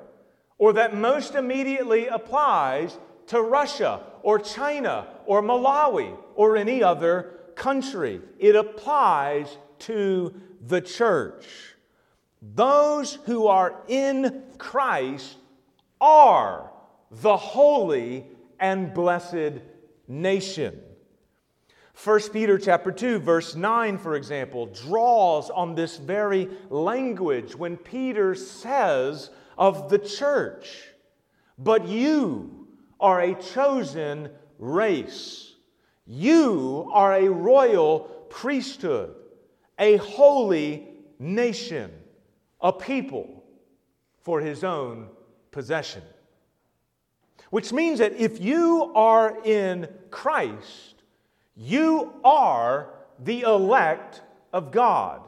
or 0.58 0.72
that 0.74 0.94
most 0.94 1.34
immediately 1.34 2.06
applies 2.06 2.98
to 3.26 3.40
Russia 3.42 4.00
or 4.22 4.38
China 4.38 5.06
or 5.26 5.42
Malawi 5.42 6.16
or 6.34 6.56
any 6.56 6.82
other 6.82 7.34
country. 7.54 8.20
It 8.38 8.56
applies 8.56 9.56
to 9.80 10.34
the 10.66 10.80
church. 10.80 11.46
Those 12.40 13.14
who 13.26 13.46
are 13.46 13.82
in 13.88 14.44
Christ 14.58 15.36
are 16.00 16.70
the 17.10 17.36
holy 17.36 18.26
and 18.58 18.94
blessed 18.94 19.60
nation. 20.06 20.80
1 22.04 22.20
Peter 22.32 22.58
chapter 22.58 22.92
2 22.92 23.18
verse 23.18 23.56
9 23.56 23.98
for 23.98 24.14
example 24.14 24.66
draws 24.66 25.50
on 25.50 25.74
this 25.74 25.96
very 25.96 26.48
language 26.70 27.56
when 27.56 27.76
Peter 27.76 28.36
says 28.36 29.30
of 29.56 29.90
the 29.90 29.98
church 29.98 30.84
but 31.58 31.88
you 31.88 32.68
are 33.00 33.20
a 33.20 33.34
chosen 33.34 34.30
race. 34.58 35.54
You 36.06 36.88
are 36.92 37.14
a 37.14 37.28
royal 37.28 38.00
priesthood 38.30 39.14
a 39.78 39.96
holy 39.96 40.88
nation 41.18 41.90
a 42.60 42.72
people 42.72 43.44
for 44.22 44.40
his 44.40 44.64
own 44.64 45.08
possession. 45.50 46.02
Which 47.50 47.72
means 47.72 48.00
that 48.00 48.14
if 48.14 48.40
you 48.40 48.92
are 48.94 49.38
in 49.44 49.88
Christ 50.10 50.97
you 51.58 52.12
are 52.22 52.90
the 53.18 53.40
elect 53.40 54.22
of 54.52 54.70
God. 54.70 55.22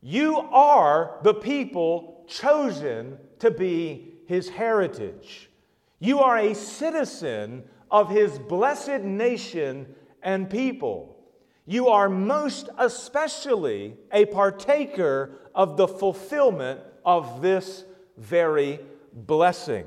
You 0.00 0.38
are 0.38 1.18
the 1.22 1.34
people 1.34 2.24
chosen 2.26 3.18
to 3.38 3.50
be 3.50 4.14
his 4.26 4.48
heritage. 4.48 5.50
You 5.98 6.20
are 6.20 6.38
a 6.38 6.54
citizen 6.54 7.64
of 7.90 8.08
his 8.08 8.38
blessed 8.38 9.02
nation 9.02 9.94
and 10.22 10.48
people. 10.48 11.18
You 11.66 11.88
are 11.88 12.08
most 12.08 12.70
especially 12.78 13.94
a 14.10 14.24
partaker 14.24 15.38
of 15.54 15.76
the 15.76 15.86
fulfillment 15.86 16.80
of 17.04 17.42
this 17.42 17.84
very 18.16 18.80
blessing. 19.12 19.84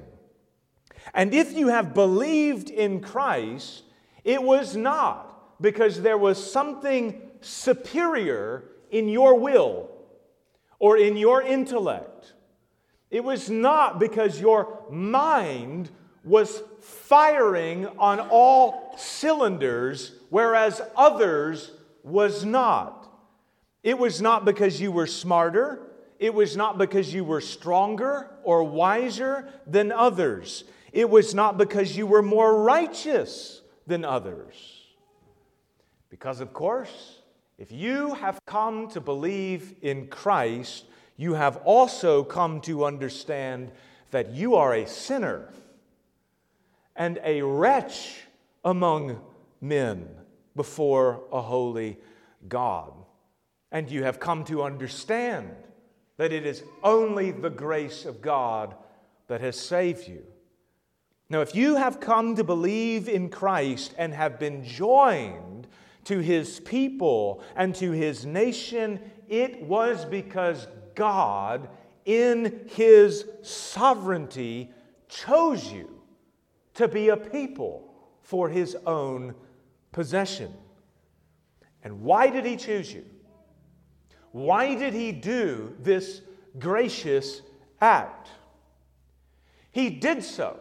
And 1.16 1.34
if 1.34 1.54
you 1.54 1.70
have 1.70 1.96
believed 1.96 2.70
in 2.70 3.02
Christ, 3.02 3.84
it 4.24 4.42
was 4.42 4.76
not 4.76 5.25
because 5.60 6.02
there 6.02 6.18
was 6.18 6.52
something 6.52 7.22
superior 7.42 8.64
in 8.92 9.10
your 9.10 9.40
will 9.40 9.90
or 10.80 10.98
in 10.98 11.18
your 11.18 11.42
intellect. 11.42 12.34
It 13.12 13.24
was 13.24 13.50
not 13.50 14.00
because 14.00 14.40
your 14.40 14.84
mind 14.90 15.90
was 16.24 16.62
firing 16.82 17.86
on 18.00 18.20
all 18.20 18.96
cylinders, 18.98 20.12
whereas 20.30 20.82
others 20.98 21.72
was 22.04 22.44
not. 22.44 23.08
It 23.84 23.98
was 23.98 24.22
not 24.22 24.46
because 24.46 24.82
you 24.82 24.92
were 24.92 25.08
smarter. 25.08 25.82
It 26.18 26.34
was 26.34 26.58
not 26.58 26.78
because 26.78 27.14
you 27.14 27.24
were 27.24 27.42
stronger 27.42 28.32
or 28.44 28.64
wiser 28.64 29.48
than 29.68 29.92
others. 29.92 30.64
It 30.92 31.10
was 31.10 31.36
not 31.36 31.58
because 31.58 31.96
you 31.96 32.08
were 32.08 32.24
more 32.24 32.64
righteous 32.64 33.62
than 33.86 34.04
others. 34.04 34.75
Because, 36.16 36.40
of 36.40 36.54
course, 36.54 37.20
if 37.58 37.74
you 37.74 38.14
have 38.14 38.40
come 38.46 38.88
to 38.92 39.02
believe 39.02 39.76
in 39.82 40.08
Christ, 40.08 40.86
you 41.18 41.34
have 41.34 41.58
also 41.58 42.24
come 42.24 42.62
to 42.62 42.86
understand 42.86 43.70
that 44.12 44.32
you 44.32 44.56
are 44.56 44.74
a 44.74 44.88
sinner 44.88 45.50
and 46.96 47.20
a 47.22 47.42
wretch 47.42 48.22
among 48.64 49.20
men 49.60 50.08
before 50.56 51.22
a 51.34 51.42
holy 51.42 51.98
God. 52.48 52.94
And 53.70 53.92
you 53.92 54.04
have 54.04 54.18
come 54.18 54.46
to 54.46 54.64
understand 54.64 55.50
that 56.16 56.32
it 56.32 56.46
is 56.46 56.64
only 56.82 57.32
the 57.32 57.50
grace 57.50 58.06
of 58.06 58.22
God 58.22 58.74
that 59.28 59.42
has 59.42 59.60
saved 59.60 60.08
you. 60.08 60.24
Now, 61.30 61.42
if 61.42 61.54
you 61.54 61.76
have 61.76 62.00
come 62.00 62.38
to 62.38 62.44
believe 62.46 63.10
in 63.10 63.28
Christ 63.28 63.94
and 63.98 64.14
have 64.14 64.40
been 64.40 64.64
joined 64.64 65.55
to 66.06 66.20
his 66.20 66.60
people 66.62 67.44
and 67.56 67.76
to 67.76 67.92
his 67.92 68.26
nation, 68.26 69.00
it 69.28 69.62
was 69.62 70.06
because 70.06 70.68
God, 70.96 71.68
in 72.06 72.62
his 72.68 73.26
sovereignty, 73.42 74.72
chose 75.10 75.72
you 75.72 76.02
to 76.76 76.88
be 76.88 77.10
a 77.10 77.18
people 77.18 77.94
for 78.22 78.50
his 78.50 78.76
own 78.86 79.36
possession. 79.92 80.54
And 81.84 82.02
why 82.02 82.30
did 82.30 82.46
he 82.46 82.56
choose 82.56 82.92
you? 82.94 83.06
Why 84.32 84.76
did 84.76 84.94
he 84.94 85.12
do 85.12 85.76
this 85.80 86.22
gracious 86.60 87.42
act? 87.80 88.30
He 89.72 89.90
did 89.90 90.24
so 90.24 90.60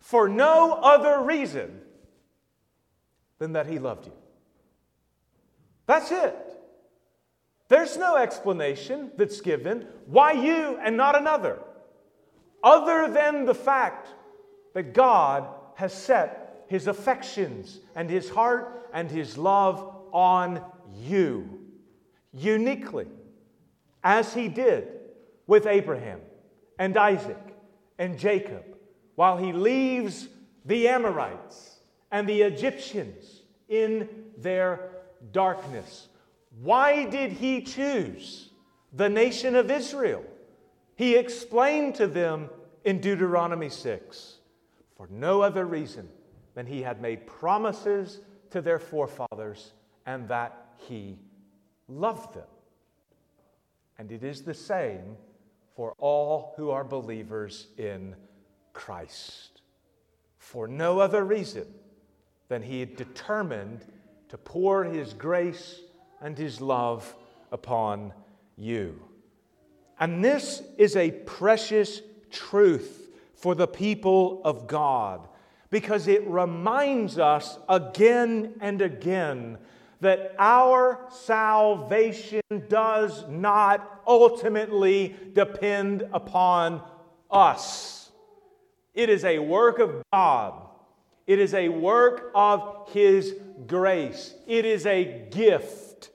for 0.00 0.28
no 0.28 0.72
other 0.72 1.22
reason 1.22 1.80
than 3.38 3.52
that 3.52 3.66
he 3.66 3.78
loved 3.78 4.06
you. 4.06 4.12
That's 5.86 6.10
it. 6.10 6.36
There's 7.68 7.96
no 7.96 8.16
explanation 8.16 9.12
that's 9.16 9.40
given 9.40 9.86
why 10.06 10.32
you 10.32 10.78
and 10.82 10.96
not 10.96 11.16
another, 11.16 11.58
other 12.62 13.10
than 13.10 13.46
the 13.46 13.54
fact 13.54 14.08
that 14.74 14.92
God 14.92 15.48
has 15.76 15.92
set 15.92 16.64
his 16.68 16.86
affections 16.86 17.80
and 17.94 18.08
his 18.08 18.28
heart 18.28 18.90
and 18.92 19.10
his 19.10 19.38
love 19.38 19.96
on 20.12 20.62
you 20.94 21.60
uniquely, 22.32 23.08
as 24.04 24.34
he 24.34 24.48
did 24.48 24.88
with 25.46 25.66
Abraham 25.66 26.20
and 26.78 26.96
Isaac 26.96 27.56
and 27.98 28.18
Jacob, 28.18 28.64
while 29.14 29.36
he 29.36 29.52
leaves 29.52 30.28
the 30.64 30.88
Amorites 30.88 31.78
and 32.10 32.28
the 32.28 32.42
Egyptians 32.42 33.42
in 33.68 34.08
their 34.36 34.90
darkness. 35.30 36.08
Why 36.60 37.04
did 37.04 37.32
he 37.32 37.62
choose 37.62 38.50
the 38.92 39.08
nation 39.08 39.56
of 39.56 39.70
Israel? 39.70 40.24
He 40.96 41.16
explained 41.16 41.94
to 41.96 42.06
them 42.06 42.50
in 42.84 43.00
Deuteronomy 43.00 43.68
6 43.68 44.38
for 44.96 45.08
no 45.10 45.40
other 45.40 45.64
reason 45.64 46.08
than 46.54 46.66
he 46.66 46.82
had 46.82 47.00
made 47.00 47.26
promises 47.26 48.20
to 48.50 48.60
their 48.60 48.78
forefathers 48.78 49.72
and 50.06 50.28
that 50.28 50.74
he 50.76 51.18
loved 51.88 52.34
them. 52.34 52.46
And 53.98 54.12
it 54.12 54.22
is 54.22 54.42
the 54.42 54.54
same 54.54 55.16
for 55.74 55.94
all 55.98 56.54
who 56.56 56.70
are 56.70 56.84
believers 56.84 57.68
in 57.78 58.14
Christ. 58.72 59.62
For 60.38 60.68
no 60.68 60.98
other 60.98 61.24
reason 61.24 61.66
than 62.48 62.62
he 62.62 62.80
had 62.80 62.96
determined 62.96 63.84
to 64.32 64.38
pour 64.38 64.82
His 64.82 65.12
grace 65.12 65.78
and 66.22 66.38
His 66.38 66.58
love 66.58 67.14
upon 67.50 68.14
you. 68.56 68.98
And 70.00 70.24
this 70.24 70.62
is 70.78 70.96
a 70.96 71.10
precious 71.10 72.00
truth 72.30 73.10
for 73.34 73.54
the 73.54 73.66
people 73.66 74.40
of 74.42 74.66
God 74.66 75.28
because 75.68 76.08
it 76.08 76.26
reminds 76.26 77.18
us 77.18 77.58
again 77.68 78.54
and 78.62 78.80
again 78.80 79.58
that 80.00 80.34
our 80.38 81.04
salvation 81.10 82.40
does 82.70 83.28
not 83.28 84.02
ultimately 84.06 85.14
depend 85.34 86.08
upon 86.10 86.80
us. 87.30 88.10
It 88.94 89.10
is 89.10 89.26
a 89.26 89.40
work 89.40 89.78
of 89.78 90.02
God. 90.10 90.54
It 91.26 91.38
is 91.38 91.54
a 91.54 91.68
work 91.68 92.30
of 92.34 92.88
His 92.90 93.34
grace. 93.66 94.34
It 94.46 94.64
is 94.64 94.86
a 94.86 95.26
gift 95.30 96.10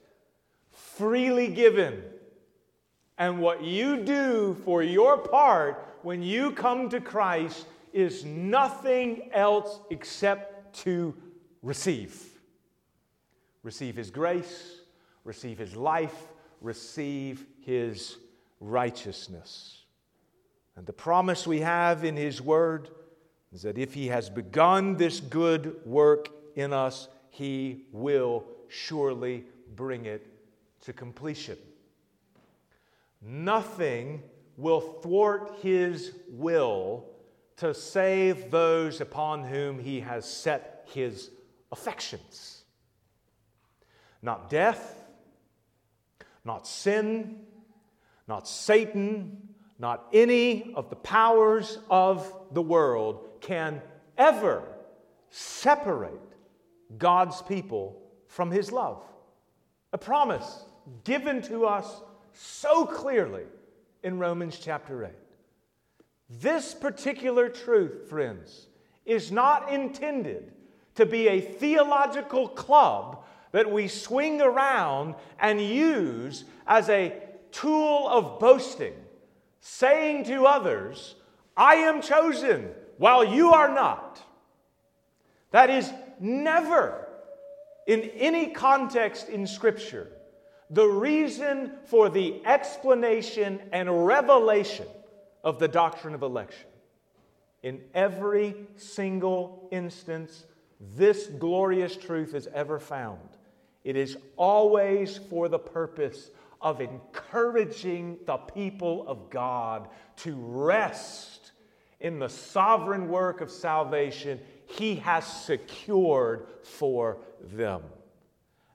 freely 0.70 1.48
given. 1.48 2.02
And 3.16 3.40
what 3.40 3.62
you 3.62 4.04
do 4.04 4.56
for 4.64 4.82
your 4.82 5.18
part 5.18 5.96
when 6.02 6.22
you 6.22 6.52
come 6.52 6.88
to 6.90 7.00
Christ 7.00 7.66
is 7.92 8.24
nothing 8.24 9.30
else 9.32 9.80
except 9.90 10.76
to 10.82 11.14
receive. 11.62 12.22
Receive 13.62 13.96
His 13.96 14.10
grace, 14.10 14.80
receive 15.24 15.58
His 15.58 15.74
life, 15.74 16.28
receive 16.60 17.44
His 17.60 18.16
righteousness. 18.60 19.84
And 20.76 20.86
the 20.86 20.92
promise 20.92 21.46
we 21.46 21.60
have 21.60 22.04
in 22.04 22.16
His 22.16 22.40
Word 22.40 22.90
is 23.52 23.62
that 23.62 23.78
if 23.78 23.94
He 23.94 24.08
has 24.08 24.28
begun 24.30 24.96
this 24.96 25.20
good 25.20 25.76
work 25.84 26.28
in 26.56 26.72
us, 26.72 27.08
he 27.38 27.84
will 27.92 28.44
surely 28.66 29.44
bring 29.76 30.06
it 30.06 30.26
to 30.80 30.92
completion. 30.92 31.56
Nothing 33.22 34.24
will 34.56 34.80
thwart 34.80 35.58
his 35.62 36.14
will 36.28 37.04
to 37.58 37.72
save 37.72 38.50
those 38.50 39.00
upon 39.00 39.44
whom 39.44 39.78
he 39.78 40.00
has 40.00 40.28
set 40.28 40.88
his 40.92 41.30
affections. 41.70 42.62
Not 44.20 44.50
death, 44.50 45.08
not 46.44 46.66
sin, 46.66 47.38
not 48.26 48.48
Satan, 48.48 49.48
not 49.78 50.06
any 50.12 50.72
of 50.74 50.90
the 50.90 50.96
powers 50.96 51.78
of 51.88 52.32
the 52.50 52.62
world 52.62 53.27
can 53.40 53.80
ever 54.16 54.62
separate 55.30 56.20
God's 56.96 57.42
people 57.42 58.00
from 58.26 58.50
his 58.50 58.72
love. 58.72 59.02
A 59.92 59.98
promise 59.98 60.64
given 61.04 61.42
to 61.42 61.66
us 61.66 62.00
so 62.32 62.86
clearly 62.86 63.44
in 64.02 64.18
Romans 64.18 64.58
chapter 64.58 65.04
8. 65.04 65.10
This 66.30 66.74
particular 66.74 67.48
truth, 67.48 68.08
friends, 68.08 68.66
is 69.04 69.32
not 69.32 69.72
intended 69.72 70.52
to 70.94 71.06
be 71.06 71.28
a 71.28 71.40
theological 71.40 72.48
club 72.48 73.24
that 73.52 73.70
we 73.70 73.88
swing 73.88 74.42
around 74.42 75.14
and 75.40 75.60
use 75.60 76.44
as 76.66 76.88
a 76.88 77.14
tool 77.50 78.06
of 78.08 78.38
boasting, 78.38 78.94
saying 79.60 80.24
to 80.24 80.44
others, 80.44 81.14
I 81.56 81.76
am 81.76 82.02
chosen 82.02 82.70
while 82.98 83.24
you 83.24 83.52
are 83.52 83.72
not. 83.72 84.22
That 85.50 85.70
is 85.70 85.90
never, 86.20 87.06
in 87.86 88.02
any 88.02 88.48
context 88.50 89.28
in 89.28 89.46
Scripture, 89.46 90.08
the 90.70 90.86
reason 90.86 91.72
for 91.86 92.10
the 92.10 92.44
explanation 92.44 93.60
and 93.72 94.06
revelation 94.06 94.86
of 95.42 95.58
the 95.58 95.68
doctrine 95.68 96.14
of 96.14 96.22
election. 96.22 96.66
In 97.62 97.80
every 97.94 98.54
single 98.76 99.68
instance, 99.72 100.44
this 100.96 101.26
glorious 101.26 101.96
truth 101.96 102.34
is 102.34 102.48
ever 102.48 102.78
found. 102.78 103.28
It 103.84 103.96
is 103.96 104.18
always 104.36 105.16
for 105.16 105.48
the 105.48 105.58
purpose 105.58 106.30
of 106.60 106.80
encouraging 106.80 108.18
the 108.26 108.36
people 108.36 109.06
of 109.08 109.30
God 109.30 109.88
to 110.18 110.34
rest 110.36 111.37
in 112.00 112.18
the 112.18 112.28
sovereign 112.28 113.08
work 113.08 113.40
of 113.40 113.50
salvation 113.50 114.40
He 114.66 114.96
has 114.96 115.26
secured 115.26 116.46
for 116.62 117.18
them. 117.40 117.82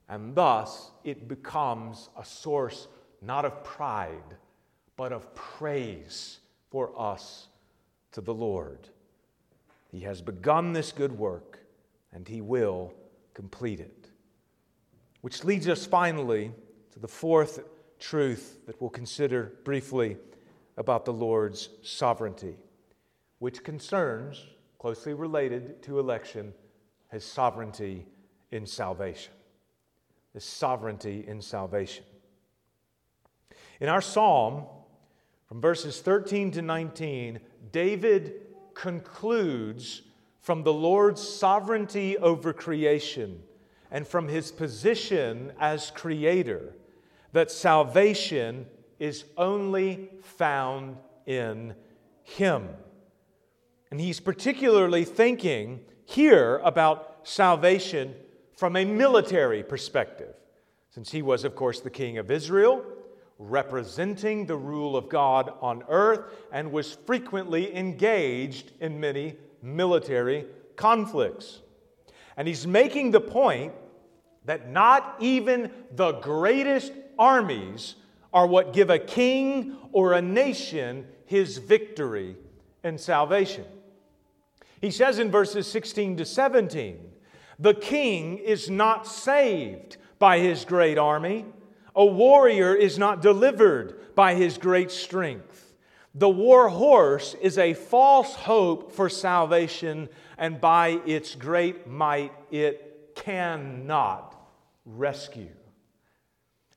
And 0.10 0.36
thus, 0.36 0.92
it 1.04 1.28
becomes 1.28 2.10
a 2.18 2.26
source 2.26 2.88
not 3.22 3.46
of 3.46 3.64
pride, 3.64 4.36
but 4.98 5.14
of 5.14 5.34
praise 5.34 6.40
for 6.70 6.92
us 7.00 7.48
to 8.12 8.22
the 8.22 8.34
Lord. 8.34 8.90
He 9.92 10.02
has 10.02 10.22
begun 10.22 10.74
this 10.74 10.92
good 10.92 11.18
work, 11.18 11.60
and 12.12 12.28
He 12.28 12.42
will 12.42 12.94
complete 13.34 13.80
it. 13.80 14.10
Which 15.22 15.44
leads 15.44 15.68
us 15.68 15.86
finally 15.86 16.52
to 16.92 17.00
the 17.00 17.08
fourth 17.08 17.64
truth 18.00 18.58
that 18.66 18.80
we'll 18.82 18.90
consider 18.90 19.54
briefly 19.64 20.18
about 20.78 21.06
the 21.06 21.14
Lord's 21.14 21.70
sovereignty, 21.82 22.58
which 23.44 23.62
concerns, 23.62 24.46
closely 24.80 25.14
related 25.14 25.84
to 25.84 26.00
election, 26.00 26.54
his 27.12 27.26
sovereignty 27.26 28.06
in 28.52 28.66
salvation. 28.66 29.34
His 30.34 30.46
sovereignty 30.46 31.26
in 31.28 31.41
salvation. 31.41 32.06
In 33.82 33.89
our 33.89 34.00
psalm, 34.00 34.64
from 35.46 35.60
verses 35.60 36.00
13 36.00 36.52
to 36.52 36.62
19, 36.62 37.41
David 37.74 38.36
concludes 38.76 40.04
from 40.39 40.64
the 40.64 40.72
Lord's 40.72 41.22
sovereignty 41.22 42.18
over 42.20 42.54
creation 42.54 43.44
and 43.91 44.08
from 44.08 44.30
his 44.30 44.54
position 44.54 45.52
as 45.60 45.91
creator 45.91 46.78
that 47.34 47.52
salvation 47.52 48.68
is 49.00 49.26
only 49.36 50.12
found 50.22 50.96
in 51.26 51.76
him. 52.24 52.70
And 53.94 54.02
he's 54.02 54.20
particularly 54.20 55.06
thinking 55.06 55.82
here 56.06 56.60
about 56.64 57.20
salvation 57.22 58.16
from 58.58 58.76
a 58.76 58.84
military 58.84 59.62
perspective, 59.62 60.34
since 60.89 61.12
he 61.12 61.22
was, 61.22 61.44
of 61.44 61.56
course, 61.56 61.80
the 61.80 61.91
king 61.91 62.18
of 62.18 62.32
Israel, 62.32 62.84
representing 63.38 64.48
the 64.48 64.58
rule 64.58 64.98
of 64.98 65.10
God 65.10 65.54
on 65.62 65.84
earth, 65.89 66.22
and 66.52 66.72
was 66.72 66.98
frequently 67.06 67.76
engaged 67.78 68.72
in 68.80 69.00
many 69.00 69.36
military 69.62 70.48
conflicts. 70.76 71.62
And 72.36 72.48
he's 72.48 72.66
making 72.66 73.12
the 73.12 73.22
point 73.22 73.74
that 74.46 74.72
not 74.72 75.18
even 75.20 75.72
the 75.91 76.14
greatest 76.14 76.94
armies 77.20 77.94
are 78.34 78.48
what 78.48 78.74
give 78.74 78.89
a 78.89 78.98
king 78.98 79.78
or 79.91 80.14
a 80.14 80.22
nation 80.24 81.06
his 81.28 81.60
victory 81.60 82.38
and 82.84 83.00
salvation. 83.00 83.66
He 84.84 84.92
says 84.92 85.18
in 85.18 85.32
verses 85.32 85.66
16 85.68 86.18
to 86.18 86.26
17, 86.26 87.00
the 87.58 87.74
king 87.74 88.38
is 88.38 88.70
not 88.70 89.08
saved 89.08 89.96
by 90.20 90.40
his 90.40 90.66
great 90.66 90.98
army. 90.98 91.46
A 91.96 92.06
warrior 92.06 92.76
is 92.76 93.00
not 93.00 93.22
delivered 93.22 94.14
by 94.14 94.34
his 94.34 94.58
great 94.58 94.92
strength. 94.92 95.74
The 96.14 96.28
war 96.28 96.68
horse 96.68 97.34
is 97.36 97.58
a 97.58 97.74
false 97.74 98.36
hope 98.36 98.92
for 98.92 99.08
salvation, 99.08 100.10
and 100.38 100.60
by 100.60 101.00
its 101.06 101.34
great 101.34 101.88
might 101.88 102.34
it 102.52 103.16
cannot 103.16 104.36
rescue. 104.86 105.56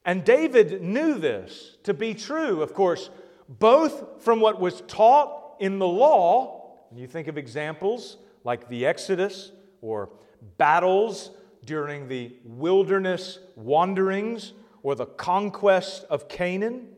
And 0.05 0.25
David 0.25 0.81
knew 0.81 1.15
this 1.15 1.77
to 1.83 1.93
be 1.93 2.15
true, 2.15 2.63
of 2.63 2.73
course, 2.73 3.11
both 3.49 4.23
from 4.23 4.39
what 4.39 4.61
was 4.61 4.83
taught 4.83 5.57
in 5.59 5.81
the 5.81 5.89
law, 5.89 6.56
and 6.97 7.03
you 7.03 7.07
think 7.07 7.29
of 7.29 7.37
examples 7.37 8.17
like 8.43 8.71
the 8.71 8.87
Exodus 8.87 9.53
or 9.83 10.09
battles 10.57 11.31
during 11.67 12.09
the 12.09 12.35
wilderness 12.43 13.39
wanderings 13.55 14.55
or 14.83 14.95
the 14.95 15.05
conquest 15.05 16.07
of 16.09 16.27
Canaan. 16.27 16.89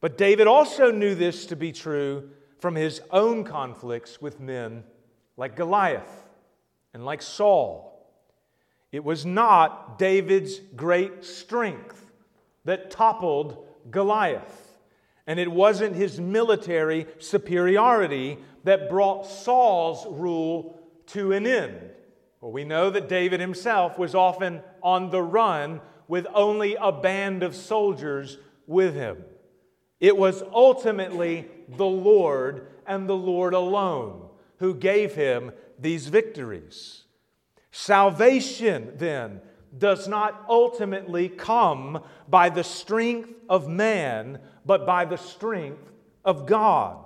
But 0.00 0.16
David 0.16 0.46
also 0.46 0.92
knew 0.92 1.16
this 1.16 1.44
to 1.46 1.56
be 1.56 1.72
true 1.72 2.30
from 2.60 2.76
his 2.76 3.02
own 3.10 3.42
conflicts 3.42 4.22
with 4.22 4.38
men 4.38 4.84
like 5.36 5.56
Goliath 5.56 6.28
and 6.94 7.04
like 7.04 7.20
Saul 7.20 8.08
it 8.92 9.02
was 9.02 9.26
not 9.26 9.98
David's 9.98 10.60
great 10.76 11.24
strength 11.24 12.12
that 12.64 12.92
toppled 12.92 13.66
Goliath, 13.90 14.78
and 15.26 15.40
it 15.40 15.50
wasn't 15.50 15.96
his 15.96 16.20
military 16.20 17.08
superiority 17.18 18.38
that 18.66 18.90
brought 18.90 19.24
Saul's 19.26 20.04
rule 20.08 20.76
to 21.06 21.30
an 21.30 21.46
end. 21.46 21.90
Well, 22.40 22.50
we 22.50 22.64
know 22.64 22.90
that 22.90 23.08
David 23.08 23.38
himself 23.38 23.96
was 23.96 24.12
often 24.12 24.60
on 24.82 25.10
the 25.10 25.22
run 25.22 25.80
with 26.08 26.26
only 26.34 26.74
a 26.74 26.90
band 26.90 27.44
of 27.44 27.54
soldiers 27.54 28.38
with 28.66 28.94
him. 28.94 29.18
It 30.00 30.16
was 30.16 30.42
ultimately 30.52 31.48
the 31.68 31.86
Lord 31.86 32.66
and 32.88 33.08
the 33.08 33.16
Lord 33.16 33.54
alone 33.54 34.28
who 34.58 34.74
gave 34.74 35.14
him 35.14 35.52
these 35.78 36.08
victories. 36.08 37.04
Salvation, 37.70 38.94
then, 38.96 39.40
does 39.78 40.08
not 40.08 40.44
ultimately 40.48 41.28
come 41.28 42.02
by 42.28 42.48
the 42.48 42.64
strength 42.64 43.32
of 43.48 43.68
man, 43.68 44.40
but 44.64 44.84
by 44.84 45.04
the 45.04 45.18
strength 45.18 45.92
of 46.24 46.46
God. 46.46 47.05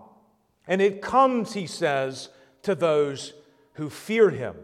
And 0.70 0.80
it 0.80 1.02
comes, 1.02 1.52
he 1.52 1.66
says, 1.66 2.28
to 2.62 2.76
those 2.76 3.34
who 3.72 3.90
fear 3.90 4.30
him. 4.30 4.54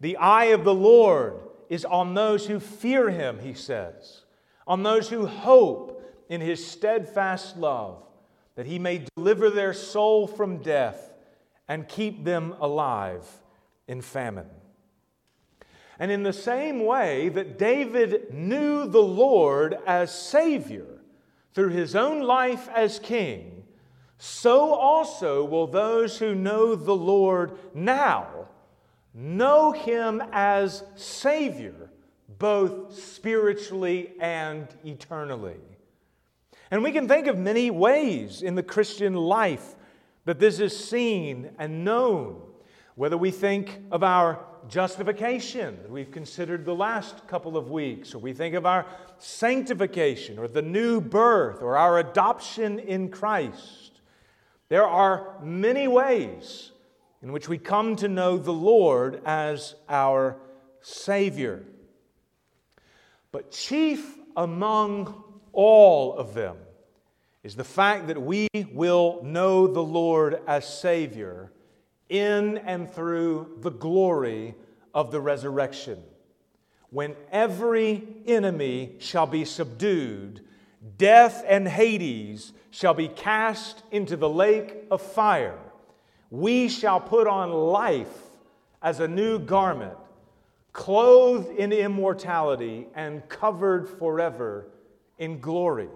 The 0.00 0.18
eye 0.18 0.46
of 0.46 0.64
the 0.64 0.74
Lord 0.74 1.40
is 1.70 1.86
on 1.86 2.12
those 2.12 2.46
who 2.46 2.60
fear 2.60 3.08
him, 3.08 3.38
he 3.40 3.54
says, 3.54 4.22
on 4.66 4.82
those 4.82 5.08
who 5.08 5.26
hope 5.26 6.04
in 6.28 6.42
his 6.42 6.64
steadfast 6.64 7.56
love, 7.56 8.02
that 8.54 8.66
he 8.66 8.78
may 8.78 9.06
deliver 9.16 9.48
their 9.48 9.72
soul 9.72 10.26
from 10.26 10.58
death 10.58 11.14
and 11.66 11.88
keep 11.88 12.24
them 12.24 12.54
alive 12.60 13.26
in 13.86 14.02
famine. 14.02 14.50
And 15.98 16.10
in 16.10 16.22
the 16.22 16.34
same 16.34 16.84
way 16.84 17.30
that 17.30 17.58
David 17.58 18.34
knew 18.34 18.86
the 18.86 19.02
Lord 19.02 19.78
as 19.86 20.14
Savior 20.14 21.00
through 21.54 21.70
his 21.70 21.96
own 21.96 22.20
life 22.20 22.68
as 22.74 22.98
king, 22.98 23.57
so 24.18 24.74
also 24.74 25.44
will 25.44 25.68
those 25.68 26.18
who 26.18 26.34
know 26.34 26.74
the 26.74 26.96
Lord 26.96 27.58
now 27.72 28.48
know 29.14 29.72
Him 29.72 30.22
as 30.32 30.84
Savior, 30.96 31.90
both 32.38 32.96
spiritually 32.98 34.12
and 34.20 34.68
eternally. 34.84 35.56
And 36.70 36.82
we 36.82 36.92
can 36.92 37.08
think 37.08 37.26
of 37.26 37.38
many 37.38 37.70
ways 37.70 38.42
in 38.42 38.54
the 38.54 38.62
Christian 38.62 39.14
life 39.14 39.74
that 40.24 40.38
this 40.38 40.60
is 40.60 40.76
seen 40.76 41.50
and 41.58 41.84
known. 41.84 42.42
Whether 42.96 43.16
we 43.16 43.30
think 43.30 43.80
of 43.90 44.02
our 44.02 44.44
justification 44.68 45.78
that 45.82 45.90
we've 45.90 46.10
considered 46.10 46.64
the 46.64 46.74
last 46.74 47.26
couple 47.26 47.56
of 47.56 47.70
weeks, 47.70 48.14
or 48.14 48.18
we 48.18 48.32
think 48.32 48.54
of 48.54 48.66
our 48.66 48.84
sanctification, 49.18 50.38
or 50.38 50.48
the 50.48 50.62
new 50.62 51.00
birth, 51.00 51.62
or 51.62 51.76
our 51.76 51.98
adoption 51.98 52.78
in 52.78 53.08
Christ, 53.08 53.87
there 54.68 54.86
are 54.86 55.34
many 55.42 55.88
ways 55.88 56.72
in 57.22 57.32
which 57.32 57.48
we 57.48 57.58
come 57.58 57.96
to 57.96 58.08
know 58.08 58.36
the 58.36 58.52
Lord 58.52 59.20
as 59.24 59.74
our 59.88 60.36
Savior. 60.80 61.64
But 63.32 63.50
chief 63.50 64.16
among 64.36 65.22
all 65.52 66.14
of 66.16 66.34
them 66.34 66.56
is 67.42 67.56
the 67.56 67.64
fact 67.64 68.08
that 68.08 68.20
we 68.20 68.48
will 68.72 69.20
know 69.22 69.66
the 69.66 69.82
Lord 69.82 70.40
as 70.46 70.66
Savior 70.66 71.50
in 72.08 72.58
and 72.58 72.90
through 72.90 73.58
the 73.60 73.70
glory 73.70 74.54
of 74.94 75.10
the 75.10 75.20
resurrection. 75.20 76.02
When 76.90 77.16
every 77.30 78.06
enemy 78.26 78.96
shall 78.98 79.26
be 79.26 79.44
subdued, 79.44 80.40
death 80.96 81.44
and 81.46 81.68
Hades 81.68 82.52
shall 82.70 82.94
be 82.94 83.08
cast 83.08 83.82
into 83.90 84.16
the 84.16 84.28
lake 84.28 84.84
of 84.90 85.02
fire. 85.02 85.58
We 86.30 86.68
shall 86.68 87.00
put 87.00 87.26
on 87.26 87.52
life 87.52 88.12
as 88.82 89.00
a 89.00 89.08
new 89.08 89.38
garment, 89.38 89.96
clothed 90.72 91.50
in 91.56 91.72
immortality 91.72 92.86
and 92.94 93.28
covered 93.28 93.88
forever 93.88 94.68
in 95.18 95.40
glory. 95.40 95.88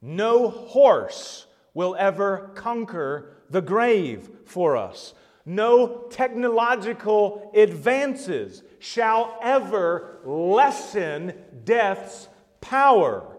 No 0.00 0.48
horse 0.48 1.46
will 1.74 1.96
ever 1.98 2.50
conquer 2.54 3.36
the 3.50 3.60
grave 3.60 4.30
for 4.44 4.76
us. 4.76 5.14
No 5.44 6.06
technological 6.10 7.52
advances 7.54 8.62
shall 8.78 9.38
ever 9.42 10.18
lessen 10.24 11.34
death's 11.64 12.28
power. 12.60 13.35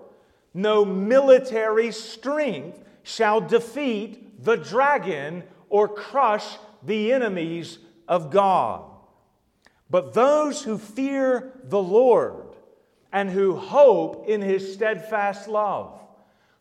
No 0.58 0.84
military 0.84 1.92
strength 1.92 2.84
shall 3.04 3.40
defeat 3.40 4.44
the 4.44 4.56
dragon 4.56 5.44
or 5.70 5.88
crush 5.88 6.58
the 6.82 7.14
enemies 7.14 7.78
of 8.08 8.32
God. 8.32 8.82
But 9.88 10.16
those 10.16 10.64
who 10.64 10.80
fear 10.80 11.52
the 11.64 11.82
Lord 11.82 12.56
and 13.14 13.30
who 13.30 13.56
hope 13.56 14.28
in 14.28 14.42
his 14.42 14.74
steadfast 14.74 15.48
love, 15.48 16.02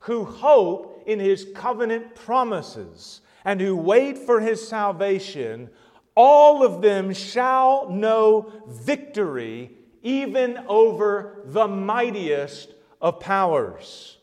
who 0.01 0.27
hope 0.27 1.03
in 1.07 1.19
his 1.19 1.47
covenant 1.55 2.15
promises, 2.15 3.23
and 3.47 3.59
who 3.63 3.75
wait 3.75 4.19
for 4.19 4.41
his 4.41 4.69
salvation, 4.69 5.71
all 6.15 6.63
of 6.63 6.83
them 6.83 7.15
shall 7.15 7.89
know 7.89 8.53
victory 8.69 9.71
even 10.03 10.59
over 10.69 11.41
the 11.47 11.67
mightiest 11.67 12.76
of 13.01 13.21
powers. 13.21 14.19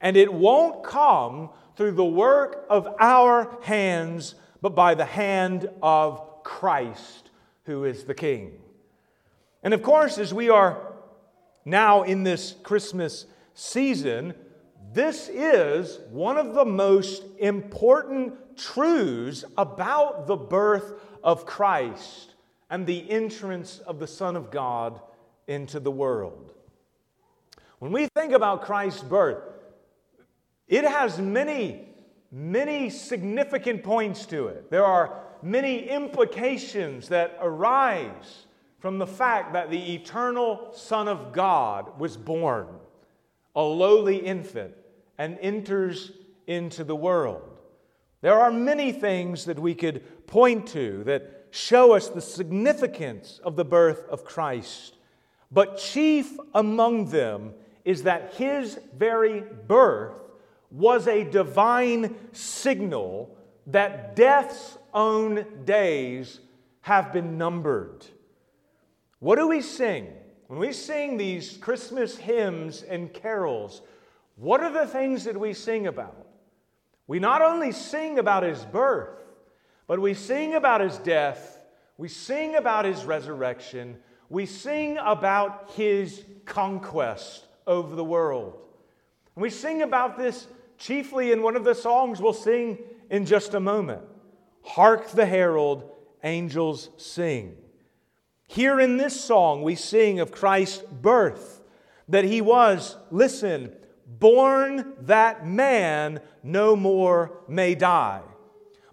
And 0.00 0.16
it 0.16 0.32
won't 0.32 0.84
come 0.84 1.50
through 1.76 1.92
the 1.92 2.04
work 2.04 2.66
of 2.68 2.88
our 2.98 3.58
hands, 3.62 4.34
but 4.60 4.74
by 4.74 4.94
the 4.94 5.04
hand 5.04 5.68
of 5.82 6.42
Christ, 6.42 7.30
who 7.64 7.84
is 7.84 8.04
the 8.04 8.14
King. 8.14 8.52
And 9.62 9.74
of 9.74 9.82
course, 9.82 10.18
as 10.18 10.32
we 10.32 10.48
are 10.48 10.94
now 11.64 12.02
in 12.02 12.22
this 12.22 12.54
Christmas 12.62 13.26
season, 13.54 14.34
this 14.92 15.28
is 15.28 15.98
one 16.10 16.36
of 16.36 16.54
the 16.54 16.64
most 16.64 17.22
important 17.38 18.56
truths 18.56 19.44
about 19.56 20.26
the 20.26 20.36
birth 20.36 20.94
of 21.22 21.44
Christ 21.44 22.34
and 22.70 22.86
the 22.86 23.08
entrance 23.10 23.78
of 23.80 23.98
the 23.98 24.06
Son 24.06 24.36
of 24.36 24.50
God 24.50 25.00
into 25.46 25.80
the 25.80 25.90
world. 25.90 26.52
When 27.78 27.92
we 27.92 28.08
think 28.16 28.32
about 28.32 28.62
Christ's 28.62 29.02
birth, 29.02 29.42
it 30.66 30.84
has 30.84 31.18
many, 31.18 31.88
many 32.32 32.90
significant 32.90 33.82
points 33.84 34.26
to 34.26 34.48
it. 34.48 34.70
There 34.70 34.84
are 34.84 35.20
many 35.42 35.88
implications 35.88 37.08
that 37.08 37.38
arise 37.40 38.46
from 38.80 38.98
the 38.98 39.06
fact 39.06 39.52
that 39.52 39.70
the 39.70 39.94
eternal 39.94 40.72
Son 40.72 41.08
of 41.08 41.32
God 41.32 41.98
was 41.98 42.16
born, 42.16 42.66
a 43.54 43.62
lowly 43.62 44.16
infant, 44.16 44.74
and 45.16 45.38
enters 45.40 46.12
into 46.46 46.84
the 46.84 46.96
world. 46.96 47.42
There 48.20 48.38
are 48.38 48.50
many 48.50 48.90
things 48.90 49.44
that 49.44 49.58
we 49.58 49.74
could 49.74 50.26
point 50.26 50.66
to 50.68 51.04
that 51.04 51.46
show 51.50 51.94
us 51.94 52.08
the 52.08 52.20
significance 52.20 53.40
of 53.44 53.56
the 53.56 53.64
birth 53.64 54.04
of 54.08 54.24
Christ. 54.24 54.94
But 55.50 55.78
chief 55.78 56.36
among 56.54 57.06
them 57.06 57.54
is 57.88 58.02
that 58.02 58.34
his 58.34 58.78
very 58.98 59.40
birth 59.40 60.12
was 60.70 61.08
a 61.08 61.24
divine 61.24 62.14
signal 62.32 63.34
that 63.66 64.14
death's 64.14 64.76
own 64.92 65.64
days 65.64 66.38
have 66.82 67.14
been 67.14 67.38
numbered. 67.38 68.04
What 69.20 69.36
do 69.36 69.48
we 69.48 69.62
sing? 69.62 70.12
When 70.48 70.58
we 70.58 70.74
sing 70.74 71.16
these 71.16 71.56
Christmas 71.56 72.18
hymns 72.18 72.82
and 72.82 73.10
carols, 73.10 73.80
what 74.36 74.62
are 74.62 74.70
the 74.70 74.86
things 74.86 75.24
that 75.24 75.40
we 75.40 75.54
sing 75.54 75.86
about? 75.86 76.26
We 77.06 77.18
not 77.18 77.40
only 77.40 77.72
sing 77.72 78.18
about 78.18 78.42
his 78.42 78.62
birth, 78.66 79.18
but 79.86 79.98
we 79.98 80.12
sing 80.12 80.52
about 80.52 80.82
his 80.82 80.98
death, 80.98 81.64
we 81.96 82.08
sing 82.08 82.54
about 82.54 82.84
his 82.84 83.06
resurrection, 83.06 83.96
we 84.28 84.44
sing 84.44 84.98
about 84.98 85.70
his 85.74 86.22
conquest 86.44 87.46
over 87.68 87.94
the 87.94 88.04
world. 88.04 88.58
And 89.36 89.42
we 89.42 89.50
sing 89.50 89.82
about 89.82 90.18
this 90.18 90.48
chiefly 90.78 91.30
in 91.30 91.42
one 91.42 91.54
of 91.54 91.62
the 91.62 91.74
songs 91.74 92.20
we'll 92.20 92.32
sing 92.32 92.78
in 93.10 93.26
just 93.26 93.54
a 93.54 93.60
moment. 93.60 94.02
Hark 94.62 95.10
the 95.10 95.26
herald, 95.26 95.88
angels 96.24 96.90
sing. 96.96 97.56
Here 98.48 98.80
in 98.80 98.96
this 98.96 99.20
song, 99.20 99.62
we 99.62 99.74
sing 99.74 100.18
of 100.20 100.32
Christ's 100.32 100.82
birth, 100.82 101.60
that 102.08 102.24
he 102.24 102.40
was, 102.40 102.96
listen, 103.10 103.72
born 104.06 104.94
that 105.02 105.46
man 105.46 106.20
no 106.42 106.74
more 106.74 107.42
may 107.46 107.74
die, 107.74 108.22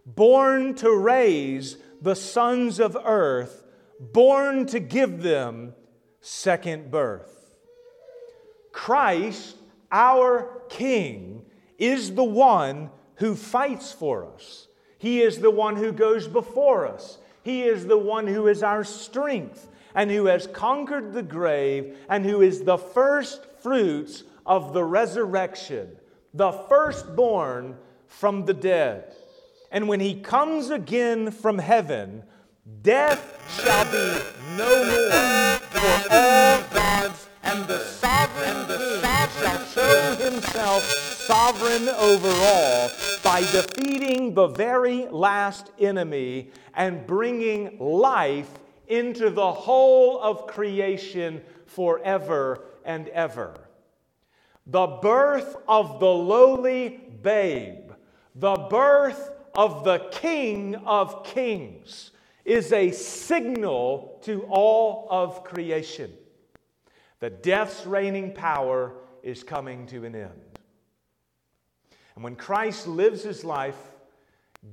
born 0.05 0.75
to 0.75 0.93
raise 0.93 1.77
the 2.01 2.15
sons 2.15 2.79
of 2.79 2.97
earth, 3.05 3.63
born 3.99 4.65
to 4.67 4.79
give 4.79 5.23
them 5.23 5.73
second 6.19 6.91
birth. 6.91 7.34
Christ, 8.75 9.55
our 9.89 10.61
King, 10.67 11.45
is 11.77 12.13
the 12.13 12.25
one 12.25 12.89
who 13.15 13.33
fights 13.33 13.93
for 13.93 14.25
us. 14.25 14.67
He 14.97 15.21
is 15.21 15.39
the 15.39 15.49
one 15.49 15.77
who 15.77 15.93
goes 15.93 16.27
before 16.27 16.85
us. 16.85 17.17
He 17.41 17.63
is 17.63 17.87
the 17.87 17.97
one 17.97 18.27
who 18.27 18.47
is 18.47 18.63
our 18.63 18.83
strength 18.83 19.69
and 19.95 20.11
who 20.11 20.25
has 20.25 20.45
conquered 20.47 21.13
the 21.13 21.23
grave 21.23 21.97
and 22.09 22.25
who 22.25 22.41
is 22.41 22.63
the 22.63 22.77
first 22.77 23.45
fruits 23.63 24.25
of 24.45 24.73
the 24.73 24.83
resurrection, 24.83 25.95
the 26.33 26.51
firstborn 26.51 27.77
from 28.07 28.43
the 28.43 28.53
dead. 28.53 29.15
And 29.71 29.87
when 29.87 30.01
he 30.01 30.19
comes 30.19 30.69
again 30.69 31.31
from 31.31 31.59
heaven, 31.59 32.23
death 32.81 33.41
shall 33.63 33.85
be 33.85 34.21
no 34.57 34.83
more 34.83 35.59
for 35.59 36.13
all 36.13 36.74
and 37.55 37.67
the 37.67 37.79
sovereign 37.79 38.67
the 38.67 39.29
shall 39.39 39.65
show 39.65 40.15
himself 40.15 40.83
sovereign 40.83 41.87
over 41.89 42.27
all 42.27 42.89
by 43.23 43.39
defeating 43.51 44.33
the 44.33 44.47
very 44.47 45.07
last 45.07 45.71
enemy 45.79 46.51
and 46.73 47.07
bringing 47.07 47.77
life 47.79 48.49
into 48.87 49.29
the 49.29 49.51
whole 49.51 50.19
of 50.21 50.47
creation 50.47 51.41
forever 51.65 52.65
and 52.83 53.07
ever. 53.09 53.55
The 54.67 54.87
birth 54.87 55.55
of 55.67 55.99
the 55.99 56.11
lowly 56.11 57.09
babe, 57.21 57.91
the 58.35 58.55
birth 58.69 59.31
of 59.55 59.85
the 59.85 59.99
King 60.11 60.75
of 60.75 61.23
Kings, 61.23 62.11
is 62.43 62.73
a 62.73 62.91
signal 62.91 64.19
to 64.23 64.41
all 64.49 65.07
of 65.09 65.43
creation. 65.45 66.11
The 67.25 67.31
death's 67.31 67.87
reigning 67.87 68.33
power 68.33 68.93
is 69.23 69.41
coming 69.41 69.87
to 69.87 70.05
an 70.05 70.13
end. 70.13 70.59
And 72.13 72.23
when 72.23 72.35
Christ 72.35 72.85
lives 72.85 73.23
his 73.23 73.43
life, 73.43 73.79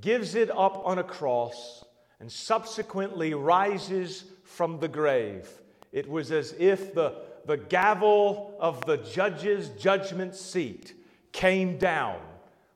gives 0.02 0.34
it 0.34 0.50
up 0.50 0.82
on 0.84 0.98
a 0.98 1.02
cross, 1.02 1.82
and 2.20 2.30
subsequently 2.30 3.32
rises 3.32 4.24
from 4.44 4.80
the 4.80 4.88
grave. 4.88 5.48
It 5.92 6.06
was 6.06 6.30
as 6.30 6.54
if 6.58 6.92
the, 6.92 7.22
the 7.46 7.56
gavel 7.56 8.54
of 8.60 8.84
the 8.84 8.98
judge's 8.98 9.70
judgment 9.70 10.34
seat 10.34 10.92
came 11.32 11.78
down 11.78 12.20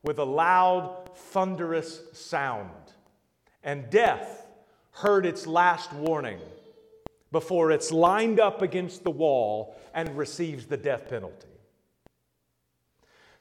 with 0.03 0.19
a 0.19 0.25
loud, 0.25 1.11
thunderous 1.15 2.01
sound, 2.15 2.71
and 3.63 3.91
death 3.91 4.47
heard 4.93 5.27
its 5.27 5.47
last 5.47 5.93
warning 5.93 6.41
before 7.33 7.71
it's 7.71 7.93
lined 7.93 8.41
up 8.41 8.63
against 8.63 9.05
the 9.05 9.11
wall 9.11 9.77
and 9.95 10.17
receives 10.17 10.67
the 10.67 10.77
death 10.77 11.09
penalty. 11.09 11.49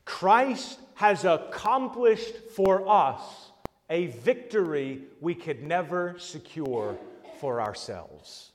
Christ 0.05 0.79
has 0.95 1.25
accomplished 1.25 2.35
for 2.55 2.87
us 2.87 3.51
a 3.89 4.07
victory 4.07 5.03
we 5.21 5.35
could 5.35 5.63
never 5.63 6.15
secure 6.17 6.97
for 7.39 7.61
ourselves 7.61 8.51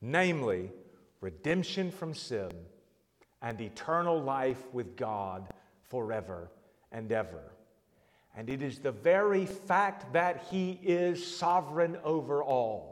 namely, 0.00 0.70
redemption 1.20 1.90
from 1.90 2.14
sin 2.14 2.50
and 3.42 3.60
eternal 3.60 4.20
life 4.20 4.62
with 4.72 4.96
God 4.96 5.46
forever 5.82 6.50
and 6.92 7.10
ever. 7.12 7.52
And 8.36 8.48
it 8.48 8.62
is 8.62 8.78
the 8.78 8.92
very 8.92 9.44
fact 9.44 10.12
that 10.12 10.46
He 10.50 10.78
is 10.82 11.36
sovereign 11.36 11.98
over 12.04 12.42
all 12.42 12.89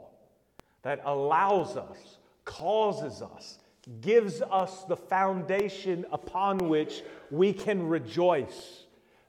that 0.81 1.01
allows 1.05 1.77
us, 1.77 2.17
causes 2.45 3.21
us, 3.21 3.59
gives 4.01 4.41
us 4.41 4.83
the 4.83 4.95
foundation 4.95 6.05
upon 6.11 6.57
which 6.69 7.03
we 7.31 7.53
can 7.53 7.87
rejoice 7.87 8.85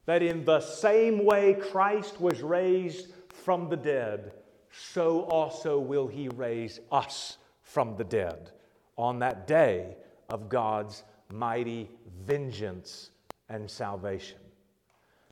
that 0.07 0.23
in 0.23 0.45
the 0.45 0.61
same 0.61 1.25
way 1.25 1.55
Christ 1.55 2.21
was 2.21 2.43
raised 2.43 3.13
from 3.29 3.69
the 3.69 3.77
dead, 3.77 4.33
so 4.73 5.21
also 5.23 5.79
will 5.79 6.09
he 6.09 6.29
raise 6.29 6.81
us 6.91 7.39
from 7.63 7.97
the 7.97 8.05
dead 8.05 8.51
on 8.97 9.21
that 9.21 9.47
day 9.47 9.97
of 10.29 10.49
God's 10.49 11.05
mighty 11.33 11.89
vengeance 12.25 13.11
and 13.49 13.71
salvation. 13.71 14.39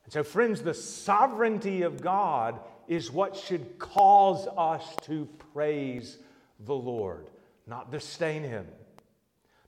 And 0.05 0.13
so, 0.13 0.23
friends, 0.23 0.63
the 0.63 0.75
sovereignty 0.75 1.83
of 1.83 2.01
God 2.01 2.61
is 2.89 3.13
what 3.13 3.37
should 3.37 3.79
cause 3.79 4.49
us 4.57 4.97
to 5.03 5.29
praise 5.53 6.19
the 6.61 6.75
Lord, 6.75 7.31
not 7.67 7.93
disdain 7.93 8.43
him, 8.43 8.67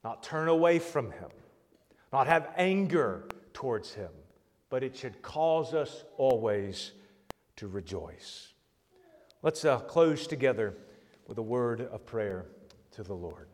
not 0.02 0.22
turn 0.22 0.48
away 0.48 0.78
from 0.78 1.12
him, 1.12 1.30
not 2.12 2.26
have 2.26 2.48
anger 2.56 3.28
towards 3.52 3.94
him 3.94 4.10
but 4.70 4.84
it 4.84 4.96
should 4.96 5.20
cause 5.20 5.74
us 5.74 6.04
always 6.16 6.92
to 7.56 7.66
rejoice. 7.66 8.54
Let's 9.42 9.64
uh, 9.64 9.80
close 9.80 10.26
together 10.26 10.74
with 11.26 11.36
a 11.38 11.42
word 11.42 11.82
of 11.82 12.06
prayer 12.06 12.46
to 12.92 13.02
the 13.02 13.14
Lord. 13.14 13.48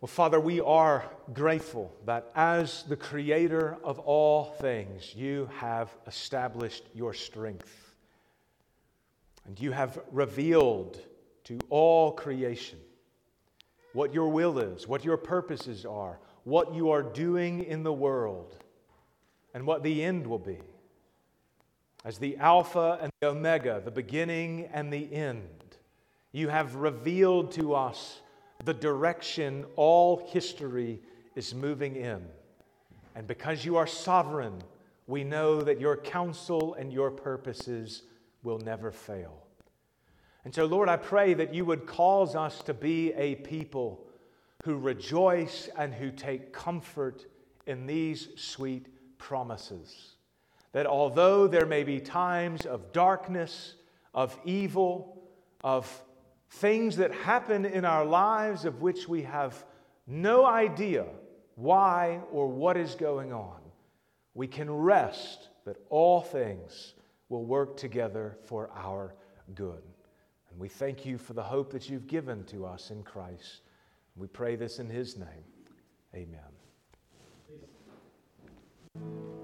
Well, 0.00 0.08
Father, 0.08 0.40
we 0.40 0.60
are 0.60 1.04
grateful 1.34 1.94
that 2.06 2.30
as 2.34 2.84
the 2.84 2.96
creator 2.96 3.76
of 3.84 3.98
all 3.98 4.44
things, 4.44 5.14
you 5.14 5.50
have 5.58 5.94
established 6.06 6.84
your 6.94 7.12
strength. 7.12 7.94
And 9.46 9.60
you 9.60 9.72
have 9.72 10.00
revealed 10.10 10.98
to 11.44 11.58
all 11.68 12.12
creation 12.12 12.78
what 13.92 14.14
your 14.14 14.30
will 14.30 14.58
is, 14.58 14.88
what 14.88 15.04
your 15.04 15.18
purposes 15.18 15.84
are, 15.84 16.18
what 16.44 16.72
you 16.72 16.90
are 16.92 17.02
doing 17.02 17.64
in 17.64 17.82
the 17.82 17.92
world, 17.92 18.56
and 19.52 19.66
what 19.66 19.82
the 19.82 20.02
end 20.02 20.26
will 20.26 20.38
be. 20.38 20.60
As 22.06 22.16
the 22.16 22.38
Alpha 22.38 22.98
and 23.02 23.12
the 23.20 23.28
Omega, 23.28 23.82
the 23.84 23.90
beginning 23.90 24.70
and 24.72 24.90
the 24.90 25.12
end, 25.12 25.76
you 26.32 26.48
have 26.48 26.76
revealed 26.76 27.52
to 27.52 27.74
us 27.74 28.20
the 28.64 28.74
direction 28.74 29.64
all 29.76 30.26
history 30.28 31.00
is 31.34 31.54
moving 31.54 31.96
in. 31.96 32.22
And 33.14 33.26
because 33.26 33.64
you 33.64 33.76
are 33.76 33.86
sovereign, 33.86 34.62
we 35.06 35.24
know 35.24 35.60
that 35.62 35.80
your 35.80 35.96
counsel 35.96 36.74
and 36.74 36.92
your 36.92 37.10
purposes 37.10 38.02
will 38.42 38.58
never 38.58 38.90
fail. 38.90 39.36
And 40.44 40.54
so, 40.54 40.64
Lord, 40.64 40.88
I 40.88 40.96
pray 40.96 41.34
that 41.34 41.52
you 41.52 41.64
would 41.64 41.86
cause 41.86 42.34
us 42.34 42.62
to 42.62 42.74
be 42.74 43.12
a 43.12 43.34
people 43.36 44.06
who 44.64 44.76
rejoice 44.76 45.68
and 45.76 45.92
who 45.92 46.10
take 46.10 46.52
comfort 46.52 47.26
in 47.66 47.86
these 47.86 48.28
sweet 48.36 48.86
promises. 49.18 50.16
That 50.72 50.86
although 50.86 51.46
there 51.46 51.66
may 51.66 51.82
be 51.82 52.00
times 52.00 52.64
of 52.64 52.92
darkness, 52.92 53.74
of 54.14 54.38
evil, 54.44 55.22
of 55.64 56.02
things 56.50 56.96
that 56.96 57.12
happen 57.12 57.64
in 57.64 57.84
our 57.84 58.04
lives 58.04 58.64
of 58.64 58.80
which 58.80 59.08
we 59.08 59.22
have 59.22 59.64
no 60.06 60.44
idea 60.44 61.06
why 61.54 62.20
or 62.32 62.48
what 62.48 62.76
is 62.76 62.94
going 62.94 63.32
on. 63.32 63.60
We 64.34 64.46
can 64.46 64.70
rest 64.70 65.48
that 65.64 65.76
all 65.88 66.20
things 66.20 66.94
will 67.28 67.44
work 67.44 67.76
together 67.76 68.38
for 68.44 68.70
our 68.74 69.14
good. 69.54 69.82
And 70.50 70.58
we 70.58 70.68
thank 70.68 71.06
you 71.06 71.18
for 71.18 71.32
the 71.32 71.42
hope 71.42 71.70
that 71.72 71.88
you've 71.88 72.06
given 72.06 72.44
to 72.46 72.66
us 72.66 72.90
in 72.90 73.02
Christ. 73.02 73.62
We 74.16 74.26
pray 74.26 74.56
this 74.56 74.80
in 74.80 74.90
his 74.90 75.16
name. 75.16 75.44
Amen. 76.14 76.40
Please. 78.96 79.39